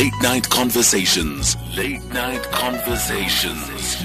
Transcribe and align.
Late 0.00 0.22
Night 0.22 0.48
Conversations. 0.48 1.58
Late 1.76 2.02
Night 2.06 2.42
Conversations. 2.44 4.02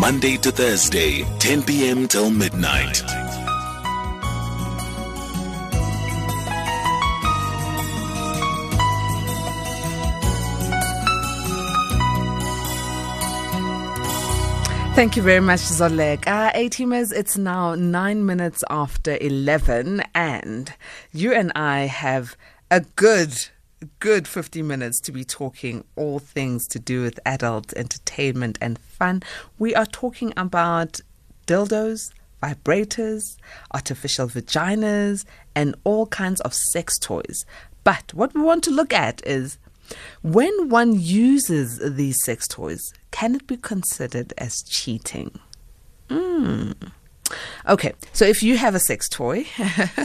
Monday 0.00 0.38
to 0.38 0.50
Thursday, 0.50 1.22
10 1.38 1.64
p.m. 1.64 2.08
till 2.08 2.30
midnight. 2.30 3.02
Thank 14.94 15.16
you 15.16 15.22
very 15.22 15.40
much, 15.40 15.60
Zolek. 15.60 16.26
Uh, 16.26 16.50
A-teamers, 16.54 17.12
it's 17.12 17.36
now 17.36 17.74
nine 17.74 18.24
minutes 18.24 18.64
after 18.70 19.18
11 19.20 20.04
and 20.14 20.72
you 21.12 21.34
and 21.34 21.52
I 21.54 21.80
have 21.80 22.34
a 22.70 22.80
good, 22.96 23.50
good 23.98 24.26
50 24.26 24.62
minutes 24.62 25.00
to 25.02 25.12
be 25.12 25.24
talking 25.24 25.84
all 25.96 26.18
things 26.18 26.66
to 26.68 26.78
do 26.78 27.02
with 27.02 27.20
adult 27.26 27.72
entertainment 27.74 28.58
and 28.60 28.78
fun. 28.78 29.22
We 29.58 29.74
are 29.74 29.86
talking 29.86 30.32
about 30.36 31.00
dildos, 31.46 32.12
vibrators, 32.42 33.36
artificial 33.72 34.28
vaginas, 34.28 35.24
and 35.54 35.74
all 35.84 36.06
kinds 36.06 36.40
of 36.42 36.54
sex 36.54 36.98
toys. 36.98 37.44
But 37.84 38.12
what 38.14 38.34
we 38.34 38.40
want 38.40 38.64
to 38.64 38.70
look 38.70 38.92
at 38.92 39.26
is 39.26 39.58
when 40.22 40.68
one 40.68 40.98
uses 40.98 41.78
these 41.96 42.16
sex 42.24 42.48
toys, 42.48 42.80
can 43.10 43.34
it 43.34 43.46
be 43.46 43.56
considered 43.56 44.32
as 44.38 44.62
cheating? 44.62 45.38
Mm. 46.08 46.74
Okay, 47.66 47.94
so 48.12 48.26
if 48.26 48.42
you 48.42 48.58
have 48.58 48.74
a 48.74 48.78
sex 48.78 49.08
toy, 49.08 49.46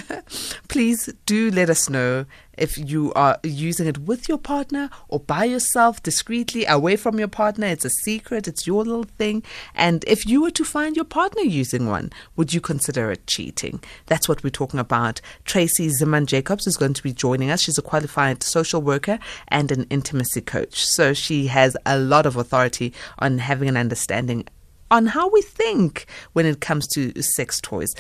please 0.70 1.10
do 1.26 1.52
let 1.52 1.70
us 1.70 1.90
know 1.90 2.26
if 2.58 2.78
you 2.78 3.12
are 3.14 3.38
using 3.44 3.88
it 3.88 3.98
with 4.00 4.30
your 4.30 4.38
partner 4.38 4.90
or 5.08 5.20
by 5.20 5.44
yourself 5.46 6.02
discreetly 6.04 6.66
away 6.66 6.96
from 6.96 7.20
your 7.20 7.28
partner. 7.28 7.68
It's 7.68 7.86
a 7.86 7.90
secret, 7.90 8.48
it's 8.48 8.68
your 8.68 8.84
little 8.84 9.04
thing. 9.04 9.44
And 9.76 10.04
if 10.08 10.26
you 10.26 10.42
were 10.42 10.52
to 10.52 10.64
find 10.64 10.96
your 10.96 11.06
partner 11.06 11.42
using 11.42 11.88
one, 11.88 12.12
would 12.36 12.54
you 12.54 12.62
consider 12.62 13.12
it 13.12 13.28
cheating? 13.28 13.82
That's 14.06 14.30
what 14.30 14.44
we're 14.44 14.50
talking 14.50 14.80
about. 14.80 15.22
Tracy 15.46 15.88
Ziman 15.88 16.26
Jacobs 16.26 16.68
is 16.68 16.78
going 16.78 16.94
to 16.94 17.04
be 17.04 17.14
joining 17.14 17.50
us. 17.50 17.62
She's 17.62 17.78
a 17.78 17.82
qualified 17.82 18.44
social 18.44 18.82
worker 18.82 19.20
and 19.48 19.72
an 19.72 19.86
intimacy 19.90 20.42
coach. 20.42 20.86
So 20.86 21.14
she 21.14 21.48
has 21.48 21.76
a 21.86 21.98
lot 21.98 22.26
of 22.26 22.36
authority 22.36 22.94
on 23.20 23.40
having 23.40 23.68
an 23.68 23.78
understanding 23.78 24.48
on 24.92 25.06
how 25.08 25.30
we 25.30 25.42
think 25.42 26.06
when 26.34 26.46
it 26.46 26.62
comes 26.62 26.88
to 26.88 27.22
sex 27.22 27.60
toys. 27.62 27.94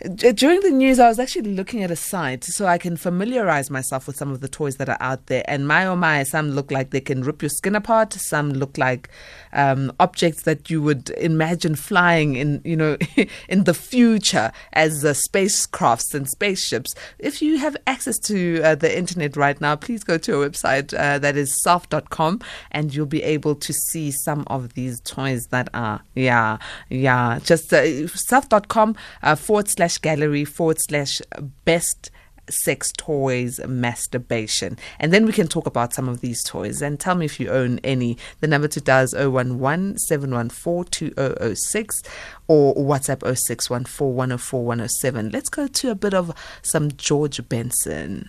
During 0.00 0.60
the 0.60 0.70
news, 0.70 0.98
I 0.98 1.08
was 1.08 1.18
actually 1.18 1.54
looking 1.54 1.82
at 1.82 1.90
a 1.90 1.96
site 1.96 2.42
so 2.44 2.64
I 2.64 2.78
can 2.78 2.96
familiarize 2.96 3.70
myself 3.70 4.06
with 4.06 4.16
some 4.16 4.30
of 4.30 4.40
the 4.40 4.48
toys 4.48 4.76
that 4.76 4.88
are 4.88 4.96
out 4.98 5.26
there. 5.26 5.44
And 5.46 5.68
my 5.68 5.84
oh 5.84 5.94
my, 5.94 6.22
some 6.22 6.52
look 6.52 6.70
like 6.70 6.88
they 6.88 7.02
can 7.02 7.22
rip 7.22 7.42
your 7.42 7.50
skin 7.50 7.74
apart. 7.74 8.14
Some 8.14 8.50
look 8.54 8.78
like 8.78 9.10
um, 9.52 9.92
objects 10.00 10.44
that 10.44 10.70
you 10.70 10.80
would 10.80 11.10
imagine 11.10 11.74
flying 11.74 12.36
in, 12.36 12.62
you 12.64 12.76
know, 12.76 12.96
in 13.48 13.64
the 13.64 13.74
future 13.74 14.52
as 14.72 15.04
uh, 15.04 15.12
spacecrafts 15.12 16.14
and 16.14 16.26
spaceships. 16.26 16.94
If 17.18 17.42
you 17.42 17.58
have 17.58 17.76
access 17.86 18.18
to 18.20 18.62
uh, 18.62 18.74
the 18.76 18.96
internet 18.96 19.36
right 19.36 19.60
now, 19.60 19.76
please 19.76 20.02
go 20.02 20.16
to 20.16 20.40
a 20.40 20.48
website 20.48 20.98
uh, 20.98 21.18
that 21.18 21.36
is 21.36 21.60
soft.com 21.62 22.40
and 22.70 22.94
you'll 22.94 23.04
be 23.04 23.22
able 23.22 23.54
to 23.56 23.72
see 23.74 24.12
some 24.12 24.44
of 24.46 24.72
these 24.72 24.98
toys 25.02 25.48
that 25.50 25.68
are, 25.74 26.00
yeah, 26.14 26.56
yeah, 26.88 27.38
just 27.44 27.70
uh, 27.74 28.06
self.com 28.06 28.96
uh, 29.22 29.34
forward 29.34 29.68
slash 29.68 29.89
slash 29.90 29.98
gallery 29.98 30.44
forward 30.44 30.78
slash 30.80 31.20
best 31.64 32.10
sex 32.48 32.92
toys 32.96 33.60
masturbation. 33.66 34.76
And 34.98 35.12
then 35.12 35.24
we 35.24 35.32
can 35.32 35.46
talk 35.46 35.66
about 35.66 35.94
some 35.94 36.08
of 36.08 36.20
these 36.20 36.42
toys 36.42 36.82
and 36.82 36.98
tell 36.98 37.14
me 37.14 37.24
if 37.24 37.38
you 37.38 37.48
own 37.48 37.78
any. 37.84 38.18
The 38.40 38.48
number 38.48 38.68
to 38.68 38.80
dial 38.80 39.04
is 39.04 39.14
011 39.14 39.98
714 39.98 40.90
2006 40.90 42.02
or 42.48 42.74
WhatsApp 42.74 43.20
0614 43.22 44.14
104 44.14 44.64
107. 44.64 45.30
Let's 45.30 45.48
go 45.48 45.66
to 45.66 45.90
a 45.90 45.94
bit 45.94 46.14
of 46.14 46.32
some 46.62 46.90
George 46.92 47.48
Benson. 47.48 48.28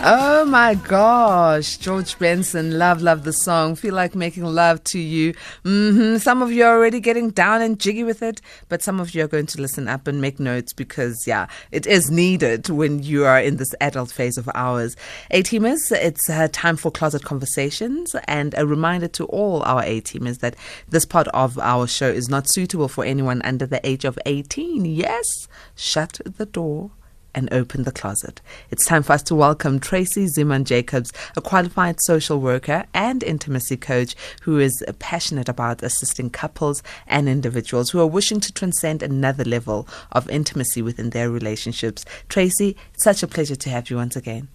Oh 0.00 0.44
my 0.44 0.76
gosh, 0.76 1.76
George 1.76 2.16
Benson, 2.20 2.78
love, 2.78 3.02
love 3.02 3.24
the 3.24 3.32
song. 3.32 3.74
Feel 3.74 3.94
like 3.94 4.14
making 4.14 4.44
love 4.44 4.82
to 4.84 4.98
you. 4.98 5.34
Mm-hmm. 5.64 6.18
Some 6.18 6.40
of 6.40 6.52
you 6.52 6.62
are 6.64 6.76
already 6.76 7.00
getting 7.00 7.30
down 7.30 7.62
and 7.62 7.80
jiggy 7.80 8.04
with 8.04 8.22
it, 8.22 8.40
but 8.68 8.80
some 8.80 9.00
of 9.00 9.12
you 9.12 9.24
are 9.24 9.28
going 9.28 9.46
to 9.46 9.60
listen 9.60 9.88
up 9.88 10.06
and 10.06 10.20
make 10.20 10.38
notes 10.38 10.72
because, 10.72 11.26
yeah, 11.26 11.48
it 11.72 11.84
is 11.88 12.12
needed 12.12 12.68
when 12.68 13.02
you 13.02 13.24
are 13.24 13.40
in 13.40 13.56
this 13.56 13.74
adult 13.80 14.12
phase 14.12 14.38
of 14.38 14.48
ours. 14.54 14.94
A-teamers, 15.32 15.90
it's 15.90 16.30
uh, 16.30 16.46
time 16.52 16.76
for 16.76 16.92
closet 16.92 17.24
conversations 17.24 18.14
and 18.28 18.54
a 18.56 18.68
reminder 18.68 19.08
to 19.08 19.24
all 19.26 19.64
our 19.64 19.82
A-teamers 19.82 20.38
that 20.38 20.54
this 20.88 21.04
part 21.04 21.26
of 21.28 21.58
our 21.58 21.88
show 21.88 22.08
is 22.08 22.28
not 22.28 22.48
suitable 22.48 22.86
for 22.86 23.04
anyone 23.04 23.42
under 23.42 23.66
the 23.66 23.84
age 23.84 24.04
of 24.04 24.16
18. 24.26 24.84
Yes, 24.84 25.48
shut 25.74 26.20
the 26.24 26.46
door 26.46 26.92
and 27.34 27.52
open 27.52 27.84
the 27.84 27.92
closet. 27.92 28.40
It's 28.70 28.84
time 28.84 29.02
for 29.02 29.12
us 29.12 29.22
to 29.24 29.34
welcome 29.34 29.80
Tracy 29.80 30.26
Ziman 30.26 30.64
Jacobs, 30.64 31.12
a 31.36 31.40
qualified 31.40 32.00
social 32.00 32.40
worker 32.40 32.84
and 32.94 33.22
intimacy 33.22 33.76
coach 33.76 34.14
who 34.42 34.58
is 34.58 34.84
passionate 34.98 35.48
about 35.48 35.82
assisting 35.82 36.30
couples 36.30 36.82
and 37.06 37.28
individuals 37.28 37.90
who 37.90 38.00
are 38.00 38.06
wishing 38.06 38.40
to 38.40 38.52
transcend 38.52 39.02
another 39.02 39.44
level 39.44 39.86
of 40.12 40.28
intimacy 40.30 40.82
within 40.82 41.10
their 41.10 41.30
relationships. 41.30 42.04
Tracy, 42.28 42.76
such 42.98 43.22
a 43.22 43.28
pleasure 43.28 43.56
to 43.56 43.70
have 43.70 43.90
you 43.90 43.96
once 43.96 44.16
again 44.16 44.48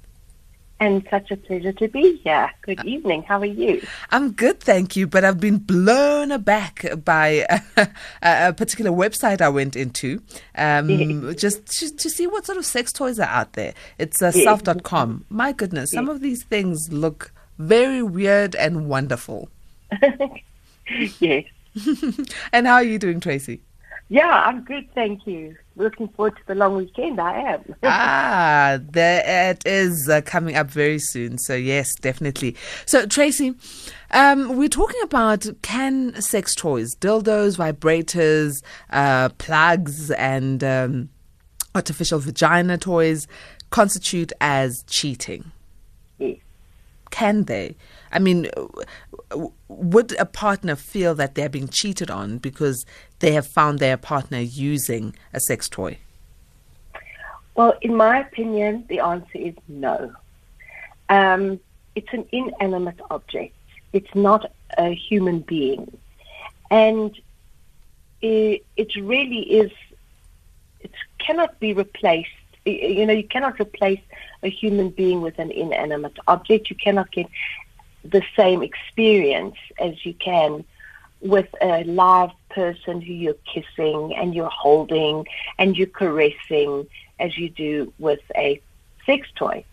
and 0.84 1.08
such 1.10 1.32
a 1.32 1.38
pleasure 1.38 1.72
to 1.72 1.88
be 1.88 2.18
here. 2.18 2.52
Good 2.62 2.84
evening. 2.84 3.24
How 3.24 3.40
are 3.40 3.46
you? 3.46 3.82
I'm 4.12 4.34
good, 4.34 4.60
thank 4.60 4.98
you. 4.98 5.08
But 5.08 5.24
I've 5.24 5.40
been 5.40 5.58
blown 5.58 6.30
aback 6.30 6.86
by 7.06 7.46
a, 7.78 7.88
a 8.22 8.54
particular 8.54 8.92
website 8.92 9.40
I 9.40 9.48
went 9.48 9.78
into 9.78 10.22
um, 10.56 10.90
yes. 10.90 11.36
just 11.36 11.66
to, 11.80 11.96
to, 11.96 12.10
see 12.10 12.28
what 12.28 12.46
sort 12.46 12.58
of 12.58 12.66
sex 12.66 12.92
toys 12.92 13.18
are 13.18 13.30
out 13.30 13.54
there. 13.54 13.74
It's 13.98 14.22
uh, 14.22 14.34
yes. 14.36 14.44
self.com. 14.44 15.26
My 15.30 15.54
goodness, 15.54 15.92
some 15.92 16.10
of 16.10 16.20
these 16.20 16.44
things 16.44 16.92
look 16.92 17.32
very 17.58 18.04
weird 18.04 18.54
and 18.56 18.90
wonderful. 18.90 19.50
yes. 21.20 21.46
and 22.52 22.68
how 22.68 22.74
are 22.74 22.84
you 22.84 23.00
doing, 23.00 23.22
Tracy? 23.22 23.62
Yeah, 24.14 24.44
I'm 24.46 24.62
good, 24.62 24.88
thank 24.94 25.26
you. 25.26 25.56
Looking 25.76 26.08
forward 26.08 26.36
to 26.36 26.46
the 26.46 26.54
long 26.54 26.76
weekend. 26.76 27.20
I 27.20 27.54
am. 27.54 27.76
ah, 27.84 28.78
that 28.92 29.66
is 29.66 30.08
uh, 30.08 30.22
coming 30.22 30.56
up 30.56 30.70
very 30.70 31.00
soon. 31.00 31.40
So 31.40 31.56
yes, 31.56 31.96
definitely. 31.96 32.56
So 32.86 33.08
Tracy, 33.08 33.56
um, 34.12 34.56
we're 34.56 34.70
talking 34.70 35.02
about 35.02 35.48
can 35.64 36.22
sex 36.22 36.54
toys, 36.54 36.96
dildos, 36.98 37.58
vibrators, 37.58 38.62
uh, 38.92 39.30
plugs, 39.40 40.12
and 40.12 40.64
um, 40.64 41.10
artificial 41.74 42.20
vagina 42.20 42.78
toys 42.78 43.28
constitute 43.72 44.32
as 44.40 44.84
cheating? 44.86 45.52
Yes. 46.20 46.38
Can 47.10 47.46
they? 47.46 47.76
I 48.12 48.20
mean, 48.20 48.48
would 49.68 50.12
a 50.20 50.26
partner 50.26 50.76
feel 50.76 51.16
that 51.16 51.34
they're 51.34 51.50
being 51.50 51.68
cheated 51.68 52.12
on 52.12 52.38
because 52.38 52.86
they 53.24 53.32
have 53.32 53.48
found 53.48 53.80
their 53.80 53.96
partner 53.96 54.40
using 54.40 55.16
a 55.34 55.40
sex 55.40 55.70
toy? 55.70 55.98
Well, 57.56 57.74
in 57.82 57.96
my 57.96 58.20
opinion, 58.20 58.84
the 58.90 59.00
answer 59.00 59.38
is 59.50 59.56
no. 59.70 60.12
Um, 61.08 61.60
it's 61.96 62.12
an 62.12 62.26
inanimate 62.34 63.00
object. 63.10 63.56
It's 63.94 64.14
not 64.14 64.52
a 64.78 64.94
human 64.94 65.40
being, 65.40 65.98
and 66.70 67.18
it, 68.22 68.66
it 68.76 68.94
really 68.98 69.44
is. 69.62 69.72
It 70.82 70.92
cannot 71.18 71.58
be 71.62 71.74
replaced. 71.74 72.30
You 72.66 73.06
know, 73.06 73.14
you 73.14 73.28
cannot 73.36 73.58
replace 73.58 74.02
a 74.42 74.50
human 74.50 74.90
being 74.90 75.22
with 75.22 75.40
an 75.40 75.52
inanimate 75.52 76.18
object. 76.28 76.70
You 76.70 76.76
cannot 76.76 77.10
get 77.12 77.28
the 78.04 78.24
same 78.36 78.64
experience 78.64 79.56
as 79.80 80.06
you 80.06 80.14
can 80.14 80.66
with 81.24 81.48
a 81.62 81.84
live 81.86 82.32
person 82.50 83.02
who 83.02 83.14
you're 83.14 83.36
kissing 83.46 84.14
and 84.16 84.36
you're 84.36 84.50
holding 84.50 85.26
and 85.58 85.78
you're 85.78 85.88
caressing 85.88 86.86
as 87.20 87.38
you 87.38 87.50
do 87.50 87.94
with 87.98 88.20
a 88.36 88.62
sex 89.06 89.28
toy. 89.36 89.64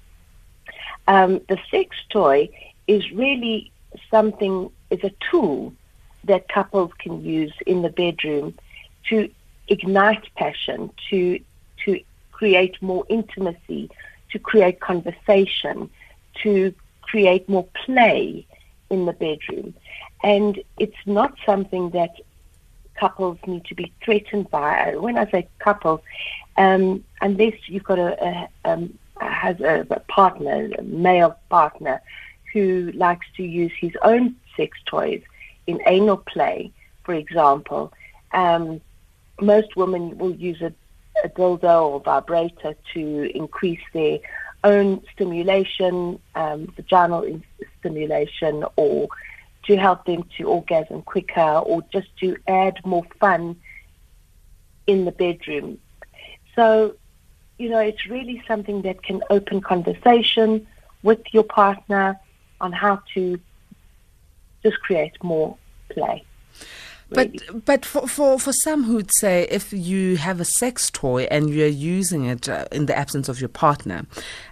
Um, 1.08 1.40
the 1.48 1.58
sex 1.70 1.96
toy 2.08 2.48
is 2.86 3.10
really 3.10 3.72
something, 4.10 4.70
is 4.90 5.02
a 5.02 5.12
tool 5.30 5.74
that 6.24 6.48
couples 6.48 6.92
can 6.98 7.24
use 7.24 7.52
in 7.66 7.82
the 7.82 7.88
bedroom 7.88 8.54
to 9.08 9.28
ignite 9.66 10.32
passion, 10.36 10.90
to, 11.10 11.40
to 11.84 12.00
create 12.30 12.80
more 12.80 13.04
intimacy, 13.08 13.90
to 14.30 14.38
create 14.38 14.78
conversation, 14.80 15.90
to 16.42 16.72
create 17.02 17.48
more 17.48 17.66
play 17.84 18.46
in 18.88 19.06
the 19.06 19.12
bedroom. 19.12 19.74
And 20.22 20.62
it's 20.78 20.96
not 21.06 21.34
something 21.46 21.90
that 21.90 22.14
couples 22.94 23.38
need 23.46 23.64
to 23.66 23.74
be 23.74 23.92
threatened 24.04 24.50
by. 24.50 24.94
When 24.96 25.16
I 25.16 25.30
say 25.30 25.48
couples, 25.58 26.00
um, 26.56 27.04
unless 27.20 27.54
you've 27.66 27.84
got 27.84 27.98
a, 27.98 28.22
a, 28.22 28.48
um, 28.70 28.98
has 29.20 29.60
a, 29.60 29.86
a 29.90 30.00
partner, 30.00 30.70
a 30.78 30.82
male 30.82 31.36
partner, 31.48 32.00
who 32.52 32.92
likes 32.94 33.26
to 33.36 33.42
use 33.42 33.72
his 33.80 33.92
own 34.02 34.36
sex 34.56 34.76
toys 34.86 35.22
in 35.66 35.80
anal 35.86 36.18
play, 36.18 36.72
for 37.04 37.14
example, 37.14 37.92
um, 38.32 38.80
most 39.40 39.76
women 39.76 40.18
will 40.18 40.34
use 40.34 40.60
a, 40.60 40.72
a 41.24 41.28
dildo 41.28 41.82
or 41.82 42.00
vibrator 42.00 42.74
to 42.92 43.30
increase 43.34 43.80
their 43.92 44.18
own 44.64 45.02
stimulation, 45.12 46.18
um, 46.34 46.72
vaginal 46.76 47.40
stimulation, 47.78 48.64
or 48.76 49.08
to 49.70 49.76
help 49.76 50.04
them 50.04 50.24
to 50.36 50.44
orgasm 50.48 51.00
quicker, 51.02 51.40
or 51.70 51.80
just 51.92 52.08
to 52.18 52.36
add 52.48 52.84
more 52.84 53.04
fun 53.20 53.54
in 54.88 55.04
the 55.04 55.12
bedroom. 55.12 55.78
So, 56.56 56.96
you 57.56 57.68
know, 57.68 57.78
it's 57.78 58.04
really 58.08 58.42
something 58.48 58.82
that 58.82 59.04
can 59.04 59.22
open 59.30 59.60
conversation 59.60 60.66
with 61.04 61.20
your 61.30 61.44
partner 61.44 62.18
on 62.60 62.72
how 62.72 63.00
to 63.14 63.38
just 64.64 64.80
create 64.80 65.12
more 65.22 65.56
play. 65.88 66.24
But 67.10 67.64
but 67.64 67.84
for, 67.84 68.06
for, 68.06 68.38
for 68.38 68.52
some 68.52 68.84
who'd 68.84 69.12
say 69.12 69.46
if 69.50 69.72
you 69.72 70.16
have 70.16 70.40
a 70.40 70.44
sex 70.44 70.90
toy 70.90 71.24
and 71.24 71.50
you're 71.50 71.66
using 71.66 72.24
it 72.26 72.48
uh, 72.48 72.66
in 72.70 72.86
the 72.86 72.96
absence 72.96 73.28
of 73.28 73.40
your 73.40 73.48
partner, 73.48 74.06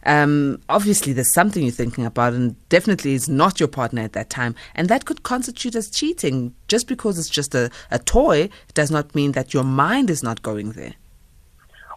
um, 0.05 0.61
obviously 0.69 1.13
there's 1.13 1.33
something 1.33 1.63
you're 1.63 1.71
thinking 1.71 2.05
about, 2.05 2.33
and 2.33 2.57
definitely 2.69 3.15
is 3.15 3.29
not 3.29 3.61
your 3.61 3.69
partner 3.69 4.03
at 4.03 4.13
that 4.15 4.29
time, 4.29 4.57
and 4.75 4.89
that 4.89 5.05
could 5.05 5.23
constitute 5.23 5.77
as 5.77 5.89
cheating. 5.89 6.53
Just 6.67 6.89
because 6.89 7.19
it's 7.19 7.31
just 7.31 7.55
a, 7.55 7.71
a 7.91 7.99
toy 7.99 8.51
does 8.75 8.91
not 8.91 9.15
mean 9.15 9.33
that 9.33 9.55
your 9.55 9.65
mind 9.65 10.11
is 10.11 10.23
not 10.23 10.43
going 10.43 10.73
there. 10.73 10.95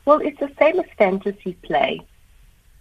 Well, 0.06 0.20
it's 0.20 0.40
the 0.40 0.52
same 0.60 0.80
as 0.80 0.86
fantasy 0.98 1.54
play, 1.64 2.02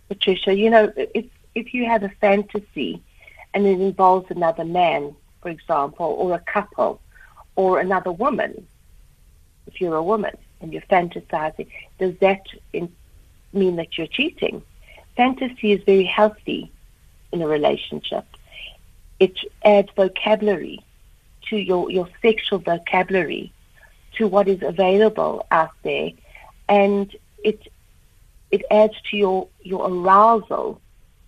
Patricia. 0.09 0.55
You 0.55 0.69
know, 0.69 0.93
if 0.97 1.25
if 1.55 1.73
you 1.73 1.87
have 1.87 2.03
a 2.03 2.11
fantasy 2.21 3.03
and 3.55 3.67
it 3.67 3.81
involves 3.81 4.31
another 4.31 4.65
man, 4.65 5.15
for 5.41 5.49
example, 5.49 6.06
or 6.06 6.35
a 6.35 6.41
couple 6.41 7.00
or 7.61 7.79
another 7.79 8.11
woman, 8.11 8.67
if 9.67 9.81
you're 9.81 9.97
a 9.97 10.03
woman 10.12 10.35
and 10.61 10.73
you're 10.73 10.91
fantasizing, 10.97 11.69
does 11.99 12.15
that 12.21 12.43
in, 12.73 12.91
mean 13.53 13.77
that 13.77 13.99
you're 13.99 14.07
cheating? 14.19 14.62
Fantasy 15.15 15.73
is 15.73 15.83
very 15.85 16.05
healthy 16.05 16.73
in 17.33 17.43
a 17.43 17.47
relationship. 17.47 18.25
It 19.19 19.37
adds 19.62 19.91
vocabulary 19.95 20.79
to 21.51 21.57
your, 21.57 21.91
your 21.91 22.09
sexual 22.23 22.61
vocabulary, 22.61 23.53
to 24.17 24.27
what 24.27 24.49
is 24.49 24.62
available 24.62 25.47
out 25.51 25.75
there, 25.83 26.12
and 26.67 27.15
it 27.45 27.61
it 28.51 28.62
adds 28.71 28.95
to 29.11 29.17
your, 29.17 29.49
your 29.62 29.83
arousal 29.89 30.81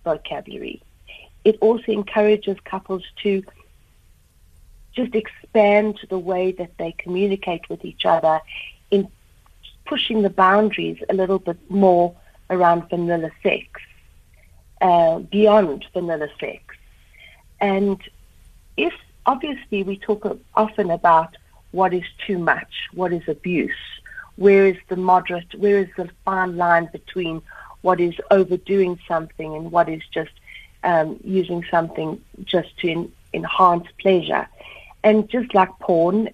vocabulary. 0.03 0.81
It 1.45 1.57
also 1.61 1.89
encourages 1.91 2.57
couples 2.65 3.03
to 3.21 3.43
just 4.95 5.15
expand 5.15 5.99
the 6.09 6.19
way 6.19 6.51
that 6.53 6.77
they 6.77 6.93
communicate 6.93 7.67
with 7.69 7.83
each 7.83 8.05
other 8.05 8.41
in 8.91 9.07
pushing 9.85 10.21
the 10.21 10.29
boundaries 10.29 10.97
a 11.09 11.13
little 11.13 11.39
bit 11.39 11.57
more 11.69 12.15
around 12.49 12.89
vanilla 12.89 13.31
sex, 13.41 13.65
uh, 14.81 15.19
beyond 15.19 15.85
vanilla 15.93 16.29
sex. 16.39 16.61
And 17.59 17.99
if 18.77 18.93
obviously 19.25 19.83
we 19.83 19.97
talk 19.97 20.39
often 20.55 20.91
about 20.91 21.35
what 21.71 21.93
is 21.93 22.03
too 22.25 22.37
much, 22.37 22.89
what 22.93 23.11
is 23.13 23.27
abuse, 23.27 23.71
where 24.35 24.67
is 24.67 24.77
the 24.89 24.95
moderate, 24.95 25.53
where 25.55 25.79
is 25.79 25.89
the 25.97 26.09
fine 26.25 26.57
line 26.57 26.89
between 26.91 27.41
what 27.81 27.99
is 27.99 28.15
overdoing 28.31 28.99
something 29.07 29.55
and 29.55 29.71
what 29.71 29.89
is 29.89 30.01
just 30.11 30.31
um, 30.83 31.19
using 31.23 31.63
something 31.69 32.21
just 32.43 32.77
to 32.79 32.87
in, 32.87 33.11
enhance 33.33 33.87
pleasure. 33.99 34.47
And 35.03 35.29
just 35.29 35.53
like 35.53 35.69
porn, 35.79 36.29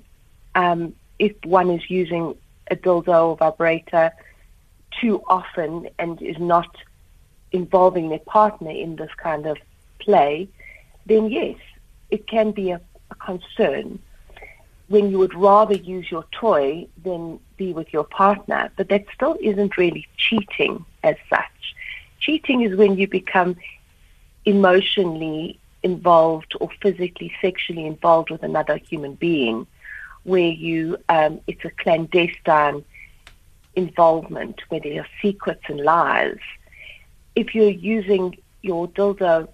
um, 0.56 0.94
if 1.18 1.33
one 1.44 1.69
is 1.69 1.89
using 1.89 2.36
a 2.69 2.75
dildo 2.75 3.30
or 3.30 3.38
vibrator 3.38 4.12
too 5.00 5.21
often 5.27 5.89
and 5.98 6.21
is 6.21 6.38
not 6.39 6.69
involving 7.51 8.10
their 8.10 8.19
partner 8.19 8.71
in 8.71 8.95
this 8.95 9.12
kind 9.18 9.45
of 9.48 9.57
play, 10.00 10.48
then 11.06 11.30
yes, 11.30 11.57
it 12.12 12.27
can 12.27 12.51
be 12.51 12.71
a, 12.71 12.81
a 13.12 13.16
concern 13.16 14.00
when 14.88 15.12
you 15.12 15.19
would 15.19 15.36
rather 15.36 15.75
use 15.75 16.10
your 16.10 16.25
toy 16.31 16.88
than 17.04 17.39
be 17.57 17.74
with 17.74 17.94
your 17.94 18.04
partner. 18.04 18.72
But 18.75 18.89
that 18.89 19.06
still 19.13 19.38
isn't 19.39 19.77
really 19.77 20.07
cheating 20.18 20.86
as 21.04 21.15
such. 21.30 21.75
Cheating 22.19 22.62
is 22.62 22.75
when 22.75 22.98
you 22.98 23.07
become 23.07 23.56
emotionally 24.45 25.58
involved 25.83 26.53
or 26.59 26.69
physically, 26.81 27.31
sexually 27.41 27.85
involved 27.85 28.29
with 28.29 28.43
another 28.43 28.77
human 28.77 29.13
being, 29.15 29.67
where 30.23 30.51
you 30.51 30.97
um, 31.09 31.39
it's 31.47 31.63
a 31.65 31.71
clandestine 31.71 32.83
involvement 33.75 34.61
where 34.69 34.81
there 34.81 35.01
are 35.01 35.07
secrets 35.21 35.63
and 35.67 35.81
lies. 35.81 36.39
If 37.35 37.55
you're 37.55 37.69
using 37.69 38.37
your 38.61 38.87
dildo 38.89 39.47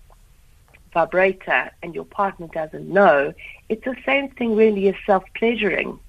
vibrator 0.93 1.71
and 1.83 1.93
your 1.93 2.05
partner 2.05 2.47
doesn't 2.47 2.87
know, 2.89 3.33
it's 3.69 3.83
the 3.83 3.95
same 4.05 4.29
thing 4.29 4.55
really 4.55 4.87
as 4.87 4.95
self 5.05 5.23
pleasuring 5.35 5.99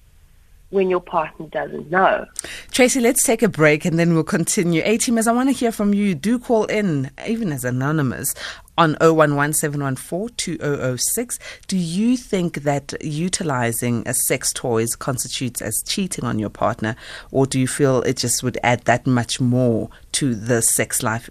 when 0.70 0.90
your 0.90 1.00
partner 1.00 1.46
doesn't 1.46 1.88
know. 1.90 2.26
Tracy, 2.70 3.00
let's 3.00 3.24
take 3.24 3.42
a 3.42 3.48
break 3.48 3.84
and 3.84 3.98
then 3.98 4.14
we'll 4.14 4.24
continue. 4.24 4.82
A 4.84 4.98
teamers, 4.98 5.28
I 5.28 5.32
want 5.32 5.48
to 5.48 5.54
hear 5.54 5.72
from 5.72 5.94
you. 5.94 6.14
Do 6.14 6.38
call 6.38 6.64
in, 6.64 7.10
even 7.26 7.52
as 7.52 7.64
anonymous, 7.64 8.34
on 8.78 8.94
0117142006. 8.96 11.38
Do 11.66 11.76
you 11.76 12.16
think 12.16 12.62
that 12.64 12.94
utilizing 13.00 14.02
a 14.06 14.14
sex 14.14 14.52
toys 14.52 14.94
constitutes 14.96 15.62
as 15.62 15.82
cheating 15.86 16.24
on 16.24 16.38
your 16.38 16.50
partner, 16.50 16.96
or 17.30 17.46
do 17.46 17.58
you 17.60 17.68
feel 17.68 18.02
it 18.02 18.16
just 18.16 18.42
would 18.42 18.58
add 18.62 18.82
that 18.82 19.06
much 19.06 19.40
more 19.40 19.88
to 20.12 20.34
the 20.34 20.60
sex 20.62 21.02
life? 21.02 21.30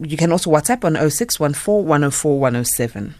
You 0.00 0.16
can 0.16 0.30
also 0.32 0.50
WhatsApp 0.50 0.84
on 0.84 0.94
0614104107. 0.94 3.14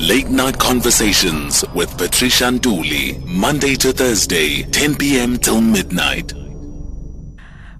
Late 0.00 0.30
Night 0.30 0.58
Conversations 0.58 1.62
with 1.74 1.94
Patricia 1.98 2.44
Nduli, 2.44 3.22
Monday 3.26 3.74
to 3.74 3.92
Thursday, 3.92 4.62
10 4.62 4.94
p.m. 4.94 5.36
till 5.36 5.60
midnight. 5.60 6.32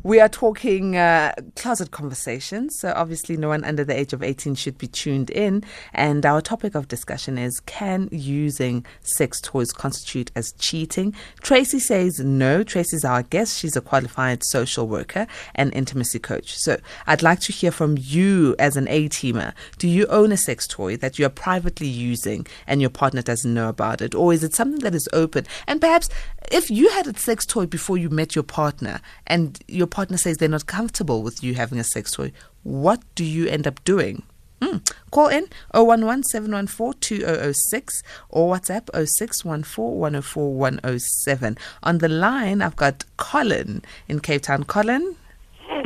We 0.03 0.19
are 0.19 0.31
talking 0.31 0.97
uh, 0.97 1.35
closet 1.57 1.91
conversations. 1.91 2.79
So, 2.79 2.95
obviously, 2.97 3.37
no 3.37 3.49
one 3.49 3.65
under 3.65 3.85
the 3.85 3.95
age 3.95 4.15
of 4.15 4.23
18 4.23 4.55
should 4.55 4.79
be 4.79 4.87
tuned 4.87 5.29
in. 5.29 5.63
And 5.93 6.25
our 6.25 6.41
topic 6.41 6.75
of 6.75 6.89
discussion 6.89 7.37
is 7.37 7.61
Can 7.67 8.09
using 8.11 8.87
sex 9.03 9.43
toys 9.43 9.73
constitute 9.73 10.31
as 10.35 10.53
cheating? 10.53 11.15
Tracy 11.43 11.79
says 11.79 12.19
no. 12.19 12.63
Tracy's 12.63 13.05
our 13.05 13.23
guest. 13.23 13.59
She's 13.59 13.77
a 13.77 13.83
qualified 13.83 14.43
social 14.43 14.89
worker 14.89 15.27
and 15.55 15.71
intimacy 15.75 16.19
coach. 16.19 16.57
So, 16.57 16.79
I'd 17.07 17.23
like 17.23 17.41
to 17.41 17.53
hear 17.53 17.71
from 17.71 17.99
you 17.99 18.57
as 18.59 18.79
an 18.79 18.89
A 18.89 19.11
teamer. 19.11 19.53
Do 19.77 19.87
you 19.87 20.07
own 20.07 20.33
a 20.33 20.39
sex 20.39 20.67
toy 20.67 20.97
that 20.97 21.19
you're 21.19 21.29
privately 21.29 21.89
using 21.89 22.47
and 22.67 22.81
your 22.81 22.89
partner 22.89 23.21
doesn't 23.21 23.53
know 23.53 23.69
about 23.69 24.01
it? 24.01 24.15
Or 24.15 24.33
is 24.33 24.45
it 24.45 24.55
something 24.55 24.81
that 24.81 24.95
is 24.95 25.11
open? 25.13 25.45
And 25.67 25.79
perhaps 25.79 26.09
if 26.51 26.71
you 26.71 26.89
had 26.89 27.07
a 27.07 27.19
sex 27.19 27.45
toy 27.45 27.67
before 27.67 27.99
you 27.99 28.09
met 28.09 28.35
your 28.35 28.45
partner 28.45 29.03
and 29.27 29.63
your 29.69 29.90
partner 29.91 30.17
says 30.17 30.39
they're 30.39 30.49
not 30.49 30.67
comfortable 30.67 31.23
with 31.23 31.43
you 31.43 31.55
having 31.55 31.79
a 31.79 31.85
sex 31.85 32.13
toy, 32.13 32.33
what 32.63 33.03
do 33.15 33.25
you 33.25 33.47
end 33.49 33.67
up 33.67 33.83
doing? 33.85 34.23
Mm. 34.61 34.87
Call 35.11 35.29
in 35.29 35.47
011 35.75 36.23
714 36.25 37.01
2006 37.01 38.03
or 38.29 38.55
WhatsApp 38.55 38.91
0614 38.93 41.57
On 41.83 41.99
the 41.99 42.09
line, 42.09 42.63
I've 42.63 42.77
got 42.77 43.05
Colin 43.17 43.83
in 44.09 44.21
Cape 44.21 44.43
Town. 44.43 44.65
Colin? 44.65 45.17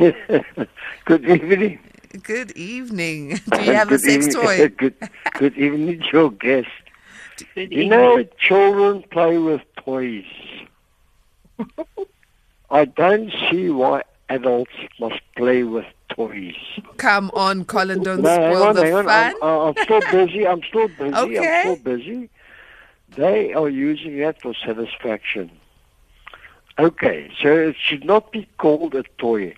good 1.05 1.25
evening. 1.25 1.79
Good 2.23 2.51
evening. 2.57 3.39
Do 3.51 3.63
you 3.63 3.73
have 3.73 3.91
a 3.91 3.99
sex 3.99 4.27
evening. 4.27 4.43
toy? 4.43 4.67
good, 4.77 4.93
good 5.39 5.57
evening, 5.57 6.03
your 6.11 6.31
guest. 6.31 6.67
Good 7.55 7.71
You 7.71 7.83
evening. 7.83 7.89
know, 7.89 8.23
children 8.39 9.03
play 9.09 9.37
with 9.37 9.61
toys. 9.77 10.25
I 12.69 12.85
don't 12.85 13.31
see 13.49 13.69
why 13.69 14.03
adults 14.29 14.71
must 14.99 15.19
play 15.35 15.63
with 15.63 15.85
toys. 16.09 16.55
Come 16.97 17.29
on, 17.33 17.65
Colin, 17.65 18.01
don't 18.03 18.21
No, 18.21 18.29
hang 18.29 18.55
spoil 18.55 18.63
on, 18.69 18.75
the 18.75 18.83
hang 18.83 18.93
on. 18.95 19.05
fun. 19.05 19.33
I'm, 19.41 19.77
I'm 19.77 19.83
still 19.83 20.01
busy. 20.11 20.47
I'm 20.47 20.63
still 20.63 20.87
busy. 20.87 21.13
Okay. 21.13 21.61
I'm 21.61 21.61
still 21.61 21.75
busy. 21.97 22.29
They 23.15 23.53
are 23.53 23.69
using 23.69 24.17
that 24.19 24.41
for 24.41 24.53
satisfaction. 24.53 25.51
Okay, 26.77 27.31
so 27.41 27.55
it 27.55 27.75
should 27.79 28.03
not 28.03 28.31
be 28.31 28.47
called 28.57 28.95
a 28.95 29.03
toy. 29.17 29.55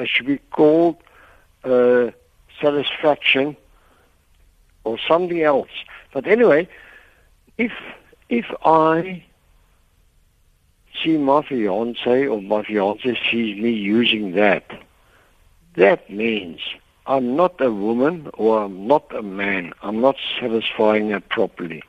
It 0.00 0.08
should 0.08 0.26
be 0.26 0.38
called 0.50 0.96
uh, 1.64 2.10
satisfaction 2.60 3.56
or 4.84 4.98
something 4.98 5.42
else. 5.42 5.70
But 6.12 6.26
anyway, 6.26 6.68
if 7.58 7.72
if 8.28 8.46
I 8.64 9.24
see 11.02 11.16
my 11.16 11.42
fiance 11.42 12.26
or 12.26 12.40
my 12.40 12.62
fiance 12.62 13.18
sees 13.30 13.60
me 13.60 13.70
using 13.70 14.32
that, 14.32 14.70
that 15.76 16.08
means 16.10 16.60
I'm 17.06 17.36
not 17.36 17.60
a 17.60 17.72
woman 17.72 18.30
or 18.34 18.62
I'm 18.64 18.86
not 18.86 19.14
a 19.14 19.22
man. 19.22 19.72
I'm 19.82 20.00
not 20.00 20.16
satisfying 20.38 21.10
her 21.10 21.20
properly. 21.20 21.82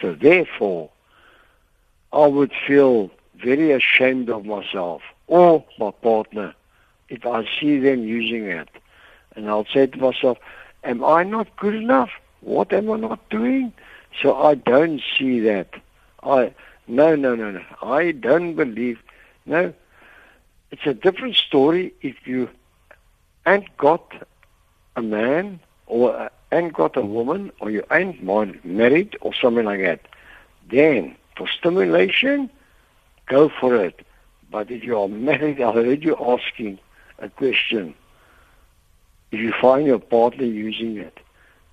So 0.00 0.14
therefore, 0.14 0.90
I 2.12 2.26
would 2.26 2.52
feel 2.66 3.10
very 3.36 3.72
ashamed 3.72 4.30
of 4.30 4.46
myself 4.46 5.02
or 5.26 5.64
my 5.78 5.90
partner 5.90 6.54
if 7.08 7.26
I 7.26 7.44
see 7.60 7.78
them 7.78 8.04
using 8.04 8.44
it. 8.46 8.68
And 9.36 9.48
I'll 9.48 9.66
say 9.66 9.86
to 9.86 9.98
myself, 9.98 10.38
am 10.84 11.04
I 11.04 11.24
not 11.24 11.54
good 11.56 11.74
enough? 11.74 12.10
What 12.40 12.72
am 12.72 12.90
I 12.90 12.96
not 12.96 13.28
doing? 13.28 13.72
So 14.22 14.36
I 14.36 14.54
don't 14.54 15.02
see 15.18 15.40
that. 15.40 15.68
I 16.22 16.54
no 16.88 17.14
no 17.14 17.34
no 17.34 17.50
no. 17.50 17.62
I 17.82 18.12
don't 18.12 18.54
believe 18.54 18.98
no. 19.46 19.72
It's 20.70 20.86
a 20.86 20.94
different 20.94 21.36
story 21.36 21.94
if 22.02 22.26
you 22.26 22.48
ain't 23.46 23.74
got 23.78 24.12
a 24.96 25.02
man 25.02 25.60
or 25.86 26.30
ain't 26.52 26.72
got 26.74 26.96
a 26.96 27.02
woman 27.02 27.52
or 27.60 27.70
you 27.70 27.84
ain't 27.90 28.22
married 28.22 29.16
or 29.20 29.32
something 29.34 29.64
like 29.64 29.80
that. 29.80 30.00
Then 30.70 31.16
for 31.36 31.46
stimulation, 31.48 32.50
go 33.26 33.48
for 33.48 33.76
it. 33.76 34.04
But 34.50 34.70
if 34.70 34.84
you 34.84 34.98
are 34.98 35.08
married, 35.08 35.60
I 35.60 35.72
heard 35.72 36.02
you 36.02 36.16
asking 36.16 36.78
a 37.18 37.28
question. 37.28 37.94
If 39.30 39.40
you 39.40 39.52
find 39.60 39.86
your 39.86 39.98
partner 39.98 40.44
using 40.44 40.96
it, 40.96 41.18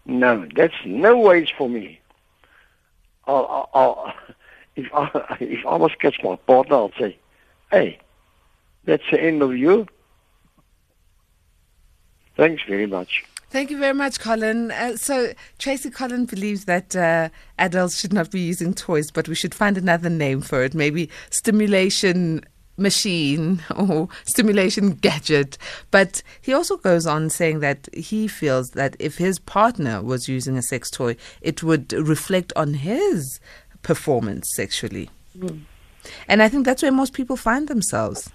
no, 0.05 0.47
that's 0.55 0.75
no 0.85 1.17
ways 1.17 1.49
for 1.57 1.69
me. 1.69 1.99
I'll, 3.27 3.69
I'll, 3.73 4.13
if 4.75 4.93
I 4.93 5.37
if 5.39 5.65
I 5.65 5.77
must 5.77 5.99
catch 5.99 6.17
my 6.23 6.35
partner, 6.35 6.75
I'll 6.75 6.91
say, 6.99 7.17
"Hey, 7.71 7.99
that's 8.83 9.03
the 9.11 9.21
end 9.21 9.41
of 9.41 9.55
you. 9.55 9.87
Thanks 12.37 12.63
very 12.67 12.87
much." 12.87 13.23
Thank 13.49 13.71
you 13.71 13.77
very 13.77 13.93
much, 13.93 14.19
Colin. 14.19 14.71
Uh, 14.71 14.97
so, 14.97 15.31
Tracy 15.59 15.89
Colin 15.89 16.25
believes 16.25 16.65
that 16.65 16.93
uh, 16.93 17.29
adults 17.57 17.99
should 17.99 18.11
not 18.11 18.29
be 18.29 18.41
using 18.41 18.73
toys, 18.73 19.11
but 19.11 19.29
we 19.29 19.35
should 19.35 19.55
find 19.55 19.77
another 19.77 20.09
name 20.09 20.41
for 20.41 20.63
it. 20.63 20.73
Maybe 20.73 21.09
stimulation 21.29 22.43
machine 22.77 23.63
or 23.75 24.09
stimulation 24.25 24.91
gadget. 24.91 25.57
But 25.91 26.21
he 26.41 26.53
also 26.53 26.77
goes 26.77 27.05
on 27.07 27.29
saying 27.29 27.59
that 27.61 27.87
he 27.93 28.27
feels 28.27 28.71
that 28.71 28.95
if 28.99 29.17
his 29.17 29.39
partner 29.39 30.01
was 30.01 30.27
using 30.27 30.57
a 30.57 30.61
sex 30.61 30.89
toy, 30.91 31.15
it 31.41 31.63
would 31.63 31.93
reflect 31.93 32.51
on 32.55 32.73
his 32.73 33.39
performance 33.85 34.51
sexually. 34.55 35.09
Mm. 35.37 35.61
And 36.27 36.43
I 36.43 36.49
think 36.49 36.65
that's 36.65 36.83
where 36.83 36.91
most 36.91 37.13
people 37.13 37.37
find 37.37 37.67
themselves. 37.67 38.29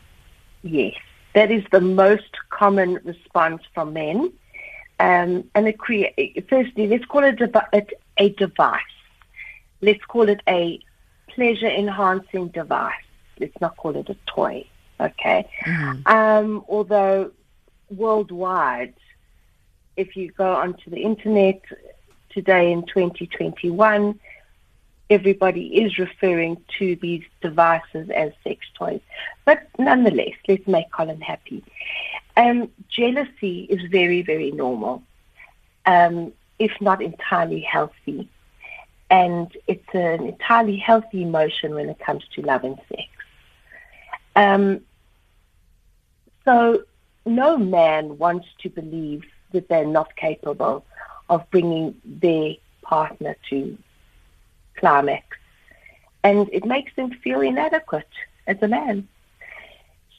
Yes, 0.62 0.94
that 1.34 1.50
is 1.50 1.64
the 1.70 1.80
most 1.80 2.32
common 2.50 2.98
response 3.04 3.62
from 3.74 3.92
men. 3.92 4.32
Um, 4.98 5.44
and 5.54 5.68
it 5.68 5.78
create, 5.78 6.46
firstly, 6.48 6.86
let's 6.86 7.04
call 7.04 7.24
it 7.24 7.40
a, 7.40 7.86
a 8.18 8.28
device. 8.30 8.80
Let's 9.80 10.04
call 10.04 10.28
it 10.28 10.40
a 10.48 10.78
pleasure 11.28 11.68
enhancing 11.68 12.48
device 12.48 13.04
let's 13.40 13.60
not 13.60 13.76
call 13.76 13.96
it 13.96 14.08
a 14.08 14.16
toy, 14.26 14.64
okay? 15.00 15.48
Mm-hmm. 15.64 16.06
Um, 16.06 16.64
although 16.68 17.32
worldwide, 17.88 18.94
if 19.96 20.16
you 20.16 20.30
go 20.30 20.54
onto 20.54 20.90
the 20.90 21.02
internet 21.02 21.62
today 22.30 22.70
in 22.70 22.86
2021, 22.86 24.20
everybody 25.10 25.82
is 25.82 25.98
referring 25.98 26.56
to 26.78 26.96
these 26.96 27.24
devices 27.42 28.08
as 28.10 28.32
sex 28.44 28.64
toys. 28.74 29.00
But 29.44 29.66
nonetheless, 29.78 30.34
let's 30.48 30.66
make 30.68 30.90
Colin 30.92 31.20
happy. 31.20 31.64
Um, 32.36 32.70
jealousy 32.88 33.66
is 33.68 33.82
very, 33.90 34.22
very 34.22 34.52
normal, 34.52 35.02
um, 35.84 36.32
if 36.58 36.70
not 36.80 37.02
entirely 37.02 37.60
healthy. 37.60 38.28
And 39.10 39.54
it's 39.66 39.92
an 39.92 40.26
entirely 40.28 40.76
healthy 40.76 41.22
emotion 41.22 41.74
when 41.74 41.88
it 41.88 41.98
comes 41.98 42.22
to 42.36 42.42
love 42.42 42.62
and 42.62 42.78
sex. 42.88 43.08
Um, 44.36 44.80
so 46.44 46.84
no 47.26 47.58
man 47.58 48.16
wants 48.16 48.46
to 48.60 48.70
believe 48.70 49.24
that 49.52 49.68
they're 49.68 49.84
not 49.84 50.14
capable 50.14 50.84
of 51.28 51.48
bringing 51.50 52.00
their 52.04 52.54
partner 52.82 53.36
to 53.50 53.76
And 56.22 56.48
it 56.52 56.64
makes 56.64 56.94
them 56.96 57.10
feel 57.10 57.40
inadequate 57.40 58.08
as 58.46 58.58
a 58.62 58.68
man. 58.68 59.08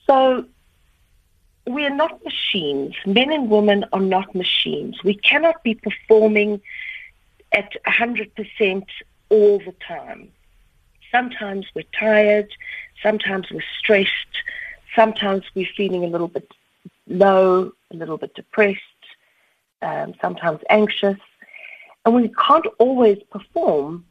So 0.07 0.45
we 1.67 1.85
are 1.85 1.95
not 1.95 2.23
machines. 2.23 2.95
Men 3.05 3.31
and 3.31 3.49
women 3.49 3.85
are 3.93 3.99
not 3.99 4.33
machines. 4.33 5.03
We 5.03 5.15
cannot 5.15 5.63
be 5.63 5.75
performing 5.75 6.61
at 7.51 7.71
100% 7.85 8.85
all 9.29 9.59
the 9.59 9.75
time. 9.87 10.29
Sometimes 11.11 11.65
we're 11.75 11.83
tired. 11.97 12.49
Sometimes 13.03 13.51
we're 13.51 13.63
stressed. 13.77 14.11
Sometimes 14.95 15.43
we're 15.55 15.67
feeling 15.77 16.03
a 16.03 16.07
little 16.07 16.27
bit 16.27 16.49
low, 17.07 17.71
a 17.91 17.95
little 17.95 18.17
bit 18.17 18.33
depressed, 18.33 18.79
um, 19.81 20.13
sometimes 20.21 20.59
anxious. 20.69 21.17
And 22.05 22.15
we 22.15 22.29
can't 22.29 22.65
always 22.79 23.19
perform 23.31 24.05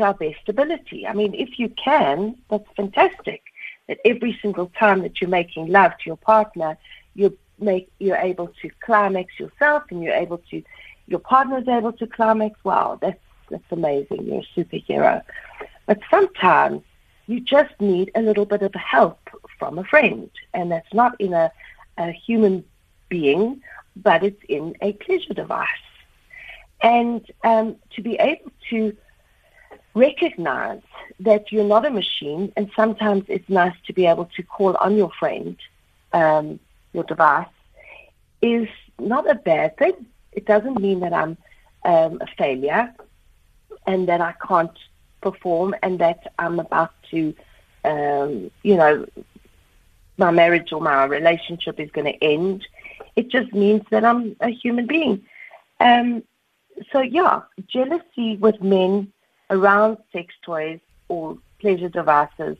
to 0.00 0.06
our 0.06 0.14
best 0.14 0.48
ability. 0.48 1.06
I 1.06 1.12
mean, 1.12 1.34
if 1.34 1.58
you 1.58 1.68
can, 1.68 2.36
that's 2.50 2.68
fantastic. 2.76 3.42
That 3.86 3.98
every 4.04 4.38
single 4.42 4.70
time 4.78 5.02
that 5.02 5.20
you're 5.20 5.30
making 5.30 5.68
love 5.68 5.92
to 5.92 6.06
your 6.06 6.16
partner, 6.16 6.76
you 7.14 7.36
make 7.58 7.90
you're 7.98 8.16
able 8.16 8.48
to 8.62 8.70
climax 8.80 9.38
yourself, 9.38 9.84
and 9.90 10.02
you're 10.02 10.14
able 10.14 10.38
to, 10.50 10.62
your 11.06 11.18
partner 11.18 11.58
is 11.58 11.68
able 11.68 11.92
to 11.94 12.06
climax. 12.06 12.58
Wow, 12.64 12.98
that's 13.00 13.20
that's 13.50 13.70
amazing. 13.70 14.26
You're 14.26 14.42
a 14.42 14.60
superhero. 14.60 15.22
But 15.86 15.98
sometimes 16.10 16.82
you 17.26 17.40
just 17.40 17.74
need 17.80 18.10
a 18.14 18.22
little 18.22 18.44
bit 18.44 18.62
of 18.62 18.74
help 18.74 19.20
from 19.58 19.78
a 19.78 19.84
friend. 19.84 20.30
And 20.54 20.70
that's 20.70 20.92
not 20.94 21.20
in 21.20 21.32
a, 21.32 21.50
a 21.98 22.12
human 22.12 22.64
being, 23.08 23.62
but 23.96 24.22
it's 24.22 24.42
in 24.48 24.76
a 24.80 24.92
pleasure 24.94 25.34
device. 25.34 25.68
And 26.80 27.24
um, 27.44 27.76
to 27.94 28.02
be 28.02 28.14
able 28.14 28.52
to 28.70 28.96
recognize 29.94 30.82
that 31.20 31.50
you're 31.50 31.64
not 31.64 31.86
a 31.86 31.90
machine, 31.90 32.52
and 32.56 32.70
sometimes 32.76 33.24
it's 33.28 33.48
nice 33.48 33.74
to 33.86 33.92
be 33.92 34.06
able 34.06 34.26
to 34.36 34.42
call 34.42 34.76
on 34.76 34.96
your 34.96 35.10
friend, 35.18 35.56
um, 36.12 36.60
your 36.92 37.04
device, 37.04 37.46
is 38.42 38.68
not 38.98 39.28
a 39.28 39.34
bad 39.34 39.76
thing. 39.76 40.06
It 40.32 40.46
doesn't 40.46 40.80
mean 40.80 41.00
that 41.00 41.12
I'm 41.12 41.36
um, 41.84 42.20
a 42.20 42.26
failure 42.38 42.94
and 43.86 44.08
that 44.08 44.20
I 44.20 44.34
can't 44.46 44.76
perform 45.20 45.74
and 45.82 45.98
that 45.98 46.32
I'm 46.38 46.60
about 46.60 46.92
to, 47.10 47.34
um, 47.84 48.50
you 48.62 48.76
know, 48.76 49.06
my 50.16 50.30
marriage 50.30 50.72
or 50.72 50.80
my 50.80 51.04
relationship 51.04 51.80
is 51.80 51.90
going 51.90 52.06
to 52.06 52.24
end. 52.24 52.66
It 53.16 53.28
just 53.28 53.52
means 53.52 53.82
that 53.90 54.04
I'm 54.04 54.36
a 54.40 54.50
human 54.50 54.86
being. 54.86 55.24
Um, 55.80 56.22
so, 56.92 57.00
yeah, 57.00 57.40
jealousy 57.66 58.36
with 58.36 58.62
men 58.62 59.12
around 59.50 59.98
sex 60.12 60.34
toys 60.42 60.80
or 61.08 61.36
pleasure 61.58 61.88
devices 61.88 62.56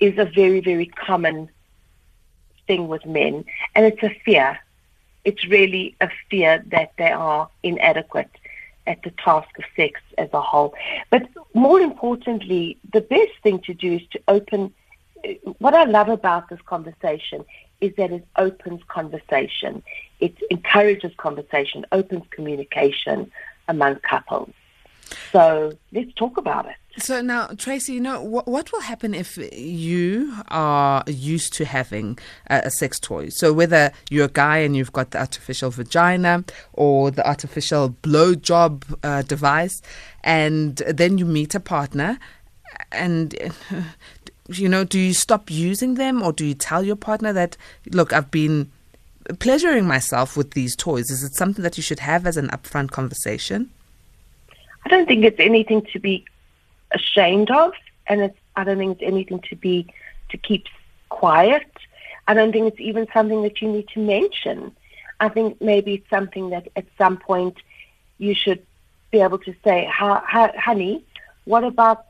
is 0.00 0.16
a 0.18 0.24
very, 0.24 0.60
very 0.60 0.86
common 0.86 1.48
thing 2.66 2.88
with 2.88 3.04
men. 3.04 3.44
And 3.74 3.84
it's 3.84 4.02
a 4.02 4.16
fear. 4.24 4.58
It's 5.24 5.46
really 5.46 5.96
a 6.00 6.08
fear 6.30 6.64
that 6.68 6.92
they 6.96 7.10
are 7.10 7.48
inadequate 7.62 8.30
at 8.86 9.02
the 9.02 9.10
task 9.10 9.48
of 9.58 9.64
sex 9.76 10.00
as 10.16 10.30
a 10.32 10.40
whole. 10.40 10.74
But 11.10 11.28
more 11.52 11.80
importantly, 11.80 12.78
the 12.92 13.02
best 13.02 13.32
thing 13.42 13.58
to 13.60 13.74
do 13.74 13.94
is 13.94 14.02
to 14.12 14.20
open. 14.28 14.72
What 15.58 15.74
I 15.74 15.84
love 15.84 16.08
about 16.08 16.48
this 16.48 16.60
conversation 16.64 17.44
is 17.80 17.92
that 17.96 18.12
it 18.12 18.26
opens 18.36 18.80
conversation. 18.88 19.82
It 20.20 20.36
encourages 20.50 21.12
conversation, 21.16 21.84
opens 21.92 22.24
communication 22.30 23.30
among 23.68 23.96
couples. 23.96 24.52
So 25.32 25.72
let's 25.92 26.12
talk 26.14 26.36
about 26.36 26.66
it. 26.66 26.76
So 26.98 27.20
now, 27.22 27.46
Tracy, 27.56 27.92
you 27.92 28.00
know 28.00 28.20
what, 28.20 28.48
what 28.48 28.72
will 28.72 28.80
happen 28.80 29.14
if 29.14 29.38
you 29.52 30.34
are 30.48 31.04
used 31.06 31.52
to 31.54 31.64
having 31.64 32.18
a, 32.50 32.62
a, 32.64 32.70
sex 32.70 32.98
toy? 32.98 33.28
So 33.28 33.52
whether 33.52 33.92
you're 34.10 34.24
a 34.24 34.28
guy 34.28 34.58
and 34.58 34.76
you've 34.76 34.92
got 34.92 35.12
the 35.12 35.20
artificial 35.20 35.70
vagina 35.70 36.44
or 36.72 37.12
the 37.12 37.26
artificial 37.26 37.90
blowjob 38.02 38.82
uh, 39.04 39.22
device, 39.22 39.80
and 40.24 40.76
then 40.78 41.18
you 41.18 41.24
meet 41.24 41.54
a 41.54 41.60
partner, 41.60 42.18
and 42.90 43.36
you 44.48 44.68
know, 44.68 44.82
do 44.82 44.98
you 44.98 45.14
stop 45.14 45.52
using 45.52 45.94
them, 45.94 46.20
or 46.20 46.32
do 46.32 46.44
you 46.44 46.54
tell 46.54 46.82
your 46.82 46.96
partner 46.96 47.32
that, 47.32 47.56
look, 47.92 48.12
I've 48.12 48.32
been 48.32 48.72
pleasuring 49.38 49.86
myself 49.86 50.36
with 50.36 50.52
these 50.52 50.74
toys? 50.74 51.10
Is 51.10 51.22
it 51.22 51.34
something 51.34 51.62
that 51.62 51.76
you 51.76 51.82
should 51.82 52.00
have 52.00 52.26
as 52.26 52.36
an 52.36 52.48
upfront 52.48 52.90
conversation? 52.90 53.70
I 54.88 54.90
don't 54.90 55.06
think 55.06 55.22
it's 55.26 55.38
anything 55.38 55.82
to 55.92 55.98
be 55.98 56.24
ashamed 56.92 57.50
of, 57.50 57.74
and 58.06 58.22
it's 58.22 58.38
I 58.56 58.64
don't 58.64 58.78
think 58.78 58.92
it's 59.02 59.06
anything 59.06 59.40
to 59.50 59.54
be 59.54 59.92
to 60.30 60.38
keep 60.38 60.64
quiet. 61.10 61.70
I 62.26 62.32
don't 62.32 62.52
think 62.52 62.68
it's 62.68 62.80
even 62.80 63.06
something 63.12 63.42
that 63.42 63.60
you 63.60 63.68
need 63.70 63.88
to 63.88 64.00
mention. 64.00 64.74
I 65.20 65.28
think 65.28 65.60
maybe 65.60 65.92
it's 65.96 66.08
something 66.08 66.48
that 66.50 66.68
at 66.74 66.86
some 66.96 67.18
point 67.18 67.58
you 68.16 68.34
should 68.34 68.64
be 69.10 69.20
able 69.20 69.36
to 69.40 69.54
say, 69.62 69.86
honey, 69.92 71.04
what 71.44 71.64
about 71.64 72.06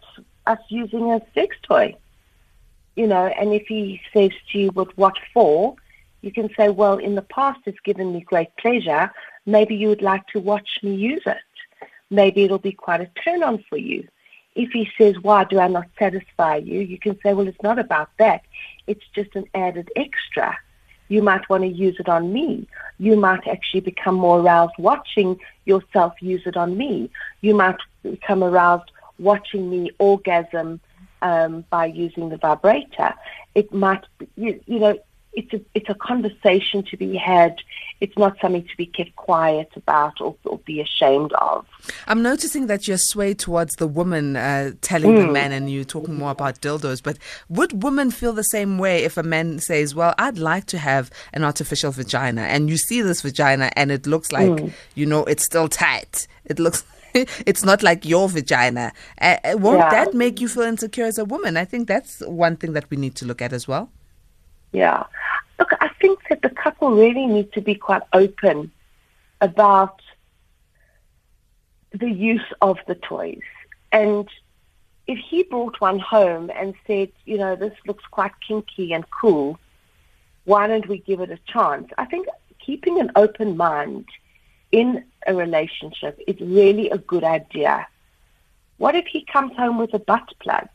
us 0.47 0.61
using 0.69 1.11
a 1.11 1.21
sex 1.35 1.57
toy? 1.65 1.97
You 2.95 3.09
know, 3.09 3.27
and 3.27 3.53
if 3.53 3.67
he 3.67 4.01
says 4.13 4.31
to 4.53 4.59
you, 4.61 4.71
but 4.71 4.97
what 4.97 5.17
for? 5.35 5.75
You 6.21 6.31
can 6.31 6.49
say, 6.57 6.69
well, 6.69 6.99
in 6.99 7.17
the 7.17 7.23
past 7.23 7.59
it's 7.67 7.81
given 7.81 8.13
me 8.13 8.21
great 8.21 8.57
pleasure. 8.57 9.11
Maybe 9.47 9.75
you 9.75 9.89
would 9.89 10.03
like 10.03 10.29
to 10.29 10.39
watch 10.39 10.79
me 10.85 10.95
use 10.95 11.23
it. 11.27 11.39
Maybe 12.11 12.45
it'll 12.45 12.59
be 12.59 12.73
quite 12.73 13.01
a 13.01 13.11
turn 13.23 13.43
on 13.43 13.65
for 13.69 13.77
you. 13.77 14.09
If 14.55 14.71
he 14.71 14.91
says, 14.99 15.17
why 15.21 15.45
do 15.45 15.61
I 15.61 15.69
not 15.69 15.87
satisfy 15.99 16.57
you? 16.57 16.81
You 16.81 16.99
can 16.99 17.19
say, 17.23 17.33
well, 17.33 17.47
it's 17.47 17.63
not 17.63 17.79
about 17.79 18.11
that. 18.19 18.43
It's 18.87 19.05
just 19.15 19.37
an 19.37 19.45
added 19.55 19.91
extra. 19.95 20.59
You 21.09 21.23
might 21.23 21.49
want 21.49 21.63
to 21.63 21.69
use 21.69 21.97
it 21.99 22.09
on 22.09 22.33
me. 22.33 22.67
You 22.99 23.17
might 23.17 23.47
actually 23.47 23.81
become 23.81 24.15
more 24.17 24.41
aroused 24.41 24.75
watching 24.79 25.39
yourself 25.65 26.15
use 26.21 26.43
it 26.47 26.57
on 26.57 26.77
me. 26.77 27.11
You 27.41 27.55
might 27.55 27.79
become 28.03 28.43
aroused 28.43 28.91
watching 29.19 29.71
me 29.71 29.91
orgasm 29.99 30.81
um, 31.23 31.65
by 31.71 31.87
using 31.87 32.29
the 32.29 32.37
vibrator. 32.37 33.15
It 33.55 33.73
might, 33.73 34.05
you, 34.37 34.61
you 34.67 34.79
know, 34.79 34.99
it's 35.33 35.53
a 35.53 35.61
it's 35.75 35.89
a 35.89 35.95
conversation 35.95 36.83
to 36.85 36.97
be 36.97 37.17
had. 37.17 37.57
It's 38.01 38.17
not 38.17 38.37
something 38.41 38.63
to 38.63 38.77
be 38.77 38.87
kept 38.87 39.17
quiet 39.17 39.71
about 39.75 40.21
or, 40.21 40.37
or 40.45 40.59
be 40.59 40.81
ashamed 40.81 41.33
of. 41.33 41.67
I'm 42.07 42.23
noticing 42.23 42.69
that 42.69 42.87
you're 42.87 42.97
swayed 42.97 43.41
towards 43.41 43.77
the 43.77 43.89
woman 43.89 44.37
uh, 44.37 44.73
telling 44.83 45.13
mm. 45.13 45.19
the 45.19 45.27
hmm. 45.27 45.33
man, 45.33 45.53
and 45.53 45.71
you're 45.71 45.85
talking 45.85 46.15
more 46.15 46.31
about 46.31 46.61
dildos. 46.61 47.03
But 47.03 47.19
would 47.49 47.83
women 47.83 48.11
feel 48.11 48.33
the 48.33 48.43
same 48.43 48.79
way 48.79 49.05
if 49.05 49.17
a 49.17 49.23
man 49.23 49.59
says, 49.59 49.95
"Well, 49.95 50.15
I'd 50.19 50.39
like 50.39 50.67
to 50.67 50.79
have 50.79 51.11
an 51.33 51.45
artificial 51.45 51.91
vagina," 51.91 52.43
and 52.43 52.71
you 52.71 52.77
see 52.77 53.03
this 53.03 53.23
vagina 53.23 53.71
and 53.75 53.91
it 53.91 54.07
looks 54.07 54.33
like 54.33 54.49
mm. 54.49 54.73
you 54.95 55.07
know 55.07 55.25
it's 55.25 55.45
still 55.45 55.69
tight. 55.69 56.27
It 56.45 56.59
looks 56.59 56.85
it's 57.15 57.65
not 57.65 57.83
like 57.83 58.05
your 58.05 58.29
vagina. 58.29 58.93
Uh, 59.21 59.37
uh, 59.45 59.57
won't 59.59 59.79
yeah. 59.79 59.91
that 59.91 60.15
make 60.15 60.41
you 60.41 60.49
feel 60.49 60.65
insecure 60.65 61.05
as 61.05 61.19
a 61.19 61.25
woman? 61.25 61.57
I 61.57 61.65
think 61.65 61.89
that's 61.89 62.21
one 62.21 62.57
thing 62.57 62.73
that 62.73 62.89
we 62.91 62.97
need 62.97 63.15
to 63.17 63.27
look 63.27 63.43
at 63.43 63.53
as 63.53 63.67
well. 63.67 63.91
Yeah. 64.73 65.05
Look, 65.59 65.73
I 65.81 65.89
think 66.01 66.21
that 66.29 66.43
the 66.43 66.51
couple 66.51 66.91
really 66.93 67.27
need 67.27 67.53
to 67.53 67.61
be 67.61 67.75
quite 67.75 68.03
open 68.13 68.71
about 69.41 70.01
the 71.93 72.11
use 72.11 72.45
of 72.61 72.79
the 72.87 72.95
toys. 72.95 73.41
And 73.93 74.29
if 75.07 75.19
he 75.19 75.43
brought 75.43 75.81
one 75.81 75.99
home 75.99 76.51
and 76.55 76.75
said, 76.87 77.11
you 77.25 77.39
know, 77.39 77.57
this 77.57 77.73
looks 77.87 78.05
quite 78.11 78.33
kinky 78.47 78.93
and 78.93 79.05
cool, 79.11 79.59
why 80.45 80.67
don't 80.67 80.89
we 80.89 80.99
give 80.99 81.21
it 81.21 81.31
a 81.31 81.39
chance? 81.51 81.89
I 81.97 82.05
think 82.05 82.29
keeping 82.59 83.01
an 83.01 83.11
open 83.17 83.57
mind 83.57 84.07
in 84.71 85.05
a 85.27 85.35
relationship 85.35 86.21
is 86.27 86.39
really 86.41 86.91
a 86.91 86.99
good 86.99 87.25
idea. 87.25 87.87
What 88.77 88.95
if 88.95 89.07
he 89.07 89.25
comes 89.25 89.57
home 89.57 89.79
with 89.79 89.95
a 89.95 89.99
butt 89.99 90.29
plug, 90.41 90.69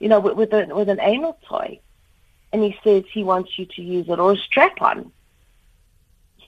you 0.00 0.08
know, 0.08 0.20
with, 0.20 0.34
with, 0.34 0.52
a, 0.52 0.66
with 0.74 0.88
an 0.88 1.00
anal 1.00 1.38
toy? 1.46 1.78
And 2.56 2.64
he 2.64 2.74
says 2.82 3.04
he 3.12 3.22
wants 3.22 3.58
you 3.58 3.66
to 3.66 3.82
use 3.82 4.08
it 4.08 4.18
or 4.18 4.32
a 4.32 4.36
strap 4.38 4.80
on. 4.80 5.12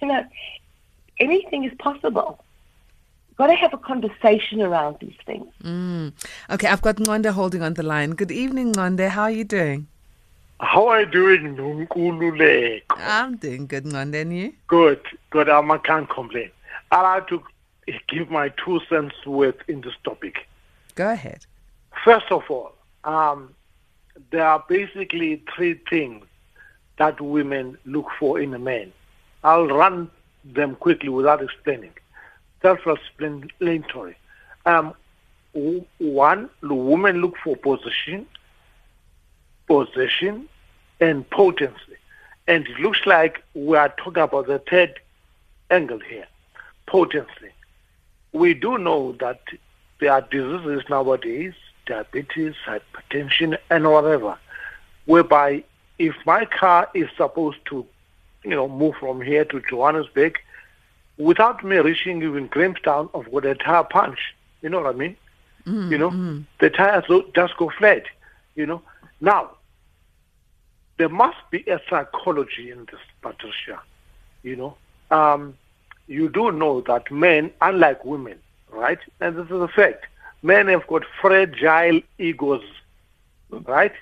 You 0.01 0.09
know, 0.09 0.25
anything 1.21 1.65
is 1.65 1.75
possible. 1.79 2.43
Got 3.37 3.49
to 3.49 3.55
have 3.55 3.75
a 3.75 3.79
conversation 3.79 4.63
around 4.63 4.97
these 5.03 5.19
things. 5.27 5.53
Mm. 5.63 6.15
Okay, 6.49 6.67
I've 6.67 6.81
got 6.81 6.97
Ngonde 6.97 7.31
holding 7.33 7.61
on 7.61 7.75
the 7.75 7.83
line. 7.83 8.13
Good 8.13 8.33
evening, 8.33 8.73
Ngonde. 8.73 9.07
How 9.11 9.25
are 9.25 9.31
you 9.31 9.45
doing? 9.45 9.87
How 10.61 10.89
are 10.89 11.01
you 11.01 11.07
doing, 11.07 11.57
Nkululeko? 11.57 12.81
I'm 12.97 13.37
doing 13.37 13.67
good, 13.67 13.85
Ngonde, 13.85 14.23
and 14.23 14.35
you? 14.35 14.55
Good, 14.67 15.03
good. 15.29 15.51
Um, 15.51 15.71
I 15.71 15.77
can't 15.77 16.09
complain. 16.09 16.51
I'd 16.91 17.03
like 17.03 17.29
to 17.29 17.43
give 18.09 18.31
my 18.31 18.49
two 18.65 18.81
cents 18.89 19.27
worth 19.27 19.61
in 19.69 19.83
this 19.83 19.95
topic. 20.05 20.49
Go 20.95 21.11
ahead. 21.11 21.45
First 22.03 22.31
of 22.31 22.45
all, 22.49 22.73
um, 23.05 23.55
there 24.31 24.47
are 24.47 24.65
basically 24.69 25.43
three 25.55 25.81
things 25.89 26.25
that 26.99 27.21
women 27.21 27.79
look 27.85 28.07
for 28.19 28.41
in 28.41 28.55
a 28.55 28.59
man. 28.59 28.93
I'll 29.45 29.67
run 29.69 30.11
them 30.45 30.75
quickly 30.77 31.09
without 31.09 31.43
explaining. 31.43 31.93
Self-explanatory. 32.63 34.17
Um, 34.67 34.95
one, 35.99 36.51
the 36.61 36.75
women 36.75 37.21
look 37.21 37.37
for 37.43 37.57
position, 37.57 38.27
possession, 39.67 40.49
and 41.01 41.29
potency. 41.31 41.97
And 42.47 42.67
it 42.67 42.81
looks 42.81 43.01
like 43.07 43.43
we 43.55 43.77
are 43.77 43.91
talking 43.91 44.23
about 44.23 44.47
the 44.47 44.59
third 44.71 44.99
angle 45.71 46.01
here, 46.01 46.27
potency. 46.87 47.53
We 48.33 48.55
do 48.55 48.79
know 48.79 49.13
that 49.21 49.41
there 50.01 50.13
are 50.13 50.23
diseases 50.23 50.83
nowadays 50.89 51.55
diabetes, 51.89 52.55
hypertension, 52.67 53.59
and 53.71 53.91
whatever, 53.91 54.39
whereby 55.07 55.65
if 55.99 56.15
my 56.27 56.45
car 56.45 56.89
is 56.95 57.09
supposed 57.17 57.59
to, 57.67 57.85
you 58.45 58.51
know, 58.51 58.69
move 58.69 58.95
from 59.01 59.21
here 59.21 59.45
to 59.47 59.61
Johannesburg, 59.69 60.39
without 61.17 61.65
me 61.65 61.77
reaching 61.79 62.23
even 62.23 62.47
Grahamstown, 62.47 63.09
I've 63.15 63.33
got 63.33 63.45
a 63.47 63.55
tire 63.55 63.85
punch. 63.85 64.19
You 64.63 64.69
know 64.69 64.81
what 64.81 64.95
I 64.95 64.99
mean? 64.99 65.17
Mm, 65.67 65.91
you 65.91 65.99
know, 65.99 66.11
mm. 66.11 66.45
the 66.61 66.71
tires 66.71 67.05
just 67.35 67.57
go 67.57 67.71
flat. 67.77 68.05
You 68.55 68.67
know. 68.67 68.83
Now, 69.21 69.51
there 70.99 71.09
must 71.09 71.39
be 71.51 71.65
a 71.67 71.81
psychology 71.89 72.71
in 72.71 72.87
this, 72.87 73.01
Patricia. 73.23 73.81
You 74.43 74.57
know, 74.57 74.77
um, 75.11 75.57
you 76.07 76.29
do 76.29 76.53
know 76.53 76.81
that 76.83 77.11
men, 77.11 77.51
unlike 77.61 78.05
women, 78.05 78.39
right? 78.71 78.99
And 79.21 79.37
this 79.37 79.47
is 79.47 79.61
a 79.61 79.69
fact 79.69 80.07
men 80.43 80.69
have 80.69 80.87
got 80.87 81.05
fragile 81.21 82.01
egos, 82.19 82.63
right? 83.51 83.93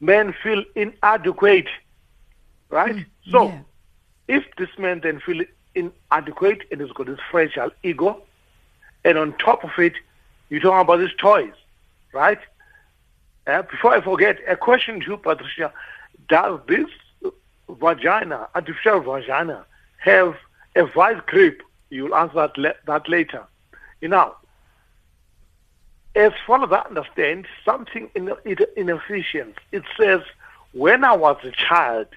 Men 0.00 0.34
feel 0.42 0.64
inadequate, 0.74 1.68
right? 2.70 2.96
Mm, 2.96 3.06
so, 3.30 3.44
yeah. 3.46 3.60
if 4.28 4.44
this 4.56 4.70
man 4.78 5.00
then 5.00 5.20
feel 5.20 5.42
inadequate 5.74 6.62
and 6.70 6.80
he's 6.80 6.92
got 6.92 7.06
this 7.06 7.18
fragile 7.30 7.70
ego, 7.82 8.22
and 9.04 9.18
on 9.18 9.32
top 9.38 9.64
of 9.64 9.70
it, 9.78 9.94
you 10.48 10.60
talk 10.60 10.80
about 10.82 10.98
these 10.98 11.14
toys, 11.18 11.52
right? 12.12 12.38
Uh, 13.46 13.62
before 13.62 13.94
I 13.94 14.00
forget, 14.00 14.38
a 14.46 14.56
question 14.56 15.00
to 15.00 15.06
you, 15.12 15.16
Patricia: 15.16 15.72
Does 16.28 16.60
this 16.68 16.88
vagina, 17.68 18.48
artificial 18.54 19.00
vagina, 19.00 19.64
have 19.98 20.36
a 20.76 20.84
vice 20.86 21.20
grip? 21.26 21.62
You'll 21.90 22.14
answer 22.14 22.34
that, 22.36 22.56
le- 22.56 22.74
that 22.86 23.08
later. 23.08 23.44
You 24.00 24.08
know, 24.08 24.34
as 26.14 26.32
far 26.46 26.62
as 26.62 26.70
I 26.72 26.86
understand, 26.88 27.46
something 27.64 28.10
in, 28.14 28.32
in 28.76 28.88
Ephesians, 28.88 29.56
it 29.72 29.82
says, 29.98 30.20
when 30.72 31.04
I 31.04 31.14
was 31.14 31.38
a 31.44 31.52
child, 31.52 32.08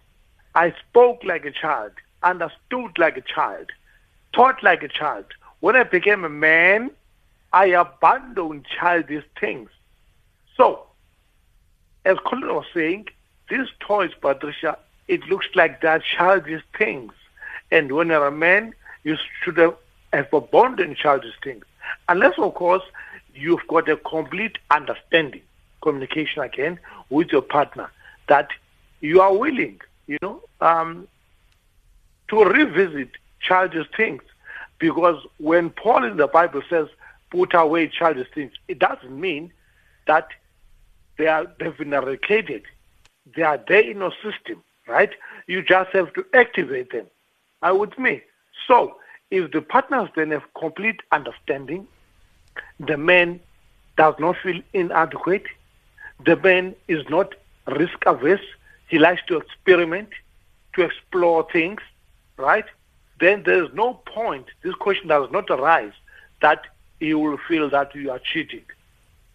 I 0.53 0.73
spoke 0.89 1.23
like 1.23 1.45
a 1.45 1.51
child, 1.51 1.91
understood 2.23 2.97
like 2.97 3.17
a 3.17 3.21
child, 3.21 3.71
thought 4.33 4.63
like 4.63 4.83
a 4.83 4.87
child. 4.87 5.25
When 5.59 5.75
I 5.75 5.83
became 5.83 6.23
a 6.23 6.29
man, 6.29 6.91
I 7.53 7.67
abandoned 7.67 8.65
childish 8.65 9.23
things. 9.39 9.69
So, 10.57 10.83
as 12.03 12.17
Colin 12.25 12.53
was 12.53 12.65
saying, 12.73 13.07
these 13.49 13.67
toys, 13.79 14.11
Patricia, 14.19 14.77
it 15.07 15.23
looks 15.27 15.47
like 15.55 15.81
they're 15.81 15.99
childish 15.99 16.63
things. 16.77 17.13
And 17.71 17.91
when 17.91 18.07
you're 18.09 18.27
a 18.27 18.31
man, 18.31 18.73
you 19.03 19.17
should 19.43 19.57
have 19.57 19.75
abandoned 20.33 20.97
childish 20.97 21.33
things. 21.43 21.65
Unless, 22.09 22.37
of 22.37 22.53
course, 22.53 22.83
you've 23.35 23.67
got 23.67 23.89
a 23.89 23.97
complete 23.97 24.57
understanding, 24.71 25.41
communication 25.81 26.41
again 26.41 26.79
with 27.09 27.29
your 27.31 27.41
partner 27.41 27.91
that 28.27 28.49
you 29.01 29.21
are 29.21 29.35
willing, 29.35 29.79
you 30.07 30.17
know, 30.21 30.41
um, 30.61 31.07
to 32.29 32.43
revisit 32.43 33.09
childish 33.39 33.87
things. 33.95 34.21
Because 34.79 35.23
when 35.37 35.69
Paul 35.69 36.03
in 36.03 36.17
the 36.17 36.27
Bible 36.27 36.61
says, 36.69 36.87
put 37.29 37.53
away 37.53 37.87
childish 37.87 38.27
things, 38.33 38.53
it 38.67 38.79
doesn't 38.79 39.19
mean 39.19 39.51
that 40.07 40.27
they 41.17 41.27
are, 41.27 41.45
they've 41.59 41.77
been 41.77 41.93
eradicated. 41.93 42.63
They 43.35 43.43
are 43.43 43.59
there 43.67 43.81
in 43.81 43.97
your 43.97 44.13
system, 44.23 44.63
right? 44.87 45.11
You 45.47 45.61
just 45.61 45.91
have 45.91 46.13
to 46.13 46.25
activate 46.33 46.91
them. 46.91 47.05
Are 47.61 47.75
with 47.75 47.97
me? 47.97 48.21
So, 48.67 48.97
if 49.31 49.51
the 49.51 49.61
partners 49.61 50.09
then 50.15 50.31
have 50.31 50.43
complete 50.57 51.01
understanding, 51.11 51.87
the 52.79 52.97
man 52.97 53.39
does 53.97 54.15
not 54.19 54.35
feel 54.43 54.61
inadequate. 54.73 55.45
The 56.25 56.35
man 56.37 56.75
is 56.87 57.07
not 57.09 57.33
risk 57.67 57.97
averse. 58.05 58.41
He 58.87 58.99
likes 58.99 59.21
to 59.27 59.37
experiment, 59.37 60.09
to 60.73 60.83
explore 60.83 61.47
things, 61.51 61.81
right? 62.37 62.65
Then 63.19 63.43
there 63.43 63.63
is 63.63 63.69
no 63.73 63.93
point, 64.05 64.45
this 64.61 64.75
question 64.75 65.07
does 65.07 65.31
not 65.31 65.49
arise, 65.49 65.93
that 66.41 66.61
he 66.99 67.13
will 67.13 67.37
feel 67.47 67.69
that 67.69 67.95
you 67.95 68.11
are 68.11 68.19
cheating. 68.19 68.63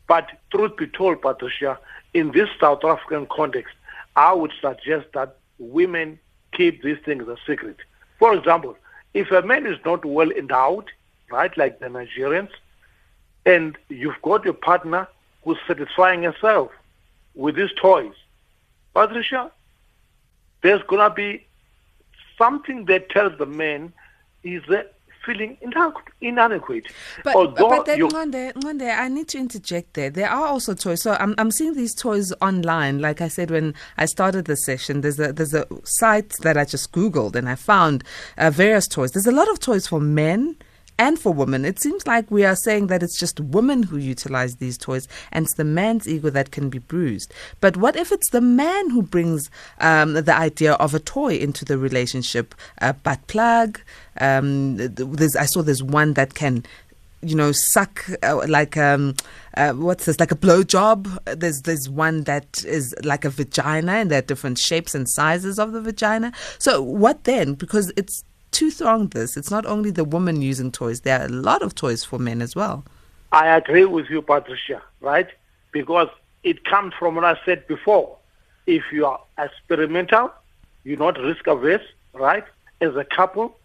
But 0.07 0.31
truth 0.50 0.76
be 0.76 0.87
told, 0.87 1.22
Patricia, 1.22 1.79
in 2.14 2.33
this 2.33 2.48
South 2.61 2.85
African 2.85 3.26
context, 3.26 3.74
I 4.16 4.33
would 4.35 4.53
suggest 4.61 5.07
that 5.14 5.37
women 5.59 6.18
keep 6.53 6.83
these 6.83 6.98
things 7.05 7.26
a 7.29 7.37
secret. 7.46 7.76
For 8.18 8.35
example, 8.35 8.76
if 9.14 9.31
a 9.31 9.42
man 9.42 9.66
is 9.66 9.79
not 9.85 10.05
well 10.05 10.31
endowed, 10.31 10.87
right, 11.31 11.57
like 11.57 11.79
the 11.79 11.87
Nigerians, 11.87 12.50
and 13.50 13.76
you've 13.88 14.20
got 14.22 14.46
a 14.46 14.52
partner 14.52 15.08
who's 15.44 15.58
satisfying 15.66 16.22
herself 16.22 16.70
with 17.34 17.56
these 17.56 17.72
toys, 17.80 18.14
Patricia, 18.94 19.50
there's 20.62 20.82
going 20.84 21.08
to 21.08 21.14
be 21.14 21.46
something 22.38 22.84
that 22.86 23.10
tells 23.10 23.36
the 23.38 23.46
man 23.46 23.92
is 24.42 24.62
feeling 25.24 25.56
inadequate. 26.20 26.86
But, 27.24 27.36
Although 27.36 27.68
but 27.68 27.86
then, 27.86 27.98
Ngonde, 27.98 28.52
Ngonde, 28.54 28.98
I 28.98 29.08
need 29.08 29.28
to 29.28 29.38
interject 29.38 29.94
there. 29.94 30.10
There 30.10 30.28
are 30.28 30.46
also 30.46 30.74
toys. 30.74 31.02
So 31.02 31.16
I'm, 31.18 31.34
I'm 31.38 31.50
seeing 31.50 31.74
these 31.74 31.94
toys 31.94 32.32
online. 32.40 33.00
Like 33.00 33.20
I 33.20 33.28
said 33.28 33.50
when 33.50 33.74
I 33.98 34.06
started 34.06 34.46
the 34.46 34.56
session, 34.56 35.02
there's 35.02 35.20
a 35.20 35.32
there's 35.32 35.54
a 35.54 35.66
site 35.84 36.30
that 36.40 36.56
I 36.56 36.64
just 36.64 36.92
Googled 36.92 37.36
and 37.36 37.48
I 37.48 37.54
found 37.54 38.04
uh, 38.38 38.50
various 38.50 38.88
toys. 38.88 39.12
There's 39.12 39.26
a 39.26 39.32
lot 39.32 39.50
of 39.50 39.60
toys 39.60 39.86
for 39.86 40.00
men 40.00 40.56
and 41.00 41.18
for 41.18 41.32
women. 41.32 41.64
It 41.64 41.80
seems 41.80 42.06
like 42.06 42.30
we 42.30 42.44
are 42.44 42.54
saying 42.54 42.88
that 42.88 43.02
it's 43.02 43.18
just 43.18 43.40
women 43.40 43.82
who 43.82 43.96
utilize 43.96 44.56
these 44.56 44.76
toys 44.76 45.08
and 45.32 45.46
it's 45.46 45.54
the 45.54 45.64
man's 45.64 46.06
ego 46.06 46.28
that 46.28 46.50
can 46.50 46.68
be 46.68 46.78
bruised. 46.78 47.32
But 47.62 47.78
what 47.78 47.96
if 47.96 48.12
it's 48.12 48.28
the 48.30 48.42
man 48.42 48.90
who 48.90 49.02
brings 49.02 49.50
um, 49.80 50.12
the 50.12 50.36
idea 50.36 50.74
of 50.74 50.94
a 50.94 51.00
toy 51.00 51.36
into 51.36 51.64
the 51.64 51.78
relationship? 51.78 52.54
A 52.78 52.92
butt 52.92 53.26
plug. 53.28 53.80
Um, 54.20 54.78
I 55.38 55.46
saw 55.46 55.62
there's 55.62 55.82
one 55.82 56.12
that 56.14 56.34
can 56.34 56.64
you 57.22 57.34
know, 57.34 57.52
suck 57.52 58.06
uh, 58.22 58.46
like 58.48 58.78
um, 58.78 59.14
uh, 59.54 59.72
what's 59.72 60.06
this? 60.06 60.18
Like 60.18 60.32
a 60.32 60.36
blow 60.36 60.62
job. 60.62 61.06
There's 61.26 61.60
there's 61.62 61.86
one 61.86 62.24
that 62.24 62.64
is 62.64 62.94
like 63.04 63.26
a 63.26 63.30
vagina, 63.30 63.92
and 63.92 64.10
there 64.10 64.20
are 64.20 64.22
different 64.22 64.58
shapes 64.58 64.94
and 64.94 65.06
sizes 65.06 65.58
of 65.58 65.72
the 65.72 65.82
vagina. 65.82 66.32
So 66.58 66.80
what 66.80 67.24
then? 67.24 67.54
Because 67.54 67.92
it's 67.94 68.24
two-thronged 68.50 69.12
this. 69.12 69.36
It's 69.36 69.50
not 69.50 69.66
only 69.66 69.90
the 69.90 70.04
woman 70.04 70.42
using 70.42 70.70
toys. 70.72 71.00
There 71.00 71.20
are 71.20 71.26
a 71.26 71.28
lot 71.28 71.62
of 71.62 71.74
toys 71.74 72.04
for 72.04 72.18
men 72.18 72.42
as 72.42 72.54
well. 72.54 72.84
I 73.32 73.56
agree 73.56 73.84
with 73.84 74.10
you, 74.10 74.22
Patricia, 74.22 74.82
right? 75.00 75.28
Because 75.72 76.08
it 76.42 76.64
comes 76.64 76.94
from 76.98 77.14
what 77.14 77.24
I 77.24 77.38
said 77.44 77.66
before. 77.66 78.16
If 78.66 78.84
you 78.92 79.06
are 79.06 79.20
experimental, 79.38 80.32
you're 80.84 80.98
not 80.98 81.18
risk 81.18 81.46
averse, 81.46 81.82
right? 82.12 82.44
As 82.80 82.96
a 82.96 83.04
couple, 83.04 83.56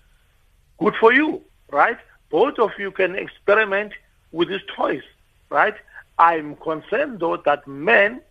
good 0.78 0.95
for 1.00 1.13
you, 1.13 1.41
right? 1.71 1.98
Both 2.30 2.60
of 2.60 2.71
you 2.78 2.91
can 2.91 3.15
experiment 3.15 3.93
with 4.32 4.50
these 4.50 4.62
toys, 4.76 5.04
right? 5.50 5.76
I'm 6.19 6.56
concerned 6.58 7.19
though 7.19 7.38
that 7.38 7.67
men 7.67 8.21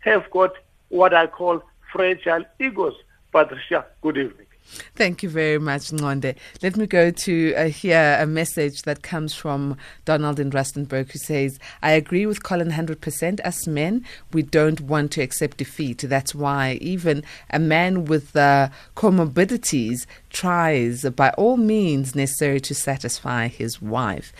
have 0.00 0.30
got 0.30 0.52
what 0.88 1.14
I 1.14 1.26
call 1.26 1.62
fragile 1.92 2.44
egos. 2.58 2.94
Patricia, 3.32 3.86
good 4.02 4.18
evening. 4.18 4.46
Thank 4.94 5.22
you 5.22 5.28
very 5.28 5.58
much, 5.58 5.90
Ngonde. 5.90 6.36
Let 6.62 6.76
me 6.76 6.86
go 6.86 7.10
to 7.10 7.54
uh, 7.54 7.68
hear 7.68 8.18
a 8.20 8.26
message 8.26 8.82
that 8.82 9.02
comes 9.02 9.34
from 9.34 9.76
Donald 10.04 10.38
in 10.38 10.50
Rustenburg 10.50 11.10
who 11.10 11.18
says, 11.18 11.58
I 11.82 11.92
agree 11.92 12.26
with 12.26 12.42
Colin 12.42 12.70
100%. 12.70 13.40
As 13.40 13.66
men, 13.66 14.04
we 14.32 14.42
don't 14.42 14.80
want 14.82 15.12
to 15.12 15.22
accept 15.22 15.56
defeat. 15.56 15.98
That's 15.98 16.34
why 16.34 16.78
even 16.80 17.24
a 17.50 17.58
man 17.58 18.04
with 18.04 18.36
uh, 18.36 18.68
comorbidities 18.96 20.06
tries 20.30 21.02
by 21.10 21.30
all 21.30 21.56
means 21.56 22.14
necessary 22.14 22.60
to 22.60 22.74
satisfy 22.74 23.48
his 23.48 23.82
wife. 23.82 24.32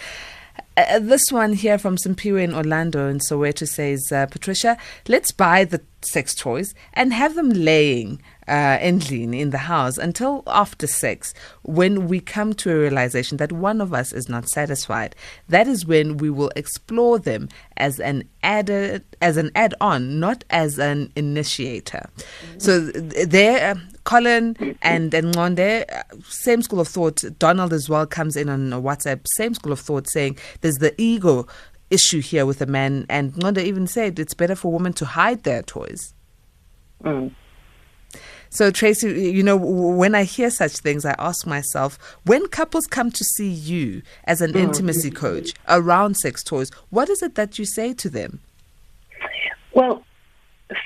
Uh, 0.77 0.99
this 0.99 1.31
one 1.31 1.53
here 1.53 1.79
from 1.79 1.97
Simpiwe 1.97 2.43
in 2.43 2.55
Orlando 2.55 3.09
in 3.09 3.19
Soweto 3.19 3.67
says, 3.67 4.13
uh, 4.13 4.27
Patricia, 4.27 4.79
let's 5.09 5.33
buy 5.33 5.65
the 5.65 5.81
sex 6.03 6.35
toys 6.35 6.75
and 6.95 7.13
have 7.13 7.35
them 7.35 7.51
laying 7.51 8.23
uh, 8.51 8.79
endling 8.81 9.33
in 9.33 9.51
the 9.51 9.59
house 9.59 9.97
until 9.97 10.43
after 10.47 10.87
sex, 10.87 11.33
when 11.63 12.09
we 12.09 12.21
come 12.21 12.53
to 12.55 12.73
a 12.73 12.79
realization 12.79 13.39
that 13.39 13.53
one 13.53 13.81
of 13.81 13.95
us 13.95 14.13
is 14.13 14.29
not 14.29 14.49
satisfied. 14.49 15.15
That 15.49 15.69
is 15.69 15.87
when 15.87 16.17
we 16.17 16.31
will 16.31 16.51
explore 16.57 17.19
them 17.19 17.49
as 17.77 18.01
an 18.01 18.29
added, 18.43 19.05
as 19.23 19.37
an 19.37 19.53
add-on, 19.55 20.19
not 20.19 20.45
as 20.51 20.79
an 20.79 21.13
initiator. 21.17 22.11
So 22.59 22.81
there. 22.91 23.71
Uh, 23.71 23.81
Colin 24.05 24.57
and 24.81 25.13
Ngonde, 25.13 25.85
uh, 25.93 26.03
same 26.25 26.63
school 26.63 26.81
of 26.81 26.89
thought. 26.89 27.23
Donald 27.39 27.73
as 27.73 27.89
well 27.89 28.07
comes 28.07 28.35
in 28.35 28.49
on 28.49 28.71
WhatsApp, 28.71 29.21
same 29.37 29.53
school 29.55 29.73
of 29.73 29.79
thought, 29.79 30.09
saying 30.09 30.39
there's 30.63 30.79
the 30.79 30.99
ego 31.01 31.47
issue 31.91 32.21
here 32.21 32.47
with 32.47 32.61
a 32.63 32.67
man. 32.67 33.05
And 33.09 33.35
Ngonde 33.35 33.63
even 33.63 33.87
said 33.87 34.19
it's 34.19 34.35
better 34.35 34.57
for 34.57 34.73
women 34.73 34.95
to 34.95 35.05
hide 35.05 35.43
their 35.45 35.63
toys. 35.63 36.15
Mm. 37.05 37.31
So, 38.53 38.73
Tracy, 38.73 39.31
you 39.31 39.45
know, 39.45 39.57
when 39.57 40.17
I 40.17 40.25
hear 40.25 40.51
such 40.51 40.73
things, 40.79 41.05
I 41.05 41.15
ask 41.19 41.47
myself 41.47 42.19
when 42.25 42.49
couples 42.49 42.87
come 42.87 43.13
to 43.13 43.25
see 43.25 43.49
you 43.49 44.03
as 44.25 44.41
an 44.41 44.55
mm. 44.55 44.61
intimacy 44.61 45.13
coach 45.13 45.55
around 45.69 46.17
sex 46.17 46.43
toys, 46.43 46.71
what 46.91 47.09
is 47.09 47.23
it 47.23 47.37
that 47.37 47.61
you 47.61 47.65
say 47.65 47.95
to 47.95 48.11
them? 48.11 48.41
Well, 49.73 50.05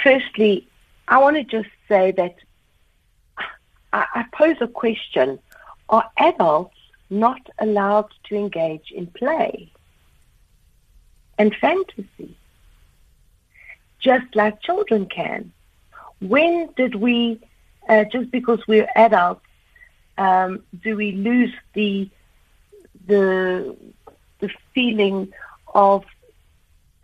firstly, 0.03 0.69
I 1.09 1.19
want 1.19 1.37
to 1.37 1.45
just 1.45 1.71
say 1.89 2.13
that 2.13 2.35
I, 3.95 4.05
I 4.15 4.25
pose 4.35 4.57
a 4.61 4.69
question 4.69 5.39
Are 5.89 6.05
adults 6.19 6.77
not 7.09 7.49
allowed 7.59 8.11
to 8.25 8.37
engage 8.37 8.91
in 8.91 9.07
play 9.07 9.73
and 11.39 11.55
fantasy? 11.57 12.37
Just 14.01 14.37
like 14.37 14.61
children 14.61 15.07
can. 15.07 15.51
When 16.21 16.69
did 16.77 16.97
we 16.97 17.41
uh, 17.89 18.05
just 18.05 18.31
because 18.31 18.61
we're 18.67 18.89
adults, 18.97 19.45
um, 20.19 20.63
do 20.83 20.97
we 20.97 21.13
lose 21.13 21.53
the 21.75 22.09
the 23.07 23.77
the 24.41 24.51
feeling 24.75 25.33
of 25.75 26.05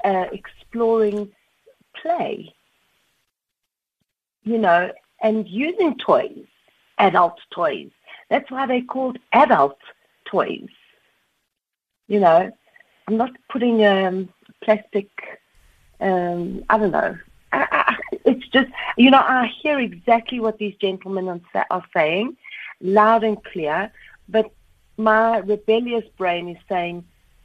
uh, 0.05 0.27
exploring 0.33 1.31
play? 1.95 2.55
You 4.45 4.59
know, 4.59 4.93
and 5.23 5.47
using 5.47 5.99
toys, 5.99 6.47
adult 6.99 7.41
toys. 7.51 7.91
That's 8.31 8.51
why 8.51 8.67
they're 8.67 8.83
called 8.83 9.19
adult 9.33 9.79
toys. 10.25 10.69
You 12.07 12.21
know, 12.21 12.51
I'm 13.07 13.17
not 13.17 13.33
putting 13.51 13.85
um, 13.85 14.29
plastic. 14.63 15.11
Um, 16.01 16.65
I 16.71 16.79
don't 16.79 16.93
know. 16.93 17.19
It's 17.53 18.47
just, 18.49 18.71
you 18.97 19.11
know, 19.11 19.19
I 19.19 19.51
hear 19.63 19.79
exactly 19.81 20.41
what 20.41 20.59
these 20.59 20.75
gentlemen 20.77 21.41
are 21.55 21.85
saying, 21.95 22.37
loud 22.81 23.25
and 23.25 23.43
clear, 23.45 23.93
but 24.29 24.51
my 24.97 25.39
rebellious 25.39 26.05
brain 26.19 26.49
is 26.49 26.59
saying 26.69 27.05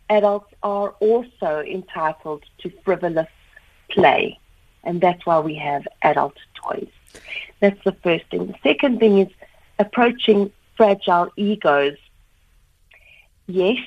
adults 0.09 0.53
are 0.61 0.89
also 0.99 1.61
entitled 1.61 2.43
to 2.59 2.69
frivolous 2.83 3.27
play, 3.89 4.39
and 4.83 5.01
that's 5.01 5.25
why 5.25 5.39
we 5.39 5.55
have 5.55 5.87
adult 6.01 6.37
toys. 6.53 6.89
That's 7.59 7.81
the 7.83 7.93
first 8.03 8.25
thing. 8.29 8.47
The 8.47 8.57
second 8.61 8.99
thing 8.99 9.19
is 9.19 9.29
approaching 9.79 10.51
fragile 10.75 11.31
egos. 11.37 11.97
Yes, 13.47 13.77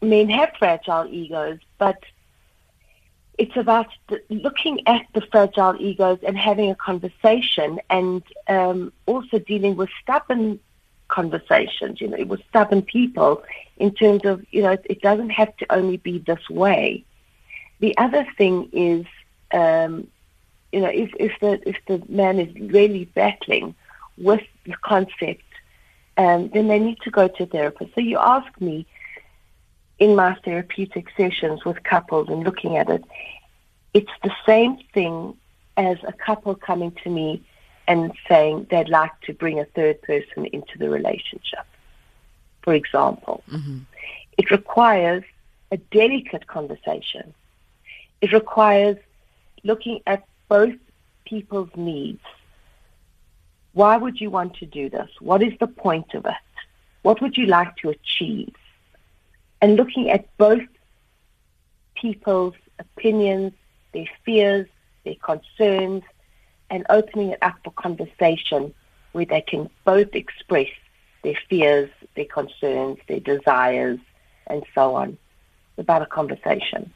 men 0.00 0.30
have 0.30 0.52
fragile 0.58 1.06
egos, 1.10 1.58
but 1.78 1.98
it's 3.38 3.56
about 3.56 3.88
the, 4.08 4.22
looking 4.28 4.86
at 4.86 5.06
the 5.14 5.22
fragile 5.32 5.76
egos 5.78 6.18
and 6.26 6.36
having 6.36 6.70
a 6.70 6.74
conversation 6.74 7.80
and 7.88 8.22
um, 8.48 8.92
also 9.06 9.38
dealing 9.38 9.76
with 9.76 9.88
stubborn 10.02 10.60
conversations, 11.08 12.00
you 12.00 12.08
know, 12.08 12.22
with 12.24 12.40
stubborn 12.48 12.82
people 12.82 13.42
in 13.76 13.92
terms 13.94 14.24
of, 14.24 14.44
you 14.50 14.62
know, 14.62 14.76
it, 14.84 15.00
doesn't 15.00 15.30
have 15.30 15.56
to 15.58 15.72
only 15.72 15.96
be 15.96 16.18
this 16.18 16.48
way. 16.48 17.04
The 17.80 17.96
other 17.98 18.26
thing 18.36 18.68
is, 18.72 19.06
um, 19.52 20.06
you 20.72 20.80
know, 20.80 20.88
if, 20.88 21.10
if 21.18 21.32
the 21.40 21.60
if 21.68 21.76
the 21.88 22.02
man 22.08 22.38
is 22.38 22.54
really 22.70 23.06
battling 23.06 23.74
with 24.18 24.42
the 24.64 24.74
concept, 24.82 25.42
um, 26.16 26.48
then 26.50 26.68
they 26.68 26.78
need 26.78 27.00
to 27.02 27.10
go 27.10 27.26
to 27.26 27.42
a 27.42 27.46
therapist. 27.46 27.94
So 27.94 28.00
you 28.00 28.18
ask 28.18 28.48
me, 28.60 28.86
in 30.00 30.16
my 30.16 30.34
therapeutic 30.44 31.06
sessions 31.16 31.64
with 31.64 31.82
couples 31.84 32.28
and 32.28 32.42
looking 32.42 32.76
at 32.76 32.88
it, 32.88 33.04
it's 33.94 34.10
the 34.24 34.32
same 34.46 34.78
thing 34.94 35.36
as 35.76 35.98
a 36.04 36.12
couple 36.12 36.54
coming 36.54 36.90
to 37.04 37.10
me 37.10 37.42
and 37.86 38.12
saying 38.28 38.66
they'd 38.70 38.88
like 38.88 39.12
to 39.22 39.32
bring 39.34 39.60
a 39.60 39.64
third 39.66 40.00
person 40.02 40.46
into 40.46 40.78
the 40.78 40.88
relationship, 40.88 41.66
for 42.62 42.72
example. 42.72 43.44
Mm-hmm. 43.50 43.80
It 44.38 44.50
requires 44.50 45.22
a 45.70 45.76
delicate 45.76 46.46
conversation. 46.46 47.34
It 48.20 48.32
requires 48.32 48.96
looking 49.64 50.00
at 50.06 50.24
both 50.48 50.74
people's 51.24 51.70
needs. 51.76 52.24
Why 53.72 53.96
would 53.96 54.20
you 54.20 54.30
want 54.30 54.54
to 54.56 54.66
do 54.66 54.88
this? 54.88 55.10
What 55.20 55.42
is 55.42 55.52
the 55.60 55.66
point 55.66 56.14
of 56.14 56.24
it? 56.24 56.32
What 57.02 57.20
would 57.20 57.36
you 57.36 57.46
like 57.46 57.76
to 57.76 57.90
achieve? 57.90 58.54
And 59.60 59.76
looking 59.76 60.10
at 60.10 60.26
both 60.36 60.62
people's 61.94 62.54
opinions, 62.78 63.52
their 63.92 64.06
fears, 64.24 64.66
their 65.04 65.16
concerns, 65.16 66.02
and 66.70 66.86
opening 66.88 67.30
it 67.30 67.38
up 67.42 67.56
for 67.64 67.72
conversation 67.72 68.72
where 69.12 69.24
they 69.24 69.40
can 69.40 69.68
both 69.84 70.14
express 70.14 70.68
their 71.22 71.38
fears, 71.48 71.90
their 72.16 72.24
concerns, 72.24 72.98
their 73.08 73.20
desires, 73.20 73.98
and 74.46 74.62
so 74.74 74.94
on. 74.94 75.18
It's 75.76 75.80
about 75.80 76.02
a 76.02 76.06
conversation. 76.06 76.92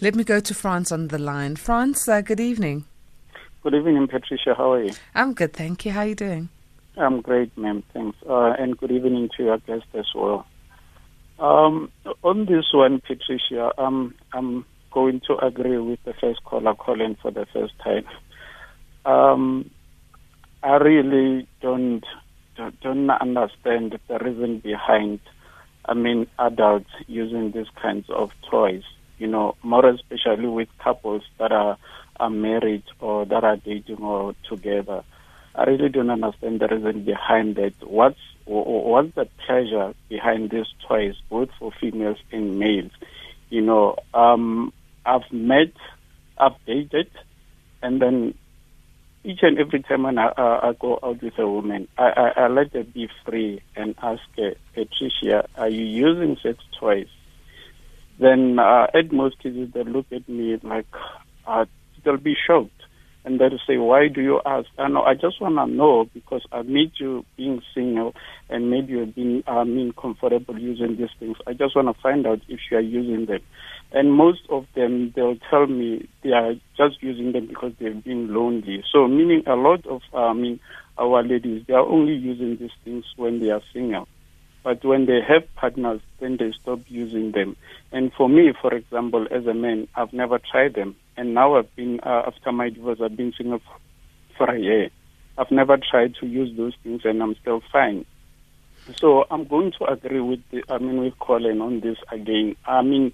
Let 0.00 0.14
me 0.14 0.24
go 0.24 0.40
to 0.40 0.54
France 0.54 0.90
on 0.90 1.08
the 1.08 1.18
line. 1.18 1.56
France, 1.56 2.08
uh, 2.08 2.20
good 2.20 2.40
evening. 2.40 2.84
Good 3.62 3.74
evening, 3.74 4.08
Patricia. 4.08 4.54
How 4.54 4.72
are 4.72 4.84
you? 4.84 4.92
I'm 5.14 5.34
good, 5.34 5.52
thank 5.52 5.84
you. 5.84 5.92
How 5.92 6.00
are 6.00 6.06
you 6.06 6.14
doing? 6.16 6.48
I'm 6.96 7.20
great, 7.20 7.56
ma'am. 7.56 7.82
Thanks. 7.92 8.18
Uh, 8.28 8.54
and 8.58 8.76
good 8.76 8.90
evening 8.90 9.30
to 9.36 9.44
your 9.44 9.58
guest 9.58 9.86
as 9.94 10.06
well. 10.14 10.46
Um, 11.42 11.90
on 12.22 12.46
this 12.46 12.66
one, 12.72 13.00
Patricia, 13.04 13.72
um, 13.76 14.14
I'm 14.32 14.64
going 14.92 15.20
to 15.26 15.44
agree 15.44 15.76
with 15.76 15.98
the 16.04 16.14
first 16.20 16.44
caller 16.44 16.74
calling 16.74 17.16
for 17.20 17.32
the 17.32 17.46
first 17.52 17.72
time. 17.82 18.04
Um, 19.04 19.68
I 20.62 20.76
really 20.76 21.48
don't, 21.60 22.04
don't 22.56 22.80
don't 22.80 23.10
understand 23.10 23.98
the 24.06 24.18
reason 24.20 24.60
behind. 24.60 25.18
I 25.84 25.94
mean, 25.94 26.28
adults 26.38 26.90
using 27.08 27.50
these 27.50 27.66
kinds 27.82 28.08
of 28.08 28.30
toys. 28.48 28.84
You 29.18 29.26
know, 29.26 29.56
more 29.64 29.84
especially 29.88 30.46
with 30.46 30.68
couples 30.78 31.22
that 31.40 31.50
are, 31.50 31.76
are 32.20 32.30
married 32.30 32.84
or 33.00 33.24
that 33.26 33.42
are 33.42 33.56
dating 33.56 33.98
or 33.98 34.36
together. 34.48 35.02
I 35.54 35.64
really 35.64 35.88
don't 35.88 36.10
understand 36.10 36.60
the 36.60 36.68
reason 36.68 37.04
behind 37.04 37.56
that. 37.56 37.74
What's 37.82 38.18
what's 38.44 39.14
the 39.14 39.28
pleasure 39.46 39.94
behind 40.08 40.50
these 40.50 40.66
toys, 40.88 41.14
both 41.30 41.50
for 41.58 41.72
females 41.80 42.18
and 42.32 42.58
males? 42.58 42.90
You 43.50 43.60
know, 43.60 43.96
um, 44.14 44.72
I've 45.04 45.30
met, 45.30 45.72
I've 46.38 46.56
dated, 46.66 47.10
and 47.82 48.00
then 48.00 48.34
each 49.24 49.40
and 49.42 49.58
every 49.58 49.82
time 49.82 50.02
when 50.04 50.18
I, 50.18 50.28
uh, 50.28 50.60
I 50.62 50.72
go 50.78 50.98
out 51.02 51.22
with 51.22 51.38
a 51.38 51.46
woman, 51.46 51.86
I, 51.96 52.04
I, 52.36 52.42
I 52.44 52.48
let 52.48 52.72
her 52.72 52.82
be 52.82 53.08
free 53.24 53.62
and 53.76 53.94
ask 54.02 54.22
her, 54.36 54.54
Patricia, 54.74 55.48
are 55.56 55.68
you 55.68 55.84
using 55.84 56.36
sex 56.42 56.58
toys? 56.80 57.08
Then 58.18 58.58
uh, 58.58 58.86
at 58.94 59.12
most 59.12 59.38
cases 59.38 59.70
they 59.72 59.84
look 59.84 60.06
at 60.12 60.28
me 60.28 60.58
like 60.62 60.86
uh, 61.46 61.66
they'll 62.04 62.16
be 62.16 62.36
shocked 62.46 62.70
and 63.24 63.38
they'll 63.38 63.58
say, 63.66 63.76
"Why 63.76 64.08
do 64.08 64.20
you 64.20 64.40
ask?" 64.44 64.68
I 64.78 64.88
know 64.88 65.02
I 65.02 65.14
just 65.14 65.40
want 65.40 65.56
to 65.56 65.66
know 65.66 66.08
because 66.12 66.42
I 66.50 66.62
meet 66.62 66.92
you 66.98 67.24
being 67.36 67.62
single 67.74 68.14
and 68.48 68.70
maybe 68.70 68.92
you're 68.92 69.06
being 69.06 69.42
I 69.46 69.60
uh, 69.60 69.64
mean 69.64 69.92
comfortable 69.92 70.58
using 70.58 70.96
these 70.96 71.10
things. 71.18 71.36
I 71.46 71.52
just 71.52 71.76
want 71.76 71.94
to 71.94 72.02
find 72.02 72.26
out 72.26 72.40
if 72.48 72.60
you 72.70 72.76
are 72.76 72.80
using 72.80 73.26
them. 73.26 73.40
And 73.92 74.12
most 74.12 74.40
of 74.48 74.66
them, 74.74 75.12
they'll 75.14 75.36
tell 75.50 75.66
me 75.66 76.08
they 76.22 76.32
are 76.32 76.54
just 76.76 77.02
using 77.02 77.32
them 77.32 77.46
because 77.46 77.72
they've 77.78 78.02
been 78.02 78.32
lonely. 78.32 78.82
So 78.92 79.06
meaning 79.06 79.44
a 79.46 79.54
lot 79.54 79.86
of 79.86 80.02
uh, 80.12 80.28
I 80.28 80.32
mean 80.32 80.60
our 80.98 81.22
ladies, 81.22 81.64
they 81.66 81.74
are 81.74 81.86
only 81.86 82.14
using 82.14 82.56
these 82.56 82.70
things 82.84 83.04
when 83.16 83.40
they 83.40 83.50
are 83.50 83.62
single. 83.72 84.08
But 84.62 84.84
when 84.84 85.06
they 85.06 85.20
have 85.26 85.52
partners, 85.56 86.00
then 86.20 86.36
they 86.36 86.52
stop 86.52 86.80
using 86.86 87.32
them. 87.32 87.56
And 87.90 88.12
for 88.12 88.28
me, 88.28 88.52
for 88.60 88.72
example, 88.72 89.26
as 89.30 89.46
a 89.46 89.54
man, 89.54 89.88
I've 89.96 90.12
never 90.12 90.38
tried 90.38 90.74
them. 90.74 90.94
And 91.16 91.34
now 91.34 91.56
I've 91.56 91.74
been, 91.76 92.00
uh, 92.00 92.22
after 92.26 92.52
my 92.52 92.70
divorce, 92.70 92.98
I've 93.02 93.16
been 93.16 93.32
single 93.36 93.60
for 94.36 94.50
a 94.50 94.58
year. 94.58 94.90
I've 95.38 95.50
never 95.50 95.76
tried 95.78 96.14
to 96.16 96.26
use 96.26 96.56
those 96.56 96.74
things 96.82 97.02
and 97.04 97.22
I'm 97.22 97.34
still 97.36 97.62
fine. 97.72 98.04
So 98.96 99.24
I'm 99.30 99.44
going 99.44 99.72
to 99.78 99.84
agree 99.84 100.20
with, 100.20 100.40
the, 100.50 100.64
I 100.68 100.78
mean, 100.78 100.98
with 100.98 101.18
Colin 101.18 101.60
on 101.60 101.80
this 101.80 101.98
again. 102.10 102.56
I 102.66 102.82
mean, 102.82 103.12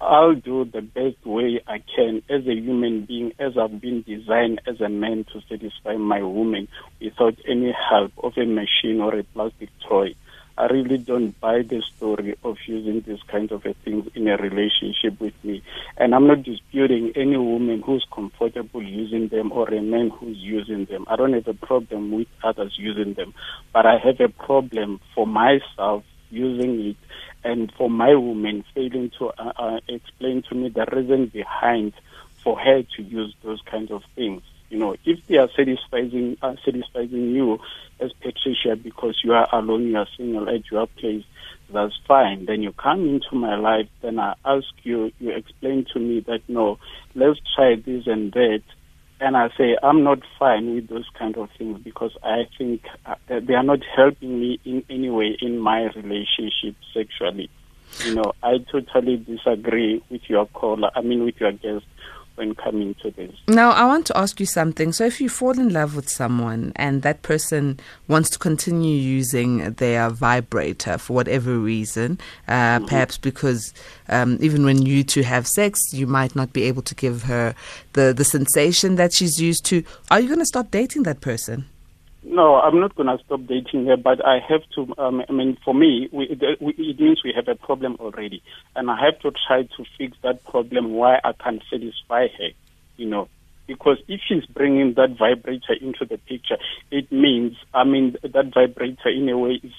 I'll 0.00 0.34
do 0.34 0.64
the 0.64 0.82
best 0.82 1.24
way 1.26 1.60
I 1.66 1.82
can 1.94 2.22
as 2.30 2.46
a 2.46 2.54
human 2.54 3.04
being, 3.04 3.32
as 3.38 3.58
I've 3.58 3.80
been 3.80 4.02
designed 4.02 4.60
as 4.66 4.80
a 4.80 4.88
man 4.88 5.24
to 5.32 5.40
satisfy 5.48 5.96
my 5.96 6.22
woman 6.22 6.68
without 7.00 7.36
any 7.48 7.72
help 7.72 8.12
of 8.22 8.34
a 8.36 8.46
machine 8.46 9.00
or 9.00 9.14
a 9.18 9.24
plastic 9.24 9.70
toy. 9.88 10.14
I 10.56 10.66
really 10.66 10.98
don't 10.98 11.38
buy 11.40 11.62
the 11.62 11.82
story 11.96 12.36
of 12.44 12.56
using 12.66 13.00
these 13.06 13.22
kinds 13.24 13.50
of 13.50 13.64
things 13.84 14.08
in 14.14 14.28
a 14.28 14.36
relationship 14.36 15.20
with 15.20 15.34
me. 15.42 15.62
And 15.96 16.14
I'm 16.14 16.28
not 16.28 16.44
disputing 16.44 17.12
any 17.16 17.36
woman 17.36 17.82
who's 17.82 18.06
comfortable 18.14 18.82
using 18.82 19.28
them 19.28 19.50
or 19.50 19.68
a 19.68 19.82
man 19.82 20.10
who's 20.10 20.36
using 20.36 20.84
them. 20.84 21.06
I 21.08 21.16
don't 21.16 21.32
have 21.32 21.48
a 21.48 21.54
problem 21.54 22.12
with 22.12 22.28
others 22.44 22.74
using 22.78 23.14
them, 23.14 23.34
but 23.72 23.84
I 23.84 23.98
have 23.98 24.20
a 24.20 24.28
problem 24.28 25.00
for 25.14 25.26
myself 25.26 26.04
using 26.30 26.90
it 26.90 26.96
and 27.42 27.72
for 27.76 27.90
my 27.90 28.14
woman 28.14 28.64
failing 28.74 29.10
to 29.18 29.30
uh, 29.38 29.52
uh, 29.56 29.80
explain 29.88 30.42
to 30.48 30.54
me 30.54 30.68
the 30.68 30.86
reason 30.92 31.26
behind 31.26 31.92
for 32.44 32.58
her 32.58 32.82
to 32.96 33.02
use 33.02 33.34
those 33.42 33.60
kinds 33.62 33.90
of 33.90 34.02
things. 34.14 34.42
You 34.74 34.80
know, 34.80 34.96
if 35.04 35.24
they 35.28 35.36
are 35.36 35.48
satisfying 35.56 36.36
uh, 36.42 36.56
satisfying 36.64 37.12
you 37.12 37.60
as 38.00 38.12
Patricia 38.14 38.74
because 38.74 39.20
you 39.22 39.32
are 39.32 39.48
alone, 39.52 39.86
you 39.86 39.96
are 39.96 40.08
single 40.16 40.48
at 40.48 40.68
your 40.68 40.88
place, 40.88 41.22
that's 41.72 41.94
fine. 42.08 42.46
Then 42.46 42.60
you 42.60 42.72
come 42.72 43.06
into 43.06 43.36
my 43.36 43.54
life, 43.54 43.86
then 44.02 44.18
I 44.18 44.34
ask 44.44 44.66
you, 44.82 45.12
you 45.20 45.30
explain 45.30 45.86
to 45.92 46.00
me 46.00 46.24
that 46.26 46.40
no, 46.48 46.80
let's 47.14 47.38
try 47.54 47.76
this 47.76 48.08
and 48.08 48.32
that. 48.32 48.62
And 49.20 49.36
I 49.36 49.50
say, 49.56 49.76
I'm 49.80 50.02
not 50.02 50.22
fine 50.40 50.74
with 50.74 50.88
those 50.88 51.08
kind 51.16 51.36
of 51.36 51.50
things 51.56 51.78
because 51.84 52.16
I 52.24 52.48
think 52.58 52.82
uh, 53.06 53.14
they 53.28 53.54
are 53.54 53.62
not 53.62 53.84
helping 53.94 54.40
me 54.40 54.58
in 54.64 54.82
any 54.90 55.08
way 55.08 55.38
in 55.40 55.60
my 55.60 55.82
relationship 55.94 56.74
sexually. 56.92 57.48
You 58.04 58.16
know, 58.16 58.32
I 58.42 58.58
totally 58.72 59.18
disagree 59.18 60.02
with 60.10 60.22
your 60.28 60.46
caller, 60.46 60.90
I 60.96 61.02
mean, 61.02 61.24
with 61.24 61.36
your 61.38 61.52
guest 61.52 61.84
when 62.36 62.54
coming 62.54 62.94
to 63.02 63.10
this. 63.12 63.32
Now, 63.48 63.70
I 63.70 63.84
want 63.84 64.06
to 64.06 64.18
ask 64.18 64.40
you 64.40 64.46
something. 64.46 64.92
So, 64.92 65.04
if 65.04 65.20
you 65.20 65.28
fall 65.28 65.58
in 65.58 65.72
love 65.72 65.94
with 65.94 66.08
someone 66.08 66.72
and 66.76 67.02
that 67.02 67.22
person 67.22 67.78
wants 68.08 68.30
to 68.30 68.38
continue 68.38 68.96
using 68.96 69.72
their 69.74 70.10
vibrator 70.10 70.98
for 70.98 71.14
whatever 71.14 71.58
reason, 71.58 72.18
uh, 72.48 72.52
mm-hmm. 72.52 72.86
perhaps 72.86 73.18
because 73.18 73.72
um, 74.08 74.38
even 74.40 74.64
when 74.64 74.84
you 74.84 75.04
two 75.04 75.22
have 75.22 75.46
sex, 75.46 75.80
you 75.92 76.06
might 76.06 76.34
not 76.34 76.52
be 76.52 76.64
able 76.64 76.82
to 76.82 76.94
give 76.94 77.22
her 77.24 77.54
the, 77.92 78.12
the 78.12 78.24
sensation 78.24 78.96
that 78.96 79.12
she's 79.12 79.40
used 79.40 79.64
to, 79.66 79.82
are 80.10 80.20
you 80.20 80.28
going 80.28 80.40
to 80.40 80.46
stop 80.46 80.70
dating 80.70 81.04
that 81.04 81.20
person? 81.20 81.66
No, 82.26 82.56
I'm 82.56 82.80
not 82.80 82.94
going 82.96 83.06
to 83.06 83.22
stop 83.24 83.46
dating 83.46 83.86
her, 83.86 83.98
but 83.98 84.24
I 84.26 84.38
have 84.48 84.62
to. 84.76 84.94
Um, 84.98 85.22
I 85.28 85.32
mean, 85.32 85.58
for 85.62 85.74
me, 85.74 86.08
we, 86.10 86.24
it 86.24 86.98
means 86.98 87.20
we 87.22 87.34
have 87.36 87.48
a 87.48 87.54
problem 87.54 87.96
already, 88.00 88.42
and 88.74 88.90
I 88.90 88.98
have 89.04 89.20
to 89.20 89.30
try 89.46 89.62
to 89.62 89.84
fix 89.98 90.16
that 90.22 90.42
problem. 90.44 90.92
Why 90.94 91.16
I 91.22 91.32
can't 91.32 91.62
satisfy 91.70 92.28
her, 92.38 92.48
you 92.96 93.06
know, 93.06 93.28
because 93.66 93.98
if 94.08 94.20
she's 94.26 94.46
bringing 94.46 94.94
that 94.94 95.16
vibrator 95.18 95.74
into 95.78 96.06
the 96.06 96.16
picture, 96.16 96.56
it 96.90 97.12
means, 97.12 97.56
I 97.74 97.84
mean, 97.84 98.16
that 98.22 98.52
vibrator 98.54 99.10
in 99.10 99.28
a 99.28 99.36
way 99.36 99.60
is, 99.62 99.72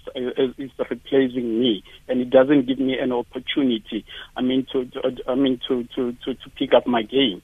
is, 0.57 0.71
replacing 0.77 1.59
me, 1.59 1.83
and 2.07 2.21
it 2.21 2.29
doesn't 2.29 2.67
give 2.67 2.77
me 2.79 2.97
an 2.99 3.11
opportunity. 3.11 4.05
I 4.37 4.41
mean, 4.41 4.67
to, 4.71 4.85
to 4.85 5.01
I 5.27 5.33
mean, 5.33 5.59
to, 5.67 5.83
to, 5.95 6.11
to, 6.25 6.33
to 6.33 6.49
pick 6.57 6.73
up 6.75 6.85
my 6.85 7.01
game. 7.01 7.41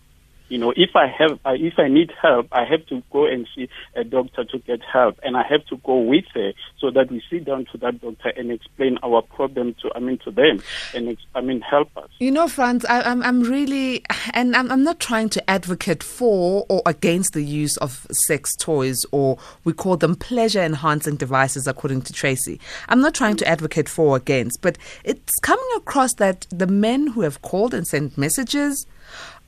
You 0.52 0.58
know, 0.58 0.74
if 0.76 0.98
I 0.98 1.08
have, 1.08 1.40
uh, 1.46 1.54
if 1.54 1.80
I 1.80 1.88
need 1.88 2.12
help, 2.22 2.50
I 2.52 2.66
have 2.66 2.86
to 2.88 3.02
go 3.10 3.26
and 3.26 3.48
see 3.56 3.70
a 3.96 4.04
doctor 4.04 4.44
to 4.44 4.60
get 4.60 4.82
help, 4.82 5.18
and 5.24 5.38
I 5.38 5.44
have 5.50 5.66
to 5.68 5.78
go 5.78 5.98
with 5.98 6.26
her 6.34 6.52
so 6.78 6.92
that 6.92 7.10
we 7.10 7.24
sit 7.30 7.46
down 7.46 7.68
to 7.72 7.78
that 7.78 8.02
doctor 8.02 8.34
and 8.36 8.52
explain 8.52 8.98
our 9.02 9.22
problem 9.22 9.76
to, 9.82 9.90
I 9.96 10.00
mean, 10.00 10.18
to 10.26 10.32
them, 10.32 10.62
and 10.94 11.18
I 11.36 11.40
mean, 11.40 11.62
help 11.62 11.96
us. 11.96 12.10
You 12.20 12.32
know, 12.32 12.50
Franz, 12.50 12.84
I, 12.84 13.00
am 13.00 13.24
I'm, 13.24 13.24
I'm 13.24 13.50
really, 13.50 14.04
and 14.34 14.54
I'm, 14.54 14.70
I'm 14.70 14.84
not 14.84 15.00
trying 15.00 15.30
to 15.30 15.50
advocate 15.50 16.04
for 16.04 16.66
or 16.68 16.82
against 16.86 17.32
the 17.32 17.44
use 17.44 17.78
of 17.78 18.06
sex 18.12 18.54
toys, 18.58 19.06
or 19.14 19.38
we 19.64 19.72
call 19.72 19.96
them 19.96 20.16
pleasure-enhancing 20.16 21.16
devices, 21.16 21.66
according 21.66 22.02
to 22.02 22.12
Tracy. 22.12 22.60
I'm 22.90 23.00
not 23.00 23.16
trying 23.16 23.38
to 23.38 23.48
advocate 23.48 23.88
for 23.88 24.08
or 24.08 24.16
against, 24.18 24.62
but 24.62 24.78
it's 25.06 25.40
coming 25.40 25.70
across 25.78 26.16
that 26.16 26.46
the 26.50 26.68
men 26.68 27.08
who 27.08 27.22
have 27.22 27.42
called 27.42 27.74
and 27.74 27.88
sent 27.88 28.18
messages 28.18 28.86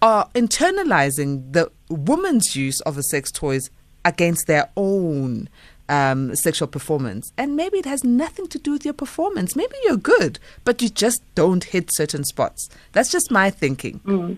are 0.02 0.30
internalizing 0.36 1.54
the 1.54 1.72
woman's 1.90 2.56
use 2.56 2.82
of 2.82 2.96
the 2.96 3.04
sex 3.04 3.32
toys 3.32 3.70
against 4.06 4.48
their 4.48 4.70
own 4.76 5.48
um, 5.90 6.36
sexual 6.36 6.68
performance. 6.68 7.32
And 7.38 7.56
maybe 7.56 7.78
it 7.78 7.86
has 7.86 8.04
nothing 8.04 8.48
to 8.48 8.60
do 8.60 8.72
with 8.72 8.86
your 8.86 8.94
performance. 8.94 9.56
Maybe 9.56 9.76
you're 9.84 9.98
good, 9.98 10.40
but 10.64 10.82
you 10.82 10.90
just 10.90 11.22
don't 11.36 11.64
hit 11.64 11.94
certain 11.94 12.24
spots. 12.24 12.70
That's 12.92 13.12
just 13.12 13.32
my 13.32 13.50
thinking. 13.50 14.00
Mm. 14.00 14.38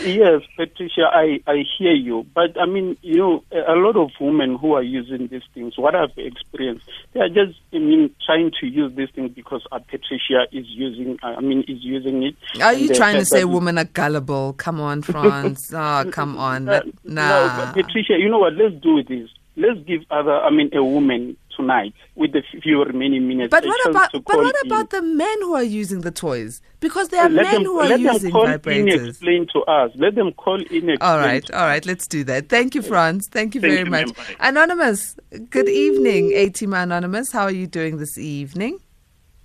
Yes, 0.00 0.42
Patricia, 0.56 1.08
I, 1.12 1.40
I 1.46 1.64
hear 1.78 1.92
you. 1.92 2.26
But 2.34 2.58
I 2.60 2.66
mean, 2.66 2.96
you 3.02 3.16
know, 3.16 3.44
a 3.52 3.74
lot 3.74 3.96
of 3.96 4.10
women 4.20 4.56
who 4.56 4.72
are 4.74 4.82
using 4.82 5.28
these 5.28 5.42
things, 5.52 5.78
what 5.78 5.94
I've 5.94 6.16
experienced, 6.16 6.84
they 7.12 7.20
are 7.20 7.28
just, 7.28 7.58
I 7.72 7.78
mean, 7.78 8.14
trying 8.24 8.50
to 8.60 8.66
use 8.66 8.94
these 8.96 9.10
things 9.14 9.30
because 9.34 9.62
uh, 9.70 9.78
Patricia 9.78 10.46
is 10.52 10.66
using, 10.68 11.18
I 11.22 11.40
mean, 11.40 11.60
is 11.68 11.78
using 11.82 12.22
it. 12.22 12.34
Are 12.60 12.72
you 12.72 12.94
trying 12.94 13.16
to 13.16 13.24
say 13.24 13.44
women 13.44 13.78
are 13.78 13.84
gullible? 13.84 14.54
Come 14.54 14.80
on, 14.80 15.02
France. 15.02 15.72
oh, 15.72 16.04
come 16.10 16.36
on. 16.38 16.68
Uh, 16.68 16.82
nah. 17.04 17.66
No, 17.66 17.72
Patricia, 17.72 18.18
you 18.18 18.28
know 18.28 18.38
what? 18.38 18.54
Let's 18.54 18.74
do 18.82 19.02
this. 19.04 19.28
Let's 19.56 19.80
give 19.86 20.02
other, 20.10 20.32
I 20.32 20.50
mean, 20.50 20.70
a 20.74 20.82
woman 20.82 21.36
tonight 21.56 21.94
with 22.14 22.32
the 22.32 22.42
few 22.62 22.82
remaining 22.82 23.28
minutes. 23.28 23.50
But 23.50 23.64
what 23.64 23.88
about 23.88 24.12
but 24.12 24.36
what 24.36 24.56
in. 24.64 24.70
about 24.70 24.90
the 24.90 25.02
men 25.02 25.40
who 25.42 25.54
are 25.54 25.62
using 25.62 26.00
the 26.00 26.10
toys? 26.10 26.60
Because 26.80 27.08
there 27.08 27.22
are 27.22 27.28
let 27.28 27.44
men 27.44 27.54
them, 27.54 27.64
who 27.64 27.78
are 27.78 27.88
let 27.88 28.00
using 28.00 28.22
them 28.22 28.32
call 28.32 28.46
vibrators. 28.46 28.98
In 28.98 29.08
explain 29.08 29.46
to 29.52 29.60
us. 29.60 29.90
Let 29.94 30.14
them 30.14 30.32
call 30.32 30.56
in. 30.56 30.90
Explain 30.90 30.98
all 31.00 31.18
right, 31.18 31.48
all 31.52 31.66
right. 31.66 31.84
Let's 31.86 32.06
do 32.06 32.24
that. 32.24 32.48
Thank 32.48 32.74
you, 32.74 32.82
Franz. 32.82 33.28
Thank 33.28 33.54
you 33.54 33.60
Thank 33.60 33.72
very 33.72 33.84
you, 33.84 33.90
much. 33.90 34.36
Anonymous. 34.40 35.16
Good 35.50 35.68
evening, 35.68 36.30
ATM 36.30 36.82
Anonymous. 36.82 37.32
How 37.32 37.44
are 37.44 37.52
you 37.52 37.66
doing 37.66 37.98
this 37.98 38.18
evening? 38.18 38.80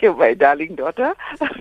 You, 0.02 0.14
my 0.16 0.34
darling 0.34 0.76
daughter. 0.76 1.16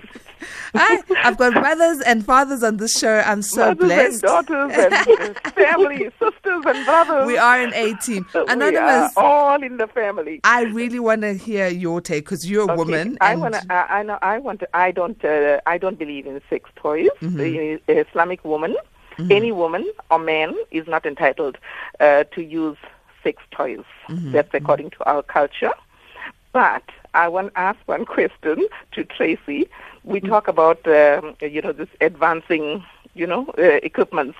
Hi, 0.73 1.01
I've 1.23 1.35
got 1.37 1.53
mothers 1.53 1.99
and 2.01 2.23
fathers 2.23 2.63
on 2.63 2.77
this 2.77 2.97
show. 2.97 3.21
I'm 3.25 3.41
so 3.41 3.69
Mothers 3.73 3.77
blessed. 4.21 4.23
and 4.23 4.47
daughters 4.47 4.71
and 4.77 4.93
uh, 4.93 5.49
family, 5.51 6.05
sisters 6.19 6.63
and 6.65 6.85
brothers. 6.85 7.27
We 7.27 7.37
are 7.37 7.59
an 7.59 7.73
A 7.73 7.95
team. 7.95 8.25
We 8.33 8.39
are 8.41 8.49
Anonymous, 8.49 9.13
all 9.17 9.61
in 9.63 9.77
the 9.77 9.87
family. 9.87 10.39
I 10.43 10.63
really 10.63 10.99
want 10.99 11.21
to 11.21 11.33
hear 11.33 11.67
your 11.67 12.01
take 12.01 12.25
because 12.25 12.49
you're 12.49 12.61
a 12.69 12.71
Okay, 12.71 12.75
woman. 12.77 13.17
I 13.19 13.35
want 13.35 13.55
to. 13.55 13.65
I, 13.69 13.99
I 13.99 14.03
know. 14.03 14.19
I 14.21 14.37
want 14.37 14.59
to. 14.61 14.75
I 14.75 14.91
don't. 14.91 15.23
Uh, 15.25 15.59
I 15.65 15.77
don't 15.77 15.97
believe 15.99 16.25
in 16.27 16.39
sex 16.49 16.69
toys. 16.75 17.09
Mm-hmm. 17.19 17.37
The 17.37 17.81
Islamic 18.07 18.45
woman, 18.45 18.75
any 19.31 19.51
woman 19.51 19.91
or 20.11 20.19
man, 20.19 20.55
is 20.71 20.87
not 20.87 21.05
entitled 21.05 21.57
uh, 21.99 22.23
to 22.35 22.43
use 22.43 22.77
sex 23.23 23.41
toys. 23.51 23.83
Mm-hmm. 24.07 24.31
That's 24.31 24.53
according 24.53 24.91
to 24.91 25.03
our 25.09 25.23
culture. 25.23 25.73
But 26.53 26.83
I 27.13 27.27
want 27.27 27.53
to 27.53 27.59
ask 27.59 27.79
one 27.85 28.05
question 28.05 28.67
to 28.93 29.03
Tracy. 29.03 29.69
We 30.03 30.19
talk 30.21 30.47
about, 30.47 30.85
um, 30.87 31.35
you 31.41 31.61
know, 31.61 31.71
this 31.71 31.89
advancing, 32.01 32.83
you 33.13 33.27
know, 33.27 33.47
uh, 33.57 33.79
equipments. 33.83 34.37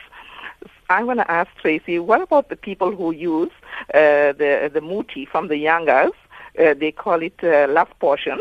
I 0.90 1.04
want 1.04 1.20
to 1.20 1.30
ask 1.32 1.50
Tracy, 1.62 2.00
what 2.00 2.22
about 2.22 2.50
the 2.50 2.56
people 2.56 2.96
who 2.96 3.12
use 3.12 3.52
uh, 3.94 4.34
the 4.42 4.70
the 4.74 4.82
muti 4.82 5.26
from 5.26 5.48
the 5.48 5.58
youngers? 5.58 6.12
Uh, 6.60 6.74
they 6.74 6.92
call 6.92 7.22
it 7.22 7.38
uh, 7.44 7.68
love 7.70 7.90
portion. 8.00 8.40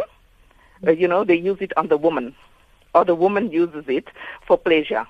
Uh, 0.86 0.90
you 0.92 1.08
know, 1.08 1.24
they 1.24 1.34
use 1.36 1.58
it 1.60 1.72
on 1.76 1.88
the 1.88 1.96
woman, 1.96 2.34
or 2.94 3.04
the 3.04 3.14
woman 3.14 3.50
uses 3.50 3.84
it 3.88 4.08
for 4.46 4.56
pleasure 4.58 5.06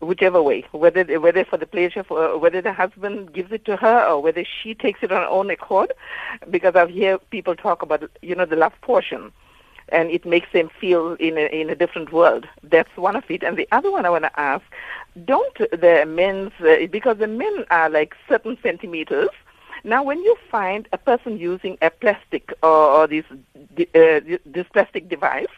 whichever 0.00 0.42
way, 0.42 0.64
whether 0.72 1.04
whether 1.20 1.44
for 1.44 1.56
the 1.56 1.66
pleasure, 1.66 2.02
for, 2.02 2.38
whether 2.38 2.60
the 2.60 2.72
husband 2.72 3.32
gives 3.32 3.52
it 3.52 3.64
to 3.66 3.76
her 3.76 4.04
or 4.04 4.22
whether 4.22 4.44
she 4.44 4.74
takes 4.74 5.02
it 5.02 5.12
on 5.12 5.22
her 5.22 5.28
own 5.28 5.50
accord, 5.50 5.92
because 6.50 6.74
I've 6.74 6.94
heard 6.94 7.20
people 7.30 7.54
talk 7.54 7.82
about 7.82 8.10
you 8.22 8.34
know 8.34 8.46
the 8.46 8.56
love 8.56 8.72
portion, 8.80 9.32
and 9.90 10.10
it 10.10 10.24
makes 10.24 10.50
them 10.52 10.70
feel 10.80 11.14
in 11.14 11.36
a, 11.36 11.46
in 11.46 11.70
a 11.70 11.74
different 11.74 12.12
world. 12.12 12.46
That's 12.62 12.96
one 12.96 13.16
of 13.16 13.24
it, 13.30 13.42
and 13.42 13.56
the 13.56 13.68
other 13.72 13.90
one 13.90 14.06
I 14.06 14.10
want 14.10 14.24
to 14.24 14.40
ask: 14.40 14.64
Don't 15.24 15.58
the 15.58 16.04
men's 16.06 16.52
uh, 16.60 16.86
because 16.90 17.18
the 17.18 17.28
men 17.28 17.64
are 17.70 17.90
like 17.90 18.14
certain 18.28 18.56
centimeters. 18.62 19.30
Now, 19.82 20.02
when 20.02 20.18
you 20.18 20.36
find 20.50 20.86
a 20.92 20.98
person 20.98 21.38
using 21.38 21.78
a 21.80 21.88
plastic 21.88 22.52
or, 22.62 22.68
or 22.68 23.06
this 23.06 23.24
uh, 23.30 24.20
this 24.44 24.66
plastic 24.72 25.08
device, 25.08 25.48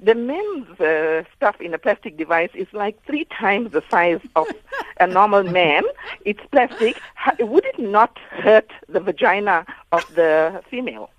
the 0.00 0.14
men's 0.14 0.68
uh, 0.80 1.22
stuff 1.34 1.60
in 1.60 1.74
a 1.74 1.78
plastic 1.78 2.16
device 2.16 2.50
is 2.54 2.66
like 2.72 3.02
three 3.04 3.24
times 3.26 3.72
the 3.72 3.82
size 3.90 4.20
of 4.34 4.46
a 5.00 5.06
normal 5.06 5.42
man. 5.42 5.82
It's 6.24 6.40
plastic. 6.50 7.00
Would 7.40 7.64
it 7.64 7.78
not 7.78 8.18
hurt 8.30 8.70
the 8.88 9.00
vagina 9.00 9.66
of 9.92 10.02
the 10.14 10.62
female? 10.70 11.10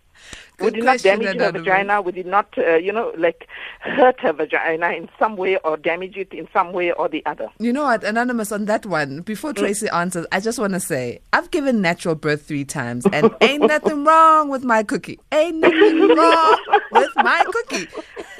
Would 0.60 0.74
Good 0.74 0.82
it 0.82 0.86
not 0.86 1.00
damage 1.02 1.38
her 1.38 1.52
vagina? 1.52 2.02
Would 2.02 2.18
it 2.18 2.26
not, 2.26 2.48
uh, 2.58 2.78
you 2.78 2.92
know, 2.92 3.14
like 3.16 3.48
hurt 3.82 4.20
her 4.22 4.34
vagina 4.34 4.90
in 4.90 5.08
some 5.20 5.38
way 5.38 5.58
or 5.58 5.78
damage 5.78 6.18
it 6.18 6.34
in 6.34 6.48
some 6.52 6.74
way 6.74 6.92
or 6.92 7.08
the 7.08 7.24
other? 7.28 7.48
You 7.60 7.72
know 7.72 7.84
what, 7.84 8.04
Anonymous, 8.04 8.52
on 8.52 8.66
that 8.66 8.86
one, 8.86 9.22
before 9.22 9.52
Mm. 9.54 9.58
Tracy 9.58 9.88
answers, 9.90 10.26
I 10.32 10.40
just 10.40 10.58
want 10.58 10.74
to 10.74 10.80
say 10.80 11.20
I've 11.32 11.52
given 11.52 11.80
natural 11.82 12.16
birth 12.16 12.48
three 12.48 12.66
times 12.66 13.06
and 13.14 13.30
ain't 13.42 13.68
nothing 13.68 14.04
wrong 14.04 14.50
with 14.50 14.64
my 14.64 14.82
cookie. 14.82 15.20
Ain't 15.32 15.58
nothing 15.58 16.08
wrong 16.16 16.58
with 16.92 17.12
my 17.18 17.44
cookie. 17.46 17.88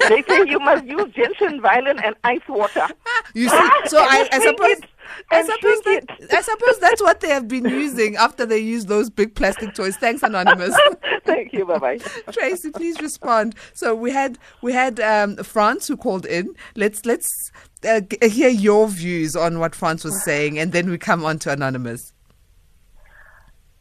They 0.08 0.22
say 0.28 0.44
you 0.48 0.58
must 0.58 0.84
use 0.86 1.12
ginseng, 1.14 1.60
violin, 1.60 2.00
and 2.00 2.16
ice 2.24 2.40
water. 2.48 2.86
You 3.34 3.48
see, 3.48 3.70
so 3.86 3.98
I, 3.98 4.26
I 4.32 4.38
suppose. 4.40 4.78
it. 4.78 4.84
I 5.30 5.42
suppose, 5.42 5.80
that, 5.82 6.04
I 6.32 6.40
suppose 6.40 6.78
that's 6.78 7.02
what 7.02 7.20
they 7.20 7.28
have 7.28 7.48
been 7.48 7.64
using 7.68 8.16
after 8.16 8.46
they 8.46 8.58
use 8.58 8.86
those 8.86 9.10
big 9.10 9.34
plastic 9.34 9.74
toys. 9.74 9.96
Thanks, 9.96 10.22
Anonymous. 10.22 10.76
Thank 11.24 11.52
you. 11.52 11.66
Bye 11.66 11.78
bye. 11.78 11.98
Tracy, 12.32 12.70
please 12.70 13.00
respond. 13.00 13.54
So 13.74 13.94
we 13.94 14.10
had 14.10 14.38
we 14.62 14.72
had 14.72 15.00
um, 15.00 15.36
France 15.36 15.86
who 15.86 15.96
called 15.96 16.26
in. 16.26 16.54
Let's 16.76 17.04
let's 17.04 17.50
uh, 17.84 18.00
hear 18.22 18.48
your 18.48 18.88
views 18.88 19.36
on 19.36 19.58
what 19.58 19.74
France 19.74 20.04
was 20.04 20.24
saying, 20.24 20.58
and 20.58 20.72
then 20.72 20.90
we 20.90 20.98
come 20.98 21.24
on 21.24 21.38
to 21.40 21.52
Anonymous. 21.52 22.12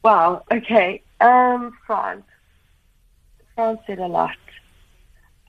Wow. 0.03 0.43
Okay. 0.51 1.03
Um, 1.19 1.77
France. 1.85 2.25
France 3.55 3.79
said 3.87 3.99
a 3.99 4.07
lot. 4.07 4.35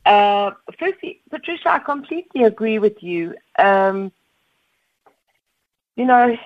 Uh, 0.06 0.52
firstly, 0.78 1.20
Patricia, 1.30 1.70
I 1.70 1.78
completely 1.80 2.44
agree 2.44 2.78
with 2.78 3.02
you. 3.02 3.34
Um, 3.58 4.10
you 5.98 6.04
know, 6.04 6.38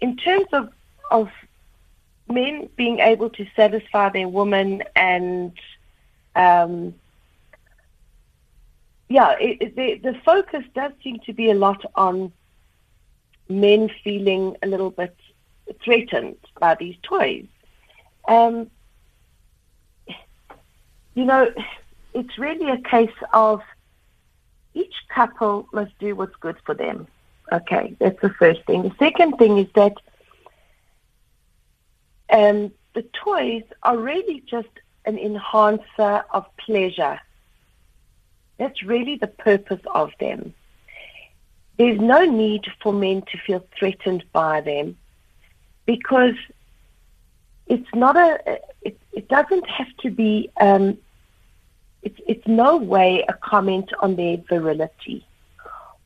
in 0.00 0.16
terms 0.16 0.46
of 0.52 0.70
of 1.10 1.28
men 2.28 2.68
being 2.76 3.00
able 3.00 3.28
to 3.30 3.44
satisfy 3.56 4.08
their 4.10 4.28
woman 4.28 4.84
and 4.94 5.52
um, 6.36 6.94
yeah, 9.08 9.32
it, 9.40 9.60
it, 9.60 9.76
the, 9.76 10.12
the 10.12 10.18
focus 10.20 10.62
does 10.74 10.92
seem 11.02 11.18
to 11.26 11.32
be 11.32 11.50
a 11.50 11.54
lot 11.54 11.84
on 11.96 12.30
men 13.48 13.90
feeling 14.04 14.56
a 14.62 14.66
little 14.68 14.90
bit 14.90 15.16
threatened 15.82 16.36
by 16.60 16.76
these 16.76 16.96
toys. 17.02 17.46
Um, 18.28 18.70
you 21.14 21.24
know, 21.24 21.50
it's 22.14 22.38
really 22.38 22.70
a 22.70 22.78
case 22.78 23.18
of 23.32 23.62
each 24.78 24.94
couple 25.08 25.66
must 25.72 25.98
do 25.98 26.14
what's 26.14 26.36
good 26.36 26.56
for 26.64 26.74
them. 26.74 27.06
Okay, 27.50 27.96
that's 27.98 28.20
the 28.20 28.30
first 28.30 28.64
thing. 28.66 28.82
The 28.82 28.94
second 28.98 29.38
thing 29.38 29.58
is 29.58 29.68
that 29.74 29.94
um, 32.30 32.72
the 32.94 33.04
toys 33.24 33.64
are 33.82 33.98
really 33.98 34.42
just 34.46 34.68
an 35.04 35.18
enhancer 35.18 36.24
of 36.30 36.44
pleasure. 36.58 37.18
That's 38.58 38.82
really 38.82 39.16
the 39.16 39.28
purpose 39.28 39.80
of 39.94 40.10
them. 40.20 40.54
There's 41.78 42.00
no 42.00 42.24
need 42.24 42.66
for 42.82 42.92
men 42.92 43.22
to 43.30 43.38
feel 43.38 43.64
threatened 43.78 44.24
by 44.32 44.60
them 44.60 44.96
because 45.86 46.34
it's 47.66 47.88
not 47.94 48.16
a, 48.16 48.60
it, 48.82 49.00
it 49.12 49.28
doesn't 49.28 49.66
have 49.68 49.96
to 50.02 50.10
be, 50.10 50.50
um, 50.60 50.98
it's, 52.08 52.20
it's 52.26 52.46
no 52.46 52.78
way 52.78 53.22
a 53.28 53.34
comment 53.34 53.90
on 54.00 54.16
their 54.16 54.38
virility 54.38 55.26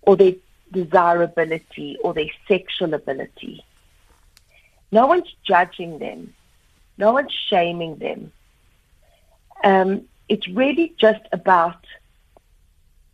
or 0.02 0.16
their 0.16 0.34
desirability 0.72 1.96
or 2.02 2.12
their 2.12 2.30
sexual 2.48 2.92
ability. 2.94 3.64
No 4.90 5.06
one's 5.06 5.32
judging 5.44 6.00
them. 6.00 6.34
No 6.98 7.12
one's 7.12 7.32
shaming 7.48 7.98
them. 7.98 8.32
Um, 9.62 10.02
it's 10.28 10.48
really 10.48 10.92
just 10.98 11.24
about 11.30 11.86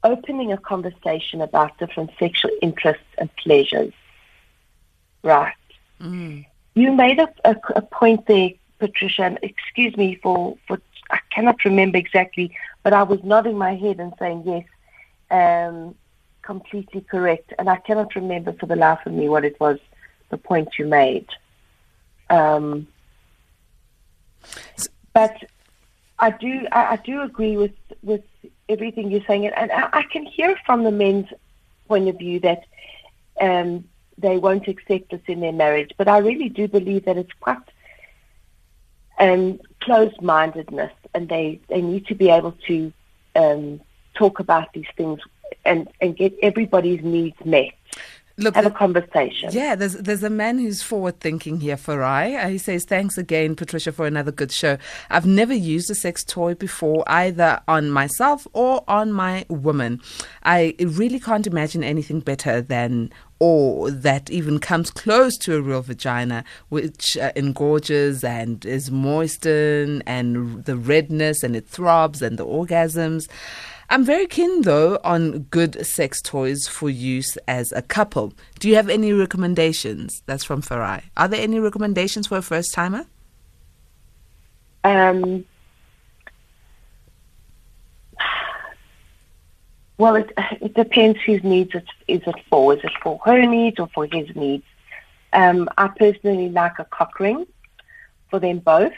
opening 0.02 0.50
a 0.52 0.56
conversation 0.56 1.42
about 1.42 1.76
different 1.78 2.10
sexual 2.18 2.52
interests 2.62 3.12
and 3.18 3.28
pleasures. 3.36 3.92
Right. 5.22 5.52
You 6.74 6.92
made 6.92 7.18
a, 7.18 7.28
a, 7.44 7.56
a 7.76 7.82
point 7.82 8.26
there, 8.26 8.52
Patricia, 8.78 9.36
excuse 9.42 9.94
me 9.96 10.14
for, 10.22 10.56
for, 10.66 10.80
I 11.10 11.18
cannot 11.30 11.64
remember 11.64 11.98
exactly, 11.98 12.56
but 12.82 12.92
I 12.92 13.02
was 13.02 13.22
nodding 13.22 13.56
my 13.56 13.74
head 13.74 14.00
and 14.00 14.12
saying 14.18 14.42
yes, 14.46 14.64
um, 15.30 15.94
completely 16.42 17.00
correct. 17.02 17.52
And 17.58 17.68
I 17.68 17.76
cannot 17.76 18.14
remember 18.14 18.52
for 18.52 18.66
the 18.66 18.76
life 18.76 19.00
of 19.06 19.12
me 19.12 19.28
what 19.28 19.44
it 19.44 19.58
was, 19.60 19.78
the 20.30 20.38
point 20.38 20.78
you 20.78 20.86
made. 20.86 21.26
Um, 22.30 22.86
but 25.14 25.36
I 26.18 26.30
do, 26.30 26.66
I, 26.72 26.92
I 26.92 26.96
do 26.96 27.22
agree 27.22 27.56
with, 27.56 27.72
with 28.02 28.24
everything 28.68 29.10
you're 29.10 29.24
saying, 29.26 29.46
and 29.46 29.72
I, 29.72 29.88
I 29.92 30.02
can 30.02 30.24
hear 30.24 30.56
from 30.66 30.84
the 30.84 30.90
men's 30.90 31.28
point 31.86 32.08
of 32.08 32.18
view 32.18 32.40
that 32.40 32.64
um, 33.40 33.84
they 34.18 34.36
won't 34.36 34.68
accept 34.68 35.10
this 35.10 35.20
in 35.26 35.40
their 35.40 35.52
marriage. 35.52 35.92
But 35.96 36.08
I 36.08 36.18
really 36.18 36.48
do 36.48 36.68
believe 36.68 37.04
that 37.06 37.16
it's 37.16 37.32
quite 37.40 37.58
um, 39.18 39.60
closed-mindedness, 39.80 40.92
and 41.14 41.28
they, 41.28 41.60
they 41.68 41.80
need 41.80 42.06
to 42.06 42.14
be 42.14 42.30
able 42.30 42.52
to 42.66 42.92
um, 43.36 43.80
talk 44.14 44.40
about 44.40 44.72
these 44.72 44.86
things 44.96 45.20
and, 45.64 45.88
and 46.00 46.16
get 46.16 46.34
everybody's 46.42 47.02
needs 47.02 47.36
met. 47.44 47.72
Look, 48.38 48.54
have 48.54 48.66
a 48.66 48.70
conversation. 48.70 49.50
Yeah, 49.50 49.74
there's 49.74 49.94
there's 49.94 50.22
a 50.22 50.30
man 50.30 50.58
who's 50.58 50.80
forward 50.80 51.18
thinking 51.18 51.58
here, 51.58 51.76
Farai. 51.76 52.44
Uh, 52.44 52.48
he 52.48 52.58
says, 52.58 52.84
Thanks 52.84 53.18
again, 53.18 53.56
Patricia, 53.56 53.90
for 53.90 54.06
another 54.06 54.30
good 54.30 54.52
show. 54.52 54.78
I've 55.10 55.26
never 55.26 55.52
used 55.52 55.90
a 55.90 55.94
sex 55.96 56.22
toy 56.22 56.54
before, 56.54 57.02
either 57.08 57.60
on 57.66 57.90
myself 57.90 58.46
or 58.52 58.84
on 58.86 59.12
my 59.12 59.44
woman. 59.48 60.00
I 60.44 60.76
really 60.78 61.18
can't 61.18 61.48
imagine 61.48 61.82
anything 61.82 62.20
better 62.20 62.62
than 62.62 63.10
or 63.40 63.90
that 63.90 64.30
even 64.30 64.58
comes 64.58 64.90
close 64.90 65.36
to 65.38 65.56
a 65.56 65.60
real 65.60 65.82
vagina, 65.82 66.44
which 66.68 67.16
uh, 67.16 67.32
engorges 67.36 68.24
and 68.24 68.64
is 68.64 68.90
moistened, 68.90 70.02
and 70.06 70.64
the 70.64 70.76
redness 70.76 71.42
and 71.42 71.54
it 71.54 71.66
throbs 71.66 72.22
and 72.22 72.38
the 72.38 72.46
orgasms. 72.46 73.28
I'm 73.90 74.04
very 74.04 74.26
keen 74.26 74.62
though 74.62 74.98
on 75.02 75.40
good 75.50 75.86
sex 75.86 76.20
toys 76.20 76.68
for 76.68 76.90
use 76.90 77.38
as 77.48 77.72
a 77.72 77.80
couple. 77.80 78.34
Do 78.58 78.68
you 78.68 78.74
have 78.74 78.90
any 78.90 79.12
recommendations? 79.12 80.22
That's 80.26 80.44
from 80.44 80.60
Farai. 80.60 81.04
Are 81.16 81.28
there 81.28 81.40
any 81.40 81.58
recommendations 81.58 82.26
for 82.26 82.36
a 82.36 82.42
first 82.42 82.74
timer? 82.74 83.06
Um, 84.84 85.44
well, 89.98 90.14
it, 90.14 90.32
it 90.60 90.74
depends 90.74 91.18
whose 91.26 91.42
needs 91.42 91.74
it 91.74 91.86
is 92.06 92.22
it 92.26 92.36
for. 92.48 92.74
Is 92.74 92.84
it 92.84 92.92
for 93.02 93.20
her 93.24 93.44
needs 93.44 93.78
or 93.78 93.88
for 93.88 94.06
his 94.06 94.34
needs? 94.34 94.64
Um, 95.32 95.68
I 95.76 95.88
personally 95.88 96.48
like 96.48 96.78
a 96.78 96.84
cock 96.84 97.20
ring 97.20 97.46
for 98.30 98.38
them 98.38 98.60
both, 98.60 98.92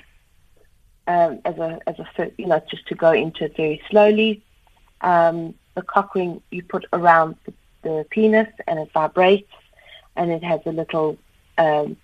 um, 1.06 1.40
as 1.44 1.56
a 1.56 1.80
as 1.86 1.98
a 1.98 2.30
you 2.36 2.46
know 2.46 2.62
just 2.70 2.86
to 2.88 2.94
go 2.94 3.12
into 3.12 3.44
it 3.44 3.56
very 3.56 3.82
slowly. 3.90 4.42
Um, 5.00 5.54
the 5.74 5.82
cock 5.82 6.14
ring 6.14 6.42
you 6.50 6.62
put 6.62 6.84
around 6.92 7.36
the, 7.46 7.54
the 7.82 8.06
penis 8.10 8.48
and 8.68 8.78
it 8.78 8.92
vibrates, 8.92 9.52
and 10.16 10.30
it 10.30 10.44
has 10.44 10.60
a 10.66 10.72
little 10.72 11.16
um, 11.56 11.96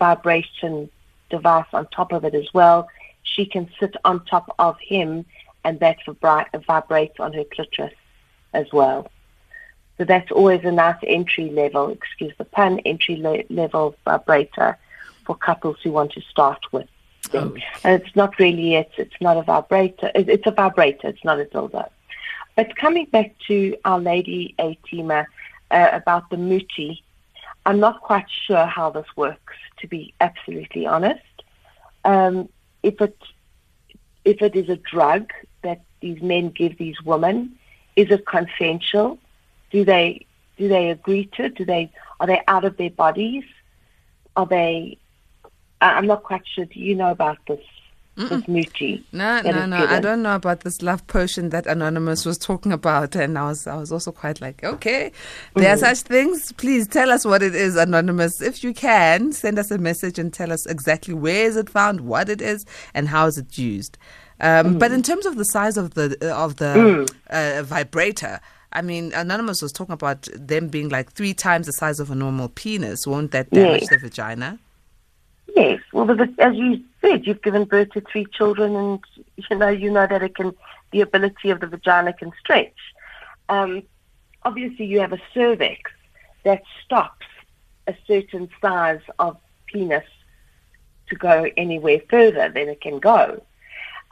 vibration 0.00 0.90
device 1.30 1.66
on 1.72 1.86
top 1.88 2.12
of 2.12 2.24
it 2.24 2.34
as 2.34 2.52
well. 2.52 2.88
She 3.22 3.46
can 3.46 3.70
sit 3.78 3.94
on 4.04 4.24
top 4.24 4.52
of 4.58 4.76
him, 4.80 5.24
and 5.64 5.78
that 5.78 5.98
vibrates 6.66 7.20
on 7.20 7.32
her 7.32 7.44
clitoris 7.44 7.94
as 8.52 8.66
well. 8.72 9.10
So 9.98 10.04
that's 10.04 10.30
always 10.32 10.64
a 10.64 10.72
nice 10.72 10.96
entry 11.06 11.50
level, 11.50 11.90
excuse 11.90 12.32
the 12.38 12.44
pun, 12.44 12.78
entry 12.80 13.16
le- 13.16 13.44
level 13.50 13.94
vibrator 14.04 14.78
for 15.26 15.34
couples 15.36 15.76
who 15.82 15.90
want 15.92 16.12
to 16.12 16.20
start 16.22 16.60
with. 16.72 16.88
them. 17.32 17.54
And 17.84 18.00
it's 18.02 18.16
not 18.16 18.38
really 18.38 18.74
it. 18.76 18.90
It's 18.96 19.20
not 19.20 19.36
a 19.36 19.42
vibrator. 19.42 20.10
It- 20.14 20.28
It's 20.28 20.46
a 20.46 20.50
vibrator. 20.52 21.08
It's 21.08 21.24
not 21.24 21.38
a 21.38 21.44
dildo. 21.44 21.88
But 22.56 22.74
coming 22.76 23.04
back 23.06 23.34
to 23.48 23.76
our 23.84 24.00
lady 24.00 24.54
Atima 24.58 25.26
uh, 25.70 25.88
about 25.92 26.30
the 26.30 26.36
muti, 26.36 27.02
I'm 27.66 27.78
not 27.78 28.00
quite 28.00 28.26
sure 28.46 28.66
how 28.66 28.90
this 28.90 29.06
works. 29.16 29.54
To 29.80 29.86
be 29.86 30.12
absolutely 30.20 30.86
honest, 30.86 31.22
um, 32.04 32.48
if 32.82 33.00
it 33.00 33.16
if 34.24 34.42
it 34.42 34.56
is 34.56 34.68
a 34.68 34.76
drug 34.76 35.30
that 35.62 35.80
these 36.00 36.20
men 36.22 36.50
give 36.50 36.76
these 36.78 37.00
women, 37.02 37.56
is 37.96 38.10
it 38.10 38.26
consensual? 38.26 39.18
Do 39.70 39.84
they 39.84 40.26
do 40.56 40.68
they 40.68 40.90
agree 40.90 41.26
to 41.36 41.44
it? 41.44 41.54
Do 41.54 41.64
they 41.64 41.90
are 42.18 42.26
they 42.26 42.40
out 42.48 42.64
of 42.64 42.76
their 42.76 42.90
bodies? 42.90 43.44
Are 44.36 44.46
they? 44.46 44.98
I'm 45.80 46.06
not 46.06 46.22
quite 46.22 46.42
sure. 46.46 46.66
Do 46.66 46.78
you 46.80 46.94
know 46.94 47.10
about 47.10 47.38
this? 47.46 47.60
This 48.16 48.46
muti? 48.48 49.02
No, 49.12 49.40
no, 49.40 49.64
no. 49.64 49.78
I 49.78 49.98
don't 49.98 50.22
know 50.22 50.34
about 50.34 50.60
this 50.60 50.82
love 50.82 51.06
potion 51.06 51.48
that 51.50 51.66
Anonymous 51.66 52.26
was 52.26 52.36
talking 52.36 52.70
about, 52.70 53.16
and 53.16 53.38
I 53.38 53.44
was, 53.44 53.66
I 53.66 53.76
was 53.76 53.90
also 53.90 54.12
quite 54.12 54.42
like, 54.42 54.62
okay, 54.62 55.10
there 55.54 55.72
are 55.72 55.76
Mm. 55.76 55.80
such 55.80 55.98
things. 56.00 56.52
Please 56.52 56.86
tell 56.86 57.10
us 57.10 57.24
what 57.24 57.42
it 57.42 57.54
is, 57.54 57.76
Anonymous. 57.76 58.42
If 58.42 58.62
you 58.62 58.74
can, 58.74 59.32
send 59.32 59.58
us 59.58 59.70
a 59.70 59.78
message 59.78 60.18
and 60.18 60.34
tell 60.34 60.52
us 60.52 60.66
exactly 60.66 61.14
where 61.14 61.46
is 61.46 61.56
it 61.56 61.70
found, 61.70 62.02
what 62.02 62.28
it 62.28 62.42
is, 62.42 62.66
and 62.92 63.08
how 63.08 63.26
is 63.26 63.38
it 63.38 63.56
used. 63.56 63.96
Um, 64.40 64.78
But 64.78 64.92
in 64.92 65.02
terms 65.02 65.26
of 65.26 65.36
the 65.36 65.44
size 65.44 65.76
of 65.76 65.94
the 65.94 66.16
of 66.34 66.56
the 66.56 67.08
uh, 67.28 67.62
vibrator. 67.62 68.40
I 68.72 68.82
mean, 68.82 69.12
Anonymous 69.14 69.62
was 69.62 69.72
talking 69.72 69.94
about 69.94 70.28
them 70.32 70.68
being 70.68 70.90
like 70.90 71.10
three 71.12 71.34
times 71.34 71.66
the 71.66 71.72
size 71.72 71.98
of 71.98 72.08
a 72.10 72.14
normal 72.14 72.48
penis. 72.48 73.04
Won't 73.04 73.32
that 73.32 73.50
damage 73.50 73.80
Yes. 73.82 73.90
the 73.90 73.98
vagina? 73.98 74.58
Yes. 75.56 75.80
Well, 75.92 76.06
the, 76.06 76.32
as 76.38 76.54
you 76.54 76.80
said, 77.00 77.26
you've 77.26 77.42
given 77.42 77.64
birth 77.64 77.90
to 77.94 78.00
three 78.00 78.26
children, 78.26 78.76
and 78.76 79.00
you 79.36 79.56
know 79.56 79.68
you 79.68 79.90
know 79.90 80.06
that 80.06 80.22
it 80.22 80.36
can 80.36 80.54
the 80.92 81.00
ability 81.00 81.50
of 81.50 81.58
the 81.58 81.66
vagina 81.66 82.12
can 82.12 82.30
stretch. 82.38 82.76
Um, 83.48 83.82
obviously, 84.44 84.86
you 84.86 85.00
have 85.00 85.12
a 85.12 85.20
cervix 85.34 85.90
that 86.44 86.62
stops 86.84 87.26
a 87.88 87.94
certain 88.06 88.48
size 88.60 89.00
of 89.18 89.36
penis 89.66 90.04
to 91.08 91.16
go 91.16 91.50
anywhere 91.56 92.00
further 92.08 92.48
than 92.48 92.68
it 92.68 92.80
can 92.80 93.00
go. 93.00 93.42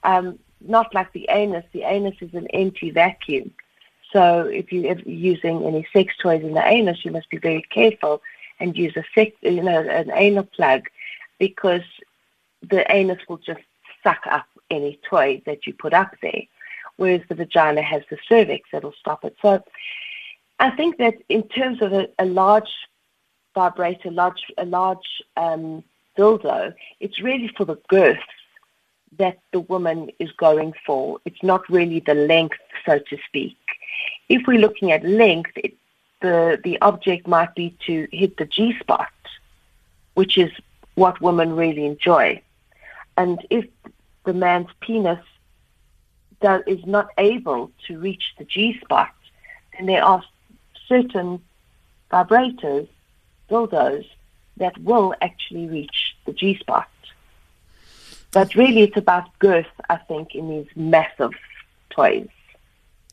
Um, 0.05 0.39
not 0.61 0.95
like 0.95 1.13
the 1.13 1.27
anus. 1.31 1.65
The 1.73 1.83
anus 1.83 2.17
is 2.21 2.35
an 2.35 2.47
empty 2.49 2.91
vacuum. 2.91 3.53
So 4.13 4.47
if 4.47 4.73
you're 4.73 4.99
using 5.01 5.65
any 5.65 5.87
sex 5.93 6.15
toys 6.21 6.43
in 6.43 6.55
the 6.55 6.67
anus, 6.67 7.05
you 7.05 7.11
must 7.11 7.29
be 7.31 7.39
very 7.39 7.63
careful 7.63 8.23
and 8.59 8.77
use 8.77 8.97
a 8.97 9.05
sex, 9.15 9.37
you 9.43 9.63
know, 9.63 9.81
an 9.81 10.11
anal 10.15 10.45
plug 10.45 10.89
because 11.39 11.83
the 12.69 12.91
anus 12.91 13.19
will 13.29 13.39
just 13.39 13.61
suck 14.03 14.27
up 14.31 14.47
any 14.71 14.99
toy 15.09 15.43
that 15.47 15.67
you 15.67 15.75
put 15.75 15.95
up 15.95 16.15
there, 16.23 16.43
whereas 16.97 17.23
the 17.29 17.35
vagina 17.35 17.83
has 17.83 18.03
the 18.11 18.19
cervix 18.29 18.69
that'll 18.73 18.93
stop 18.93 19.25
it. 19.25 19.37
So 19.41 19.63
I 20.59 20.71
think 20.71 20.99
that 20.99 21.15
in 21.29 21.47
terms 21.49 21.81
of 21.83 21.93
a, 21.93 22.09
a 22.19 22.25
large 22.25 22.71
vibrator, 23.55 24.11
large, 24.11 24.43
a 24.57 24.65
large 24.65 25.23
um, 25.37 25.85
dildo, 26.17 26.75
it's 27.01 27.21
really 27.21 27.49
for 27.57 27.65
the 27.65 27.79
girth 27.89 28.19
that 29.17 29.39
the 29.53 29.61
woman 29.61 30.11
is 30.19 30.31
going 30.33 30.75
for. 30.85 31.21
It's 31.25 31.43
not 31.43 31.69
really 31.69 32.01
the 32.01 32.15
length, 32.15 32.59
so 32.85 32.99
to 32.99 33.19
speak. 33.27 33.57
If 34.29 34.47
we're 34.47 34.61
looking 34.61 34.93
at 34.93 35.05
length, 35.05 35.53
it, 35.57 35.75
the 36.21 36.61
the 36.63 36.81
object 36.81 37.27
might 37.27 37.55
be 37.55 37.77
to 37.87 38.09
hit 38.13 38.37
the 38.37 38.45
G 38.45 38.79
spot, 38.81 39.13
which 40.15 40.37
is 40.37 40.51
what 40.95 41.21
women 41.21 41.55
really 41.55 41.87
enjoy. 41.87 42.43
And 43.17 43.45
if 43.51 43.67
the 44.25 44.33
man's 44.33 44.69
penis 44.81 45.25
does, 46.41 46.63
is 46.67 46.85
not 46.87 47.09
able 47.19 47.71
to 47.87 47.99
reach 47.99 48.35
the 48.39 48.45
G 48.45 48.79
spot, 48.81 49.11
then 49.77 49.87
there 49.87 50.05
are 50.05 50.23
certain 50.87 51.43
vibrators, 52.11 52.89
dildos, 53.51 54.07
that 54.57 54.77
will 54.79 55.15
actually 55.21 55.67
reach 55.69 56.17
the 56.27 56.33
G 56.33 56.59
spot. 56.59 56.89
But 58.33 58.55
really, 58.55 58.83
it's 58.83 58.97
about 58.97 59.27
girth, 59.39 59.67
I 59.89 59.97
think, 59.97 60.35
in 60.35 60.49
these 60.51 60.69
massive 60.77 61.33
toys. 61.91 62.29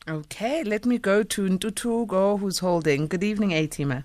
Okay, 0.08 0.64
let 0.64 0.86
me 0.86 0.98
go 0.98 1.24
to 1.24 1.50
Ntuthuko, 1.50 2.40
who's 2.40 2.60
holding. 2.60 3.08
Good 3.08 3.24
evening, 3.24 3.52
Atima. 3.52 4.04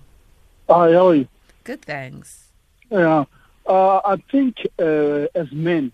Hi, 0.69 0.93
how 0.93 1.09
are 1.09 1.15
you? 1.15 1.27
Good, 1.63 1.83
thanks. 1.83 2.45
Yeah. 2.89 3.25
Uh, 3.65 3.97
I 4.03 4.17
think 4.31 4.65
uh, 4.79 5.27
as 5.35 5.51
men, 5.51 5.91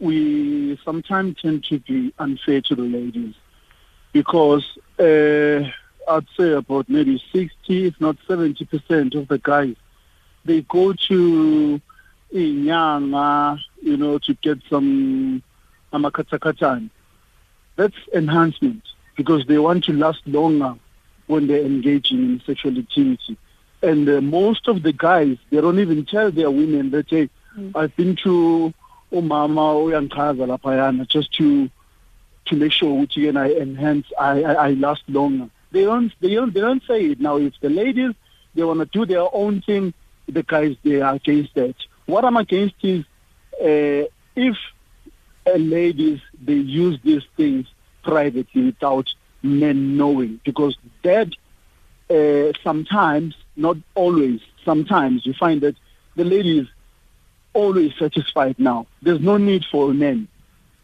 we 0.00 0.78
sometimes 0.84 1.40
tend 1.40 1.64
to 1.64 1.78
be 1.78 2.12
unfair 2.18 2.60
to 2.62 2.74
the 2.74 2.82
ladies 2.82 3.34
because 4.12 4.76
uh, 4.98 5.70
I'd 6.10 6.26
say 6.36 6.52
about 6.52 6.88
maybe 6.88 7.22
60, 7.32 7.86
if 7.86 8.00
not 8.00 8.16
70% 8.28 9.14
of 9.14 9.28
the 9.28 9.38
guys, 9.38 9.76
they 10.44 10.62
go 10.62 10.92
to 10.92 11.80
Inyanga, 12.34 13.60
you 13.80 13.96
know, 13.96 14.18
to 14.18 14.34
get 14.34 14.58
some 14.68 15.42
amakatakatan. 15.92 16.90
That's 17.76 17.96
enhancement 18.12 18.82
because 19.16 19.46
they 19.46 19.58
want 19.58 19.84
to 19.84 19.92
last 19.92 20.26
longer 20.26 20.74
when 21.26 21.46
they're 21.46 21.64
engaging 21.64 22.18
in 22.18 22.42
sexual 22.44 22.76
activity. 22.76 23.38
And 23.82 24.08
uh, 24.08 24.20
most 24.20 24.66
of 24.68 24.82
the 24.82 24.92
guys, 24.92 25.36
they 25.50 25.60
don't 25.60 25.78
even 25.78 26.04
tell 26.06 26.30
their 26.30 26.50
women 26.50 26.90
that, 26.90 27.08
hey, 27.08 27.28
I've 27.74 27.94
been 27.96 28.16
to 28.16 28.74
umama 29.12 30.08
uyangichaza 30.08 30.46
laphayana 30.46 31.06
just 31.06 31.32
to 31.34 31.70
to 32.46 32.56
make 32.56 32.72
sure 32.72 32.90
ukuthi 32.90 33.28
again 33.28 33.36
I 33.36 33.52
enhance, 33.52 34.06
I, 34.18 34.42
I, 34.42 34.52
I 34.52 34.70
last 34.72 35.02
longer. 35.08 35.48
They 35.70 35.84
don't, 35.84 36.12
they 36.20 36.34
don't, 36.34 36.52
they 36.52 36.60
don't 36.60 36.82
say 36.86 37.06
it. 37.06 37.20
Now, 37.20 37.36
if 37.36 37.54
the 37.60 37.70
ladies, 37.70 38.14
they 38.54 38.62
want 38.62 38.80
to 38.80 38.86
do 38.86 39.06
their 39.06 39.26
own 39.32 39.62
thing, 39.62 39.94
the 40.28 40.42
guys, 40.42 40.76
they 40.84 41.00
are 41.00 41.14
against 41.14 41.54
that. 41.54 41.74
What 42.06 42.24
I'm 42.24 42.36
against 42.36 42.76
is 42.82 43.04
uh, 43.60 44.08
if 44.36 44.56
ladies, 45.46 46.20
they 46.40 46.54
use 46.54 46.98
these 47.04 47.22
things 47.36 47.66
privately 48.02 48.66
without 48.66 49.08
men 49.42 49.96
knowing, 49.96 50.40
because 50.44 50.76
that 51.02 51.28
uh, 52.10 52.52
sometimes, 52.62 53.34
not 53.56 53.76
always, 53.94 54.40
sometimes 54.64 55.26
you 55.26 55.34
find 55.34 55.60
that 55.62 55.76
the 56.16 56.24
lady 56.24 56.60
is 56.60 56.68
always 57.52 57.92
satisfied 57.98 58.58
now. 58.58 58.86
There's 59.02 59.20
no 59.20 59.36
need 59.36 59.64
for 59.70 59.92
men. 59.92 60.28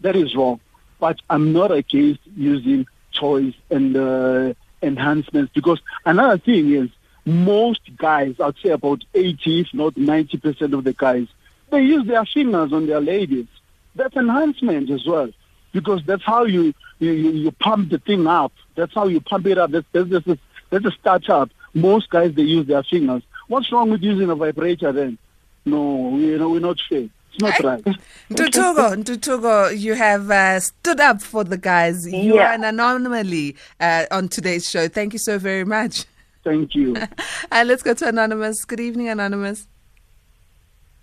That 0.00 0.16
is 0.16 0.34
wrong. 0.34 0.60
But 0.98 1.20
I'm 1.28 1.52
not 1.52 1.72
against 1.72 2.20
using 2.36 2.86
toys 3.12 3.54
and 3.70 3.96
uh, 3.96 4.54
enhancements 4.82 5.52
because 5.54 5.80
another 6.04 6.38
thing 6.38 6.72
is 6.72 6.90
most 7.24 7.80
guys, 7.96 8.34
I'd 8.40 8.56
say 8.62 8.70
about 8.70 9.02
80, 9.14 9.60
if 9.60 9.74
not 9.74 9.94
90% 9.94 10.72
of 10.72 10.84
the 10.84 10.92
guys, 10.92 11.26
they 11.70 11.82
use 11.82 12.06
their 12.06 12.24
fingers 12.24 12.72
on 12.72 12.86
their 12.86 13.00
ladies. 13.00 13.46
That's 13.94 14.16
enhancement 14.16 14.90
as 14.90 15.06
well, 15.06 15.30
because 15.72 16.02
that's 16.06 16.22
how 16.24 16.44
you 16.44 16.74
you, 16.98 17.12
you, 17.12 17.30
you 17.30 17.50
pump 17.52 17.90
the 17.90 17.98
thing 17.98 18.26
up. 18.26 18.52
That's 18.74 18.94
how 18.94 19.06
you 19.06 19.20
pump 19.20 19.46
it 19.46 19.58
up. 19.58 19.70
That's 19.70 19.86
that's, 19.92 20.10
that's, 20.10 20.26
a, 20.26 20.38
that's 20.70 20.84
a 20.84 20.90
startup. 20.92 21.50
Most 21.74 22.10
guys 22.10 22.34
they 22.34 22.42
use 22.42 22.66
their 22.66 22.82
fingers. 22.82 23.22
What's 23.48 23.70
wrong 23.72 23.90
with 23.90 24.02
using 24.02 24.30
a 24.30 24.34
vibrator 24.36 24.92
then? 24.92 25.18
No, 25.64 26.16
you 26.18 26.38
know 26.38 26.50
we're 26.50 26.60
not 26.60 26.78
fair. 26.88 27.08
It's 27.32 27.40
not 27.40 27.58
right. 27.62 27.84
Ntuthuko, 28.30 29.02
Ntuthuko, 29.04 29.78
you 29.78 29.94
have 29.94 30.30
uh, 30.30 30.58
stood 30.60 31.00
up 31.00 31.20
for 31.22 31.44
the 31.44 31.56
guys. 31.58 32.06
You 32.06 32.34
Yeah. 32.36 32.50
are 32.50 32.54
an 32.54 32.64
anomaly 32.64 33.56
uh, 33.80 34.06
on 34.10 34.28
today's 34.28 34.68
show. 34.68 34.88
Thank 34.88 35.12
you 35.12 35.18
so 35.18 35.38
very 35.38 35.64
much. 35.64 36.04
Thank 36.44 36.74
you. 36.74 36.96
And 37.50 37.68
let's 37.68 37.82
go 37.82 37.94
to 37.94 38.08
Anonymous. 38.08 38.64
Good 38.64 38.80
evening, 38.80 39.08
Anonymous. 39.08 39.66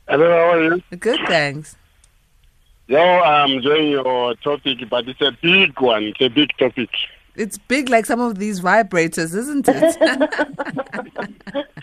Hello, 0.08 0.30
how 0.30 0.52
are 0.54 0.64
you? 0.64 0.98
Good, 0.98 1.20
thanks. 1.28 1.76
Yo, 2.88 3.00
I'm 3.00 3.52
enjoying 3.52 3.90
your 3.90 4.36
topic, 4.36 4.78
but 4.90 5.08
it's 5.10 5.22
a 5.22 5.38
big 5.42 5.80
one. 5.82 6.04
It's 6.04 6.22
a 6.22 6.30
big 6.30 6.50
topic. 6.58 6.90
It's 7.36 7.58
big 7.58 7.90
like 7.90 8.06
some 8.06 8.22
of 8.22 8.40
these 8.40 8.62
vibrators, 8.62 9.36
isn't 9.36 9.68
it? 9.68 11.66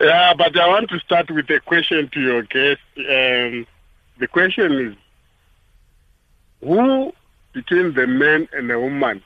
Yeah, 0.00 0.34
but 0.34 0.56
I 0.58 0.68
want 0.68 0.90
to 0.90 0.98
start 1.00 1.30
with 1.30 1.48
a 1.48 1.60
question 1.60 2.08
to 2.12 2.20
your 2.20 2.42
guest. 2.42 2.80
Um, 2.98 3.66
the 4.18 4.28
question 4.30 4.72
is, 4.72 4.94
who 6.60 7.12
between 7.52 7.94
the 7.94 8.06
man 8.06 8.46
and 8.52 8.68
the 8.68 8.78
woman 8.78 9.22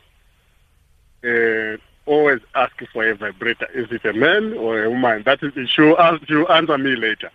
uh, 1.25 1.77
always 2.11 2.41
ask 2.57 2.75
for 2.93 3.09
a 3.09 3.15
vibrator? 3.15 3.69
Is 3.73 3.87
it 3.93 4.05
a 4.05 4.13
man 4.13 4.55
or 4.55 4.83
a 4.83 4.91
woman? 4.91 5.23
That 5.25 5.39
is, 5.43 5.53
she'll, 5.71 5.97
ask, 5.97 6.27
she'll 6.27 6.51
answer 6.51 6.77
me 6.77 6.97
later. 6.97 7.31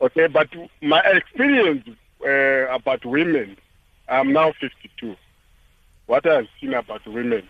Okay, 0.00 0.28
but 0.28 0.48
my 0.80 1.00
experience 1.00 1.84
uh, 2.24 2.72
about 2.72 3.04
women, 3.04 3.56
I'm 4.08 4.32
now 4.32 4.52
52. 4.60 5.16
What 6.06 6.26
I've 6.26 6.46
seen 6.60 6.72
about 6.72 7.06
women, 7.06 7.48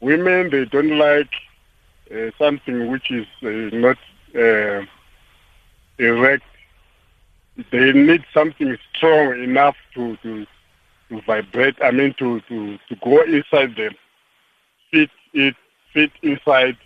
women, 0.00 0.50
they 0.50 0.64
don't 0.64 0.98
like 0.98 1.30
uh, 2.10 2.30
something 2.38 2.90
which 2.90 3.10
is 3.10 3.26
uh, 3.42 3.76
not 3.76 3.98
uh, 4.34 4.86
erect. 5.98 6.44
They 7.70 7.92
need 7.92 8.24
something 8.32 8.76
strong 8.96 9.42
enough 9.42 9.76
to, 9.94 10.16
to, 10.22 10.46
to 11.10 11.20
vibrate, 11.26 11.76
I 11.82 11.90
mean, 11.90 12.14
to, 12.18 12.40
to, 12.48 12.78
to 12.88 12.96
go 13.04 13.22
inside 13.22 13.76
them, 13.76 13.94
fit 14.90 15.10
it, 15.32 15.54
fit 15.92 16.10
inside, 16.22 16.76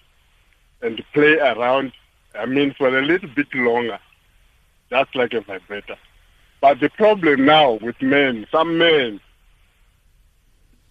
and 0.80 1.02
play 1.12 1.38
around, 1.38 1.92
I 2.34 2.46
mean, 2.46 2.74
for 2.76 2.88
a 2.96 3.02
little 3.02 3.28
bit 3.28 3.54
longer. 3.54 3.98
That's 4.90 5.14
like 5.14 5.32
a 5.32 5.40
vibrator. 5.40 5.96
But 6.60 6.80
the 6.80 6.90
problem 6.90 7.44
now 7.44 7.72
with 7.74 8.00
men, 8.02 8.46
some 8.52 8.78
men 8.78 9.20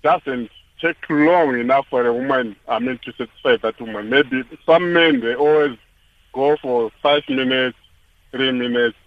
doesn't 0.04 0.50
take 0.82 0.98
long 1.10 1.60
enough 1.60 1.86
for 1.90 2.06
a 2.06 2.14
woman, 2.14 2.56
I 2.68 2.80
mean, 2.80 3.00
to 3.06 3.14
satisfy 3.14 3.58
that 3.62 3.80
woman. 3.80 4.10
Maybe 4.10 4.44
some 4.66 4.94
men, 4.94 5.20
they 5.22 5.36
always 5.36 5.78
go 6.34 6.58
for 6.62 6.92
five 7.04 7.24
minutes, 7.30 7.78
three 8.32 8.52
minutes, 8.52 8.98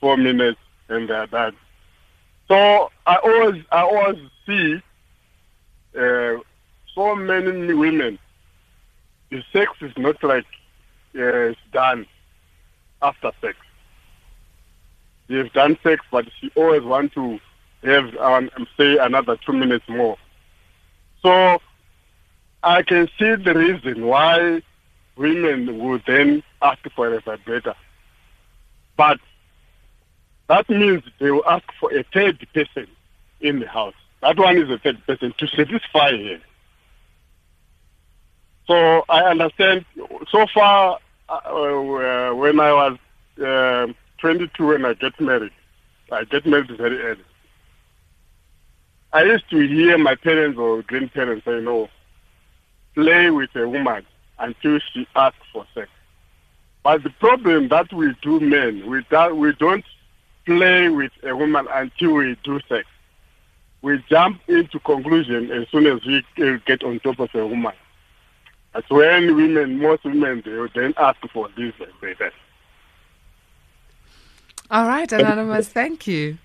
four 0.00 0.16
minutes, 0.16 0.58
and 0.88 1.08
they're 1.08 1.26
done. 1.26 1.56
So 2.48 2.90
I 3.06 3.16
always, 3.16 3.64
I 3.72 3.82
always 3.82 4.18
see 4.46 4.82
uh, 5.98 6.34
so 6.94 7.14
many 7.14 7.72
women, 7.74 8.18
the 9.30 9.42
sex 9.52 9.72
is 9.80 9.92
not 9.96 10.22
like 10.22 10.46
uh, 11.14 11.50
it's 11.50 11.60
done 11.72 12.06
after 13.00 13.32
sex. 13.40 13.56
They've 15.28 15.52
done 15.52 15.78
sex, 15.82 16.04
but 16.10 16.26
she 16.40 16.50
always 16.54 16.82
want 16.82 17.12
to 17.14 17.40
have, 17.84 18.14
um, 18.16 18.50
say, 18.76 18.98
another 18.98 19.36
two 19.36 19.52
minutes 19.52 19.88
more. 19.88 20.16
So 21.22 21.60
I 22.62 22.82
can 22.82 23.08
see 23.18 23.34
the 23.36 23.54
reason 23.54 24.06
why 24.06 24.62
women 25.16 25.78
would 25.78 26.02
then 26.06 26.42
ask 26.60 26.80
for 26.94 27.12
a 27.12 27.20
vibrator. 27.20 27.74
But 28.96 29.18
that 30.48 30.68
means 30.68 31.02
they 31.18 31.30
will 31.30 31.46
ask 31.46 31.64
for 31.80 31.92
a 31.94 32.04
third 32.12 32.46
person 32.52 32.86
in 33.40 33.60
the 33.60 33.68
house. 33.68 33.94
That 34.20 34.38
one 34.38 34.58
is 34.58 34.70
a 34.70 34.78
third 34.78 35.04
person 35.06 35.34
to 35.38 35.46
satisfy 35.48 36.10
her. 36.12 36.40
So 38.66 39.04
I 39.08 39.22
understand. 39.22 39.84
So 40.30 40.46
far, 40.54 40.98
uh, 41.28 41.32
uh, 41.34 42.34
when 42.34 42.60
I 42.60 42.72
was 42.72 42.98
uh, 43.44 43.92
22 44.18 44.66
when 44.66 44.84
I 44.84 44.94
get 44.94 45.20
married, 45.20 45.52
I 46.10 46.24
get 46.24 46.46
married 46.46 46.70
very 46.76 47.00
early. 47.00 47.24
I 49.12 49.24
used 49.24 49.48
to 49.50 49.58
hear 49.66 49.98
my 49.98 50.14
parents 50.14 50.58
or 50.58 50.82
grandparents 50.82 51.44
say, 51.44 51.60
no, 51.60 51.88
play 52.94 53.30
with 53.30 53.50
a 53.54 53.68
woman 53.68 54.06
until 54.38 54.78
she 54.92 55.06
asks 55.14 55.38
for 55.52 55.66
sex. 55.74 55.88
But 56.82 57.02
the 57.02 57.10
problem 57.10 57.68
that 57.68 57.92
we 57.92 58.14
do 58.22 58.40
men, 58.40 58.88
we, 58.88 59.04
do, 59.10 59.34
we 59.34 59.52
don't 59.54 59.84
play 60.46 60.88
with 60.88 61.12
a 61.22 61.36
woman 61.36 61.66
until 61.72 62.14
we 62.14 62.36
do 62.42 62.60
sex. 62.68 62.86
We 63.82 64.02
jump 64.08 64.40
into 64.48 64.78
conclusion 64.80 65.50
as 65.50 65.68
soon 65.70 65.86
as 65.86 66.04
we 66.06 66.24
uh, 66.38 66.58
get 66.66 66.82
on 66.82 67.00
top 67.00 67.18
of 67.18 67.34
a 67.34 67.46
woman. 67.46 67.74
That's 68.72 68.88
when 68.88 69.36
women, 69.36 69.78
most 69.78 70.04
women, 70.04 70.42
they 70.44 70.52
will 70.52 70.68
then 70.74 70.94
ask 70.96 71.18
for 71.32 71.48
this 71.56 71.74
vibrators. 71.74 72.32
All 74.70 74.86
right, 74.86 75.10
Anonymous, 75.12 75.68
thank 75.68 76.06
you. 76.06 76.38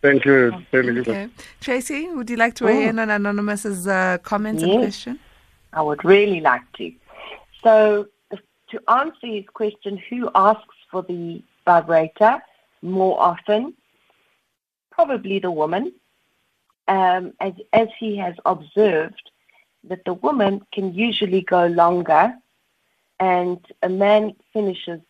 Thank 0.00 0.24
you. 0.24 0.52
Thank 0.70 0.86
you. 0.86 1.00
Okay. 1.00 1.28
Tracy, 1.60 2.08
would 2.08 2.30
you 2.30 2.36
like 2.36 2.54
to 2.54 2.64
weigh 2.64 2.88
in 2.88 2.98
on 2.98 3.10
Anonymous's 3.10 3.86
uh, 3.86 4.18
comments 4.22 4.62
and 4.62 4.72
question? 4.72 5.18
I 5.72 5.82
would 5.82 6.04
really 6.04 6.40
like 6.40 6.62
to. 6.74 6.92
So, 7.62 8.06
to 8.30 8.90
answer 8.90 9.26
his 9.26 9.44
question, 9.52 10.00
who 10.08 10.30
asks 10.34 10.76
for 10.90 11.02
the 11.02 11.42
vibrator 11.64 12.42
more 12.82 13.20
often? 13.20 13.74
Probably 14.90 15.38
the 15.38 15.50
woman, 15.50 15.92
um, 16.88 17.32
as, 17.40 17.52
as 17.72 17.88
he 17.98 18.16
has 18.16 18.34
observed 18.44 19.30
that 19.88 20.04
the 20.04 20.14
woman 20.14 20.64
can 20.72 20.94
usually 20.94 21.42
go 21.42 21.66
longer 21.66 22.34
and 23.20 23.58
a 23.82 23.88
man 23.88 24.34
finishes 24.52 25.00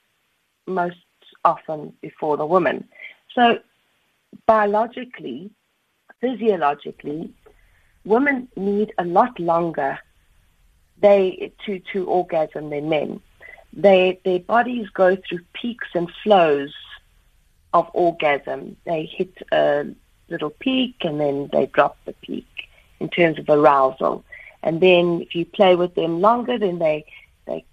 most 0.67 0.97
often 1.45 1.93
before 2.01 2.37
the 2.37 2.47
woman. 2.47 2.89
So, 3.35 3.59
biologically, 4.47 5.51
physiologically, 6.21 7.33
women 8.05 8.49
need 8.57 8.93
a 8.99 9.05
lot 9.05 9.39
longer 9.39 9.99
they 11.01 11.53
to 11.67 11.81
to 11.93 12.07
orgasm 12.07 12.71
than 12.71 12.89
men. 12.89 13.21
They 13.73 14.21
their 14.25 14.39
bodies 14.39 14.89
go 14.91 15.17
through 15.17 15.41
peaks 15.53 15.89
and 15.95 16.11
flows 16.23 16.73
of 17.73 17.91
orgasm. 17.93 18.77
They 18.85 19.05
hit 19.05 19.35
a 19.53 19.87
little 20.29 20.51
peak 20.51 20.97
and 21.01 21.21
then 21.21 21.51
they 21.53 21.67
drop 21.67 21.97
the 22.05 22.13
peak 22.13 22.47
in 23.01 23.09
terms 23.09 23.39
of 23.39 23.49
arousal. 23.49 24.25
And 24.65 24.81
then 24.81 25.21
if 25.21 25.35
you 25.37 25.45
play 25.45 25.77
with 25.77 25.95
them 25.95 26.21
longer, 26.21 26.59
then 26.59 26.79
they 26.81 27.05
they 27.47 27.65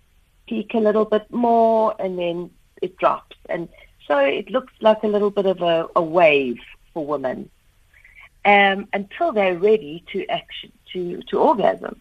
peak 0.46 0.76
a 0.76 0.80
little 0.80 1.06
bit 1.06 1.32
more 1.32 1.96
and 1.98 2.20
then 2.20 2.52
it 2.82 2.98
drops. 2.98 3.38
And 3.50 3.70
so 4.08 4.20
it 4.20 4.52
looks 4.52 4.74
like 4.82 5.02
a 5.04 5.08
little 5.08 5.32
bit 5.32 5.46
of 5.46 5.62
a, 5.62 5.88
a 5.96 6.04
wave 6.04 6.60
for 6.94 7.06
women 7.06 7.50
um, 8.46 8.88
until 8.94 9.32
they're 9.32 9.58
ready 9.58 10.04
to 10.12 10.28
action 10.28 10.72
to, 10.94 11.22
to 11.30 11.40
orgasm. 11.40 12.00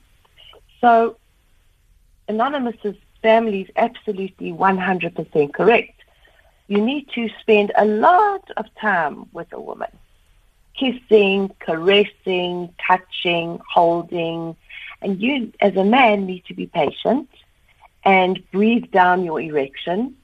So 0.80 1.16
Anonymous's 2.28 2.97
family 3.22 3.62
is 3.62 3.70
absolutely 3.76 4.53
100% 4.53 5.53
correct. 5.53 6.03
You 6.68 6.84
need 6.84 7.09
to 7.14 7.28
spend 7.41 7.72
a 7.76 7.84
lot 7.84 8.51
of 8.57 8.66
time 8.80 9.28
with 9.32 9.53
a 9.53 9.61
woman. 9.61 9.91
Kissing, 10.74 11.51
caressing, 11.59 12.72
touching, 12.86 13.61
holding. 13.68 14.57
And 15.03 15.20
you, 15.20 15.53
as 15.61 15.76
a 15.76 15.84
man, 15.84 16.26
need 16.26 16.44
to 16.46 16.55
be 16.55 16.66
patient 16.66 17.28
and 18.05 18.42
breathe 18.51 18.90
down 18.90 19.24
your 19.24 19.40
erection 19.40 20.16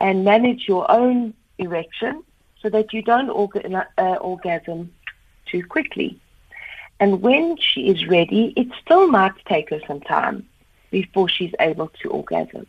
and 0.00 0.24
manage 0.24 0.66
your 0.68 0.90
own 0.90 1.34
erection 1.58 2.22
so 2.60 2.68
that 2.70 2.92
you 2.92 3.02
don't 3.02 3.28
orga- 3.28 3.86
uh, 3.96 4.16
orgasm 4.16 4.92
too 5.46 5.64
quickly. 5.64 6.18
And 7.00 7.22
when 7.22 7.56
she 7.58 7.88
is 7.88 8.06
ready, 8.06 8.52
it 8.56 8.68
still 8.82 9.06
might 9.06 9.34
take 9.46 9.70
her 9.70 9.80
some 9.86 10.00
time 10.00 10.48
before 10.90 11.28
she's 11.28 11.54
able 11.60 11.88
to 12.02 12.10
orgasm. 12.10 12.66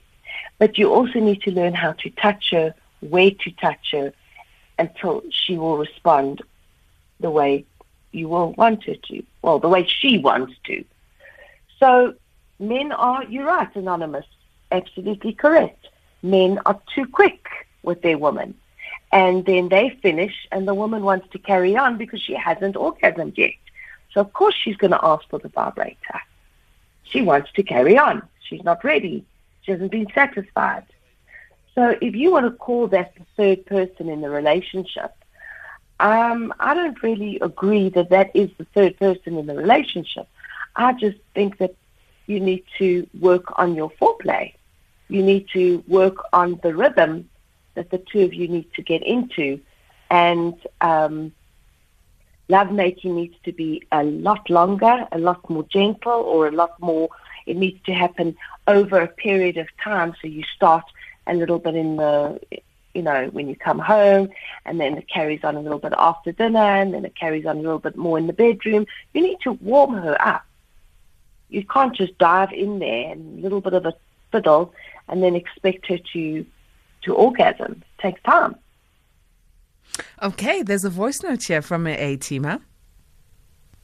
But 0.59 0.77
you 0.77 0.93
also 0.93 1.19
need 1.19 1.41
to 1.43 1.51
learn 1.51 1.73
how 1.73 1.93
to 1.93 2.09
touch 2.11 2.51
her, 2.51 2.75
where 2.99 3.31
to 3.31 3.51
touch 3.51 3.91
her, 3.91 4.13
until 4.77 5.23
she 5.31 5.57
will 5.57 5.77
respond 5.77 6.41
the 7.19 7.29
way 7.29 7.65
you 8.11 8.29
will 8.29 8.53
want 8.53 8.83
her 8.85 8.95
to, 8.95 9.23
well, 9.41 9.59
the 9.59 9.67
way 9.67 9.85
she 9.85 10.17
wants 10.17 10.53
to. 10.65 10.83
So 11.79 12.15
men 12.59 12.91
are, 12.91 13.23
you're 13.25 13.45
right, 13.45 13.73
anonymous, 13.75 14.25
absolutely 14.71 15.33
correct. 15.33 15.87
Men 16.21 16.59
are 16.65 16.79
too 16.93 17.05
quick 17.05 17.47
with 17.83 18.01
their 18.01 18.17
woman. 18.17 18.55
And 19.11 19.45
then 19.45 19.69
they 19.69 19.97
finish, 20.01 20.47
and 20.51 20.67
the 20.67 20.73
woman 20.75 21.03
wants 21.03 21.29
to 21.31 21.39
carry 21.39 21.75
on 21.75 21.97
because 21.97 22.21
she 22.21 22.35
hasn't 22.35 22.75
orgasmed 22.75 23.37
yet. 23.37 23.53
So, 24.13 24.21
of 24.21 24.33
course, 24.33 24.55
she's 24.55 24.77
going 24.77 24.91
to 24.91 25.03
ask 25.03 25.27
for 25.29 25.39
the 25.39 25.49
vibrator. 25.49 26.21
She 27.03 27.21
wants 27.21 27.51
to 27.53 27.63
carry 27.63 27.97
on. 27.97 28.21
She's 28.41 28.63
not 28.63 28.83
ready. 28.83 29.25
She 29.61 29.71
hasn't 29.71 29.91
been 29.91 30.07
satisfied. 30.13 30.85
So, 31.73 31.95
if 32.01 32.15
you 32.15 32.31
want 32.31 32.45
to 32.45 32.51
call 32.51 32.87
that 32.87 33.13
the 33.15 33.25
third 33.37 33.65
person 33.65 34.09
in 34.09 34.21
the 34.21 34.29
relationship, 34.29 35.13
um, 35.99 36.53
I 36.59 36.73
don't 36.73 37.01
really 37.01 37.39
agree 37.39 37.89
that 37.89 38.09
that 38.09 38.31
is 38.35 38.49
the 38.57 38.65
third 38.65 38.97
person 38.97 39.37
in 39.37 39.47
the 39.47 39.55
relationship. 39.55 40.27
I 40.75 40.93
just 40.93 41.17
think 41.33 41.57
that 41.57 41.75
you 42.27 42.39
need 42.39 42.63
to 42.77 43.07
work 43.19 43.59
on 43.59 43.75
your 43.75 43.91
foreplay. 43.91 44.53
You 45.07 45.23
need 45.23 45.47
to 45.53 45.83
work 45.87 46.17
on 46.31 46.59
the 46.61 46.75
rhythm 46.75 47.29
that 47.75 47.89
the 47.89 47.97
two 47.97 48.21
of 48.21 48.33
you 48.33 48.47
need 48.47 48.71
to 48.75 48.81
get 48.81 49.01
into. 49.01 49.59
And 50.11 50.55
um, 50.81 51.31
lovemaking 52.47 53.15
needs 53.15 53.35
to 53.45 53.51
be 53.51 53.83
a 53.91 54.03
lot 54.03 54.49
longer, 54.49 55.07
a 55.11 55.17
lot 55.17 55.49
more 55.49 55.63
gentle, 55.63 56.11
or 56.11 56.47
a 56.47 56.51
lot 56.51 56.79
more, 56.79 57.09
it 57.45 57.57
needs 57.57 57.81
to 57.85 57.93
happen 57.93 58.35
over 58.67 58.99
a 59.01 59.07
period 59.07 59.57
of 59.57 59.67
time. 59.83 60.13
So 60.21 60.27
you 60.27 60.43
start 60.55 60.85
a 61.25 61.33
little 61.33 61.59
bit 61.59 61.75
in 61.75 61.97
the, 61.97 62.39
you 62.93 63.01
know, 63.01 63.27
when 63.27 63.47
you 63.47 63.55
come 63.55 63.79
home, 63.79 64.29
and 64.65 64.79
then 64.79 64.97
it 64.97 65.07
carries 65.07 65.43
on 65.43 65.55
a 65.55 65.61
little 65.61 65.79
bit 65.79 65.93
after 65.97 66.31
dinner, 66.31 66.59
and 66.59 66.93
then 66.93 67.05
it 67.05 67.15
carries 67.15 67.45
on 67.45 67.57
a 67.57 67.61
little 67.61 67.79
bit 67.79 67.95
more 67.95 68.17
in 68.17 68.27
the 68.27 68.33
bedroom. 68.33 68.85
You 69.13 69.21
need 69.21 69.39
to 69.41 69.53
warm 69.53 69.93
her 69.93 70.19
up. 70.19 70.43
You 71.49 71.65
can't 71.65 71.95
just 71.95 72.17
dive 72.17 72.51
in 72.51 72.79
there 72.79 73.11
and 73.11 73.39
a 73.39 73.41
little 73.41 73.61
bit 73.61 73.73
of 73.73 73.85
a 73.85 73.93
fiddle 74.31 74.73
and 75.07 75.23
then 75.23 75.35
expect 75.35 75.87
her 75.87 75.97
to 76.13 76.45
to 77.01 77.15
orgasm. 77.15 77.81
It 77.97 78.01
takes 78.01 78.21
time. 78.23 78.55
Okay, 80.21 80.63
there's 80.63 80.83
a 80.85 80.89
voice 80.89 81.23
note 81.23 81.43
here 81.43 81.61
from 81.61 81.87
a 81.87 82.17
teamer. 82.17 82.61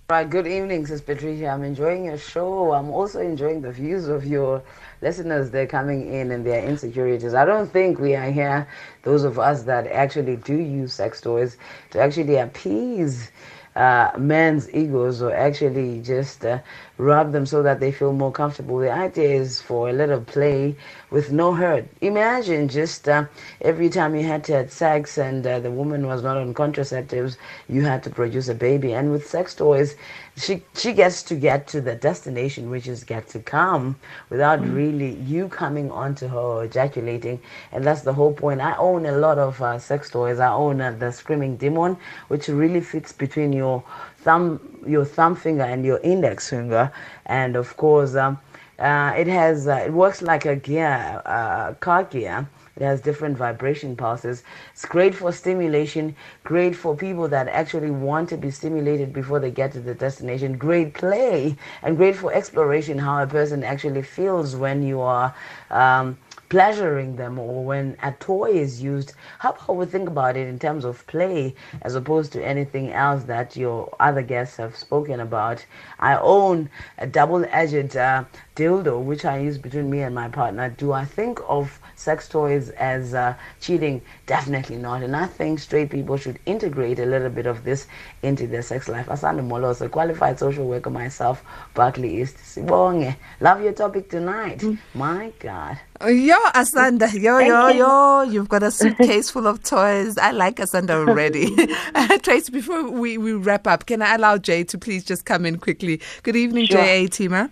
Right, 0.08 0.30
good 0.30 0.46
evening, 0.46 0.86
Sis 0.86 1.02
Patricia. 1.02 1.48
I'm 1.48 1.64
enjoying 1.64 2.06
your 2.06 2.20
show. 2.20 2.74
I'm 2.74 2.92
also 2.92 3.20
enjoying 3.20 3.62
the 3.62 3.72
views 3.72 4.08
of 4.08 4.24
your 4.24 4.62
listeners. 5.02 5.50
They're 5.50 5.66
coming 5.66 6.14
in 6.14 6.30
and 6.30 6.46
their 6.46 6.64
insecurities. 6.64 7.34
I 7.34 7.44
don't 7.44 7.72
think 7.72 7.98
we 7.98 8.16
are 8.16 8.30
here, 8.30 8.68
those 9.02 9.24
of 9.24 9.40
us 9.40 9.64
that 9.64 9.88
actually 9.88 10.36
do 10.36 10.54
use 10.54 10.94
sex 10.94 11.22
toys, 11.22 11.58
to 11.90 12.00
actually 12.00 12.36
appease 12.36 13.32
uh, 13.76 14.12
men's 14.18 14.74
egos 14.74 15.22
or 15.22 15.34
actually 15.34 16.02
just 16.02 16.46
uh, 16.46 16.60
rub 16.98 17.32
them 17.32 17.46
so 17.46 17.62
that 17.64 17.80
they 17.80 17.92
feel 17.92 18.14
more 18.14 18.32
comfortable. 18.32 18.78
The 18.80 18.92
idea 18.92 19.30
is 19.42 19.62
for 19.62 19.90
a 19.90 19.94
little 19.94 20.22
play 20.22 20.76
with 21.12 21.32
no 21.32 21.54
hurt. 21.54 21.86
Imagine 22.02 22.68
just 22.68 23.08
uh, 23.08 23.26
every 23.62 23.90
time 23.90 24.16
you 24.16 24.24
had 24.24 24.44
to 24.46 24.54
have 24.54 24.72
sex 24.72 25.18
and 25.18 25.46
uh, 25.46 25.60
the 25.60 25.72
woman 25.72 26.08
was 26.08 26.24
not 26.24 26.38
on 26.38 26.54
contraceptives, 26.54 27.38
you 27.68 27.84
had 27.84 28.04
to 28.04 28.10
produce 28.10 28.48
a 28.50 28.56
baby. 28.56 28.94
And 28.94 29.12
with 29.12 29.28
sex 29.28 29.54
toys, 29.56 29.96
she 30.38 30.64
she 30.76 30.92
gets 30.92 31.24
to 31.24 31.36
get 31.36 31.68
to 31.68 31.82
the 31.82 31.96
destination, 31.96 32.70
which 32.70 32.88
is 32.88 33.04
get 33.04 33.28
to 33.30 33.40
come 33.40 33.96
without 34.30 34.60
mm. 34.60 34.76
really 34.76 35.16
you 35.16 35.48
coming 35.48 35.90
onto 35.92 36.28
her 36.28 36.38
or 36.38 36.66
ejaculating. 36.66 37.40
And 37.72 37.86
that's 37.86 38.02
the 38.02 38.14
whole 38.14 38.34
point. 38.34 38.60
I 38.60 38.76
own 38.76 39.06
a 39.06 39.14
lot 39.14 39.38
of 39.38 39.62
uh, 39.62 39.80
sex 39.80 40.10
toys. 40.10 40.40
I 40.40 40.52
own 40.52 40.82
uh, 40.82 40.92
the 40.92 41.12
Screaming 41.12 41.56
Demon, 41.56 41.98
which 42.28 42.48
really 42.50 42.82
fits 42.82 43.14
between 43.14 43.54
your 43.54 43.84
thumb 44.18 44.60
your 44.86 45.06
thumb 45.06 45.36
finger 45.36 45.64
and 45.64 45.86
your 45.86 46.00
index 46.00 46.50
finger, 46.50 46.92
and 47.26 47.56
of 47.56 47.78
course. 47.78 48.16
Um, 48.16 48.40
uh, 48.78 49.14
it 49.18 49.28
has 49.28 49.70
uh, 49.70 49.84
it 49.86 49.94
works 49.94 50.22
like 50.22 50.46
a 50.46 50.56
gear, 50.58 51.22
uh, 51.26 51.74
car 51.76 52.04
gear. 52.04 52.46
It 52.76 52.84
has 52.84 53.00
different 53.00 53.38
vibration 53.38 53.96
pulses. 53.96 54.44
It's 54.74 54.86
great 54.86 55.16
for 55.16 55.32
stimulation, 55.32 56.16
great 56.44 56.76
for 56.76 56.96
people 56.96 57.28
that 57.30 57.48
actually 57.48 57.92
want 57.92 58.30
to 58.30 58.38
be 58.38 58.52
stimulated 58.52 59.14
before 59.14 59.40
they 59.40 59.52
get 59.52 59.72
to 59.74 59.80
the 59.80 59.94
destination. 59.94 60.58
Great 60.58 60.94
play 60.94 61.56
and 61.82 61.96
great 61.96 62.16
for 62.18 62.34
exploration, 62.34 62.98
how 62.98 63.24
a 63.24 63.28
person 63.28 63.64
actually 63.64 64.02
feels 64.02 64.56
when 64.56 64.84
you 64.84 65.00
are 65.00 65.34
um, 65.72 66.18
pleasuring 66.50 67.16
them 67.16 67.40
or 67.40 67.64
when 67.64 67.98
a 68.04 68.12
toy 68.14 68.52
is 68.52 68.82
used. 68.82 69.14
How 69.40 69.52
about 69.52 69.76
we 69.78 69.86
think 69.86 70.08
about 70.08 70.38
it 70.38 70.48
in 70.48 70.60
terms 70.60 70.86
of 70.86 71.06
play 71.08 71.56
as 71.82 71.96
opposed 71.96 72.32
to 72.34 72.46
anything 72.46 72.92
else 72.92 73.24
that 73.24 73.56
your 73.56 73.94
other 74.00 74.22
guests 74.22 74.58
have 74.58 74.76
spoken 74.76 75.20
about? 75.20 75.66
I 76.00 76.18
own 76.18 76.70
a 76.98 77.08
double 77.08 77.46
edged 77.46 77.96
uh, 77.96 78.26
dildo 78.56 79.04
which 79.04 79.26
I 79.26 79.40
use 79.40 79.58
between 79.58 79.90
me 79.90 80.02
and 80.02 80.16
my 80.16 80.30
partner. 80.30 80.70
Do 80.70 80.94
I 80.94 81.06
think 81.06 81.40
of 81.48 81.80
sex 81.96 82.28
toys 82.28 82.70
as 82.72 83.14
uh, 83.14 83.36
cheating? 83.60 84.02
Definitely 84.26 84.78
not. 84.78 85.04
And 85.04 85.16
I 85.16 85.26
think 85.26 85.60
straight 85.60 85.90
people 85.90 86.18
should 86.18 86.40
integrate 86.46 87.00
a 87.00 87.06
little 87.06 87.30
bit 87.30 87.46
of 87.46 87.64
this 87.64 87.88
into 88.24 88.48
their 88.48 88.62
sex 88.62 88.88
life. 88.88 89.08
Asanda 89.08 89.46
Moloso, 89.46 89.92
qualified 89.92 90.40
social 90.40 90.66
worker 90.66 90.90
myself, 90.90 91.44
Berkeley 91.74 92.22
East. 92.22 92.38
Sibonge. 92.38 93.16
Love 93.42 93.62
your 93.62 93.74
topic 93.74 94.10
tonight. 94.10 94.60
Mm. 94.60 94.78
My 94.94 95.34
God. 95.40 95.78
Yo, 96.02 96.36
Asanda, 96.54 97.12
yo, 97.14 97.40
yo, 97.40 97.68
yo, 97.70 98.22
you've 98.24 98.50
got 98.50 98.64
a 98.64 98.72
suitcase 98.72 99.30
full 99.30 99.48
of 99.48 99.64
toys. 99.64 100.18
I 100.18 100.32
like 100.32 100.58
Asanda 100.58 100.92
already. 100.92 101.56
Trace, 102.24 102.50
before 102.50 102.90
we, 102.90 103.18
we 103.18 103.34
wrap 103.34 103.68
up, 103.68 103.86
can 103.86 104.02
I 104.02 104.16
allow 104.16 104.38
Jay 104.38 104.64
to 104.66 104.78
please 104.78 105.04
just 105.04 105.26
come 105.26 105.46
in 105.46 105.58
quickly? 105.58 106.02
Good 106.24 106.36
evening, 106.36 106.68
sure. 106.68 106.82
Jay 106.82 107.08
Teamer. 107.08 107.50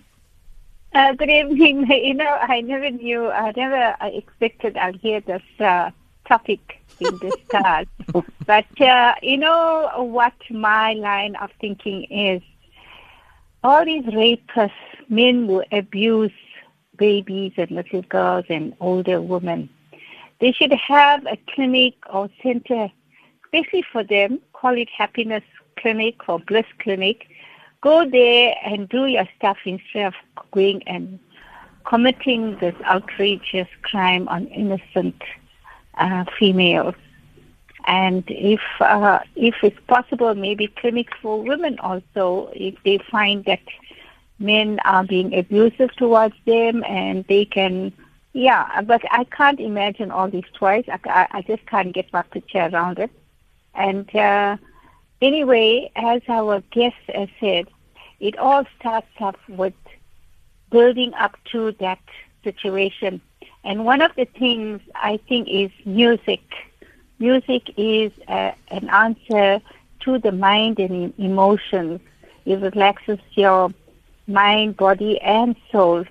Uh, 0.94 1.12
good 1.14 1.30
evening. 1.30 1.88
You 1.90 2.14
know, 2.14 2.38
I 2.42 2.62
never 2.62 2.90
knew, 2.90 3.32
I 3.32 3.52
never 3.56 3.96
expected 4.02 4.78
I'd 4.78 4.98
hear 4.98 5.22
this 5.22 5.42
uh, 5.60 5.90
topic 6.28 6.80
in 7.00 7.18
this 7.18 7.34
start. 7.48 7.88
but, 8.46 8.82
uh, 8.82 9.16
you 9.24 9.38
know, 9.38 9.90
what 9.98 10.34
my 10.52 10.94
line 10.94 11.36
of 11.38 11.50
thinking 11.60 12.04
is 12.12 12.44
all 13.64 13.84
these 13.84 14.04
rapists, 14.04 14.72
men 15.10 15.48
who 15.48 15.64
abuse 15.72 16.32
babies 16.98 17.54
and 17.58 17.72
little 17.72 18.04
girls 18.04 18.46
and 18.50 18.76
older 18.80 19.20
women, 19.20 19.70
they 20.42 20.52
should 20.52 20.74
have 20.74 21.26
a 21.26 21.38
clinic 21.56 21.96
or 22.12 22.30
center, 22.44 22.92
especially 23.46 23.84
for 23.92 24.04
them, 24.04 24.40
call 24.54 24.78
it 24.78 24.90
happiness 24.96 25.44
clinic 25.78 26.30
or 26.30 26.40
bliss 26.40 26.66
clinic, 26.80 27.28
go 27.84 28.10
there 28.10 28.56
and 28.66 28.88
do 28.88 29.06
your 29.06 29.28
stuff 29.38 29.58
instead 29.66 30.06
of 30.08 30.14
going 30.52 30.82
and 30.88 31.20
committing 31.86 32.58
this 32.60 32.76
outrageous 32.86 33.68
crime 33.82 34.28
on 34.30 34.48
innocent 34.48 35.22
uh, 35.96 36.24
females. 36.40 36.96
And 37.86 38.24
if 38.30 38.62
uh, 38.80 39.20
if 39.36 39.56
it's 39.62 39.80
possible, 39.88 40.34
maybe 40.34 40.68
clinics 40.68 41.12
for 41.22 41.44
women 41.44 41.78
also, 41.80 42.50
if 42.54 42.76
they 42.86 43.00
find 43.12 43.44
that 43.44 43.60
men 44.40 44.80
are 44.86 45.04
being 45.04 45.38
abusive 45.38 45.94
towards 45.98 46.36
them, 46.46 46.86
and 46.86 47.26
they 47.28 47.44
can, 47.44 47.92
yeah. 48.32 48.82
But 48.84 49.02
I 49.12 49.26
can't 49.26 49.60
imagine 49.60 50.12
all 50.12 50.30
these 50.30 50.50
twice. 50.54 50.86
I, 50.88 51.28
I 51.32 51.42
just 51.42 51.66
can't 51.66 51.94
get 51.94 52.12
my 52.14 52.22
picture 52.22 52.70
around 52.72 53.00
it. 53.00 53.12
And 53.76 54.16
uh, 54.16 54.56
Anyway, 55.24 55.90
as 55.96 56.22
our 56.28 56.60
guest 56.72 56.98
said, 57.40 57.70
it 58.20 58.38
all 58.38 58.66
starts 58.78 59.08
off 59.22 59.38
with 59.48 59.74
building 60.70 61.14
up 61.14 61.38
to 61.50 61.72
that 61.80 62.02
situation. 62.44 63.22
And 63.64 63.86
one 63.86 64.02
of 64.02 64.12
the 64.18 64.26
things 64.26 64.82
I 64.96 65.22
think 65.30 65.48
is 65.48 65.72
music. 65.86 66.42
Music 67.20 67.72
is 67.78 68.12
uh, 68.28 68.52
an 68.68 68.90
answer 68.90 69.62
to 70.02 70.20
the 70.20 70.34
mind 70.34 70.80
and 70.80 71.14
emotions. 71.18 72.02
It 72.46 72.60
relaxes 72.60 73.20
your 73.32 73.70
mind, 74.28 74.76
body, 74.76 75.22
and 75.22 75.56
soul 75.72 76.04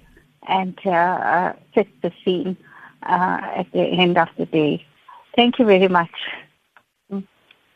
and 0.48 0.78
uh, 0.86 0.90
uh, 0.90 1.52
sets 1.74 1.90
the 2.00 2.12
scene 2.24 2.56
uh, 3.02 3.40
at 3.56 3.70
the 3.72 3.82
end 3.82 4.16
of 4.16 4.28
the 4.38 4.46
day. 4.46 4.86
Thank 5.36 5.58
you 5.58 5.66
very 5.66 5.88
much. 5.88 6.14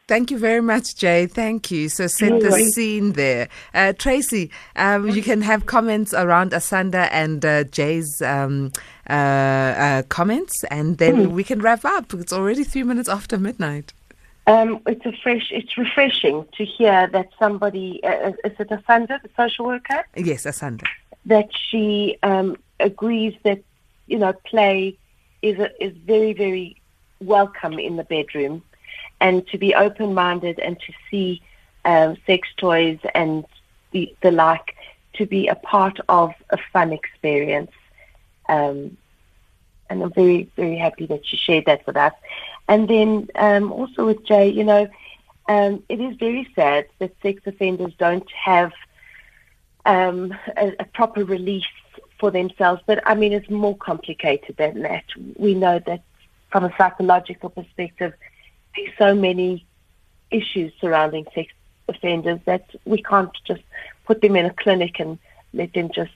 Thank 0.09 0.31
you 0.31 0.39
very 0.39 0.61
much, 0.61 0.95
Jay. 0.95 1.27
Thank 1.27 1.73
you. 1.73 1.89
So 1.89 2.07
set 2.07 2.41
the 2.41 2.53
scene 2.73 3.13
there. 3.13 3.49
Uh, 3.75 3.93
Tracy, 3.93 4.53
um, 4.77 5.09
you 5.09 5.21
can 5.21 5.43
have 5.43 5.67
comments 5.67 6.15
around 6.15 6.53
Asanda 6.53 7.09
and 7.11 7.45
uh, 7.45 7.65
Jay's 7.65 8.23
um, 8.23 8.71
uh, 9.11 9.13
uh 9.13 10.03
comments, 10.05 10.63
and 10.71 10.99
then 10.99 11.17
mm. 11.17 11.31
we 11.33 11.43
can 11.43 11.61
wrap 11.61 11.85
up. 11.85 12.15
It's 12.15 12.33
already 12.33 12.63
three 12.63 12.85
minutes 12.85 13.09
after 13.09 13.37
midnight. 13.37 13.93
Um, 14.47 14.81
it's 14.87 15.05
a 15.05 15.13
fresh. 15.25 15.51
It's 15.51 15.77
refreshing 15.77 16.47
to 16.57 16.65
hear 16.65 17.09
that 17.09 17.31
somebody 17.37 18.01
uh, 18.05 18.31
is 18.45 18.53
it 18.61 18.69
Asanda, 18.69 19.21
the 19.21 19.31
social 19.37 19.67
worker? 19.67 20.07
Yes, 20.15 20.45
Asanda. 20.45 20.85
That 21.25 21.49
she 21.53 22.17
um, 22.23 22.57
agrees 22.79 23.35
that 23.43 23.61
you 24.07 24.19
know 24.21 24.35
play 24.45 24.97
is 25.43 25.59
a, 25.59 25.85
is 25.85 25.97
very 25.97 26.33
very 26.33 26.81
welcome 27.19 27.81
in 27.81 27.97
the 27.97 28.05
bedroom 28.05 28.63
and 29.21 29.47
to 29.49 29.59
be 29.59 29.75
open 29.75 30.15
minded 30.15 30.59
and 30.59 30.79
to 30.81 30.93
see 31.11 31.43
um, 31.85 32.17
sex 32.27 32.49
toys 32.57 32.99
and 33.15 33.45
the, 33.93 34.15
the 34.23 34.31
like 34.31 34.77
to 35.15 35.27
be 35.27 35.49
a 35.49 35.55
part 35.55 35.99
of 36.09 36.33
a 36.51 36.59
fun 36.73 36.93
experience. 36.93 37.71
Um, 38.49 38.97
and 39.89 40.03
I'm 40.03 40.13
very, 40.13 40.51
very 40.57 40.77
happy 40.77 41.07
that 41.07 41.33
you 41.33 41.39
shared 41.39 41.67
that 41.67 41.87
with 41.87 41.97
us. 41.97 42.13
And 42.69 42.89
then 42.89 43.29
um, 43.37 43.73
also 43.73 44.07
with 44.07 44.25
Jay, 44.25 44.49
you 44.49 44.65
know, 44.65 44.89
um, 45.49 45.83
it 45.89 46.01
is 46.01 46.17
very 46.17 46.49
sad 46.55 46.87
that 46.99 47.13
sex 47.23 47.41
offenders 47.47 47.93
don't 47.99 48.29
have 48.33 48.73
um, 49.85 50.35
a, 50.57 50.73
a 50.81 50.85
proper 50.85 51.25
release 51.25 51.65
for 52.19 52.31
themselves. 52.31 52.83
But 52.87 53.01
I 53.07 53.15
mean, 53.15 53.33
it's 53.33 53.49
more 53.49 53.77
complicated 53.77 54.57
than 54.57 54.83
that. 54.83 55.05
We 55.37 55.55
know 55.55 55.79
that 55.87 56.03
from 56.51 56.65
a 56.65 56.75
psychological 56.77 57.51
perspective, 57.51 58.13
so 58.99 59.15
many 59.15 59.67
issues 60.31 60.73
surrounding 60.81 61.27
sex 61.35 61.53
offenders 61.89 62.41
that 62.47 62.69
we 62.85 63.03
can't 63.03 63.37
just 63.47 63.63
put 64.05 64.21
them 64.21 64.37
in 64.37 64.47
a 64.47 64.55
clinic 64.55 64.99
and 64.99 65.19
let 65.53 65.73
them 65.73 65.91
just 65.93 66.13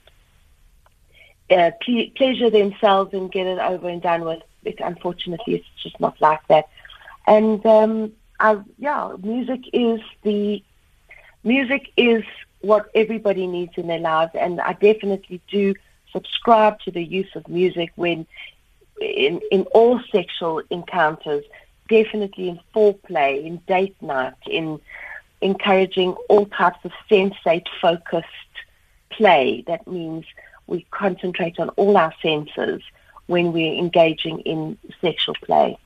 uh, 1.49 1.71
ple- 1.81 2.09
pleasure 2.15 2.49
themselves 2.49 3.13
and 3.13 3.31
get 3.31 3.47
it 3.47 3.59
over 3.59 3.87
and 3.87 4.01
done 4.01 4.23
with. 4.23 4.41
It, 4.63 4.79
unfortunately, 4.79 5.55
it's 5.55 5.81
just 5.81 5.99
not 5.99 6.19
like 6.21 6.45
that. 6.47 6.69
And 7.25 7.65
um, 7.65 8.11
I, 8.39 8.59
yeah, 8.77 9.15
music 9.21 9.61
is 9.73 10.01
the 10.23 10.63
music 11.43 11.91
is 11.97 12.23
what 12.61 12.89
everybody 12.93 13.47
needs 13.47 13.73
in 13.75 13.87
their 13.87 13.99
lives, 13.99 14.31
and 14.35 14.61
I 14.61 14.73
definitely 14.73 15.41
do 15.49 15.73
subscribe 16.11 16.79
to 16.81 16.91
the 16.91 17.03
use 17.03 17.35
of 17.35 17.47
music 17.47 17.91
when 17.95 18.27
in 18.99 19.41
in 19.51 19.63
all 19.73 19.99
sexual 20.11 20.61
encounters, 20.69 21.43
definitely 21.91 22.47
in 22.47 22.59
foreplay, 22.73 23.45
in 23.45 23.57
date 23.67 23.95
night, 24.01 24.33
in 24.47 24.79
encouraging 25.41 26.13
all 26.29 26.45
types 26.45 26.79
of 26.85 26.91
sensate 27.09 27.67
focused 27.81 28.55
play. 29.09 29.63
That 29.67 29.85
means 29.87 30.25
we 30.67 30.85
concentrate 30.91 31.59
on 31.59 31.69
all 31.69 31.97
our 31.97 32.13
senses 32.21 32.81
when 33.27 33.51
we're 33.51 33.77
engaging 33.77 34.39
in 34.41 34.77
sexual 35.01 35.35
play. 35.43 35.77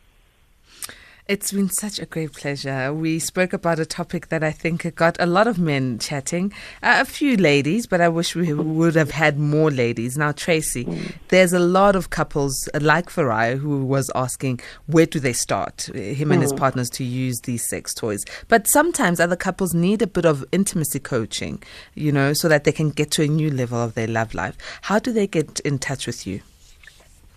It's 1.28 1.52
been 1.52 1.70
such 1.72 1.98
a 1.98 2.06
great 2.06 2.34
pleasure. 2.34 2.94
We 2.94 3.18
spoke 3.18 3.52
about 3.52 3.80
a 3.80 3.86
topic 3.86 4.28
that 4.30 4.44
I 4.44 4.52
think 4.52 4.94
got 4.94 5.18
a 5.20 5.26
lot 5.26 5.48
of 5.48 5.58
men 5.58 5.98
chatting, 5.98 6.54
uh, 6.84 6.98
a 7.02 7.06
few 7.06 7.36
ladies, 7.36 7.88
but 7.88 8.00
I 8.00 8.10
wish 8.10 8.36
we 8.36 8.54
would 8.54 8.94
have 8.94 9.10
had 9.10 9.40
more 9.40 9.72
ladies. 9.72 10.20
Now, 10.20 10.34
Tracy, 10.34 10.88
there's 11.30 11.52
a 11.52 11.58
lot 11.58 11.96
of 11.96 12.12
couples 12.12 12.70
uh, 12.76 12.80
like 12.80 13.10
Farai 13.10 13.58
who 13.58 13.84
was 13.86 14.12
asking 14.14 14.60
where 14.86 15.08
do 15.08 15.20
they 15.20 15.34
start, 15.34 15.90
uh, 15.90 15.98
him 15.98 16.32
and 16.32 16.44
his 16.44 16.54
Mm. 16.54 16.58
partners, 16.58 16.92
to 16.92 17.04
use 17.04 17.40
these 17.42 17.68
sex 17.68 17.96
toys. 17.96 18.24
But 18.48 18.68
sometimes 18.68 19.20
other 19.20 19.36
couples 19.36 19.74
need 19.74 20.04
a 20.04 20.08
bit 20.08 20.26
of 20.26 20.46
intimacy 20.52 21.00
coaching, 21.00 21.64
you 21.96 22.12
know, 22.12 22.34
so 22.34 22.48
that 22.50 22.66
they 22.66 22.72
can 22.72 22.92
get 22.92 23.10
to 23.12 23.24
a 23.24 23.28
new 23.28 23.50
level 23.50 23.82
of 23.82 23.96
their 23.96 24.08
love 24.08 24.36
life. 24.36 24.56
How 24.84 25.00
do 25.00 25.12
they 25.12 25.26
get 25.26 25.60
in 25.62 25.80
touch 25.80 26.06
with 26.06 26.28
you? 26.28 26.42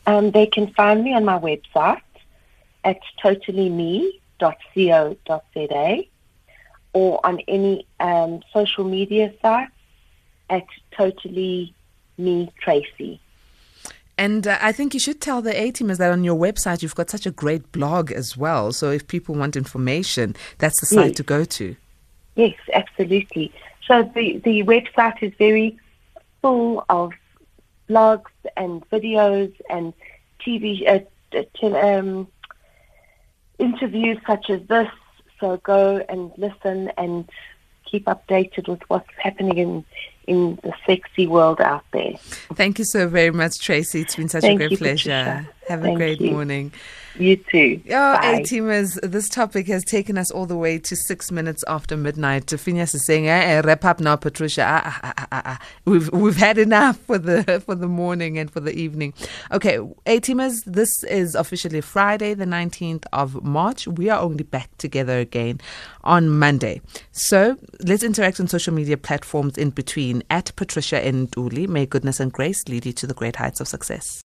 Um, 0.07 0.31
they 0.31 0.47
can 0.47 0.73
find 0.75 1.05
me 1.05 1.15
on 1.15 1.25
my 1.25 1.39
website 1.39 2.01
at 2.85 3.01
totallyme.co.za 3.23 4.09
or 6.93 7.21
on 7.25 7.41
any 7.49 7.87
um, 8.01 8.41
social 8.53 8.85
media 8.85 9.33
sites 9.43 9.73
at 10.51 10.67
totally 10.93 11.75
me 12.17 12.51
Tracy. 12.61 13.21
And 14.17 14.49
uh, 14.49 14.59
I 14.61 14.73
think 14.73 14.95
you 14.95 15.01
should 15.01 15.21
tell 15.21 15.41
the 15.41 15.59
A 15.59 15.71
teamers 15.71 15.99
that 15.99 16.11
on 16.11 16.25
your 16.25 16.37
website 16.37 16.83
you've 16.83 16.97
got 16.97 17.09
such 17.09 17.25
a 17.25 17.31
great 17.31 17.71
blog 17.71 18.11
as 18.11 18.37
well. 18.37 18.73
So 18.73 18.91
if 18.91 19.07
people 19.07 19.37
want 19.37 19.55
information, 19.55 20.35
that's 20.59 20.81
the 20.81 20.87
site 20.87 21.09
Yes. 21.09 21.17
to 21.17 21.23
go 21.23 21.45
to. 21.45 21.77
Yes, 22.35 22.55
absolutely. 22.73 23.53
So 23.87 24.03
the, 24.15 24.39
the 24.39 24.65
website 24.65 25.23
is 25.23 25.33
very 25.39 25.79
full 26.43 26.85
of 26.89 27.13
blogs 27.89 28.31
and 28.57 28.89
videos 28.91 29.53
and 29.71 29.95
TV 30.45 30.87
uh, 30.87 31.01
uh, 31.63 31.77
um, 31.77 32.29
interviews 33.59 34.19
such 34.27 34.51
as 34.51 34.61
this. 34.69 34.89
So 35.41 35.57
go 35.59 36.05
and 36.09 36.33
listen 36.37 36.91
and 36.99 37.29
keep 37.85 38.07
updated 38.07 38.69
with 38.69 38.81
what's 38.89 39.09
happening 39.23 39.59
in 39.59 39.85
in 40.27 40.59
the 40.63 40.75
sexy 40.87 41.27
world 41.27 41.59
out 41.59 41.85
there. 41.93 42.13
Thank 42.53 42.79
you 42.79 42.85
so 42.85 43.09
very 43.09 43.31
much, 43.31 43.59
Tracy. 43.61 44.03
It's 44.03 44.15
been 44.15 44.29
such 44.29 44.43
Thank 44.43 44.57
a 44.61 44.69
great 44.69 44.71
you, 44.73 44.77
pleasure. 44.77 45.25
Patricia. 45.25 45.55
Have 45.69 45.85
a 45.85 45.95
great 45.95 46.21
you. 46.21 46.31
morning. 46.31 46.73
You 47.19 47.37
too. 47.37 47.81
Oh, 47.87 47.91
Bye. 47.91 48.37
A 48.37 48.41
teamers, 48.43 48.99
this 49.03 49.29
topic 49.29 49.67
has 49.67 49.85
taken 49.85 50.17
us 50.17 50.31
all 50.31 50.47
the 50.47 50.57
way 50.57 50.79
to 50.79 50.95
six 50.95 51.33
minutes 51.33 51.65
after 51.67 51.97
midnight. 51.97 52.49
Phineas 52.49 52.95
is 52.95 53.05
saying, 53.05 53.29
eh, 53.29 53.57
eh, 53.57 53.63
wrap 53.65 53.85
up 53.85 53.99
now, 53.99 54.15
Patricia. 54.15 54.63
Ah, 54.63 54.83
ah, 54.85 55.01
ah, 55.03 55.15
ah, 55.19 55.27
ah, 55.33 55.43
ah. 55.45 55.67
We've 55.85 56.11
we've 56.13 56.37
had 56.37 56.59
enough 56.59 56.97
for 56.99 57.19
the 57.19 57.61
for 57.67 57.75
the 57.75 57.89
morning 57.89 58.39
and 58.39 58.51
for 58.51 58.61
the 58.61 58.73
evening. 58.73 59.15
Okay, 59.51 59.79
A 60.07 60.21
teamers, 60.21 60.63
this 60.65 61.03
is 61.05 61.35
officially 61.35 61.81
Friday, 61.81 62.35
the 62.35 62.47
nineteenth 62.47 63.05
of 63.13 63.43
March. 63.43 63.89
We 63.89 64.11
are 64.11 64.21
only 64.21 64.45
back 64.45 64.77
together 64.79 65.19
again 65.19 65.61
on 66.05 66.29
Monday. 66.29 66.81
So 67.11 67.57
let's 67.85 68.05
interact 68.05 68.39
on 68.39 68.47
social 68.47 68.73
media 68.73 68.97
platforms 68.97 69.59
in 69.59 69.71
between 69.71 70.23
at 70.31 70.53
Patricia 70.55 71.05
and 71.05 71.31
Nduli. 71.31 71.67
May 71.67 71.87
goodness 71.87 72.21
and 72.21 72.33
grace 72.33 72.69
lead 72.69 72.87
you 72.87 72.93
to 72.93 73.07
the 73.09 73.15
great 73.15 73.37
heights 73.37 73.61
of 73.61 73.67
success. 73.67 74.23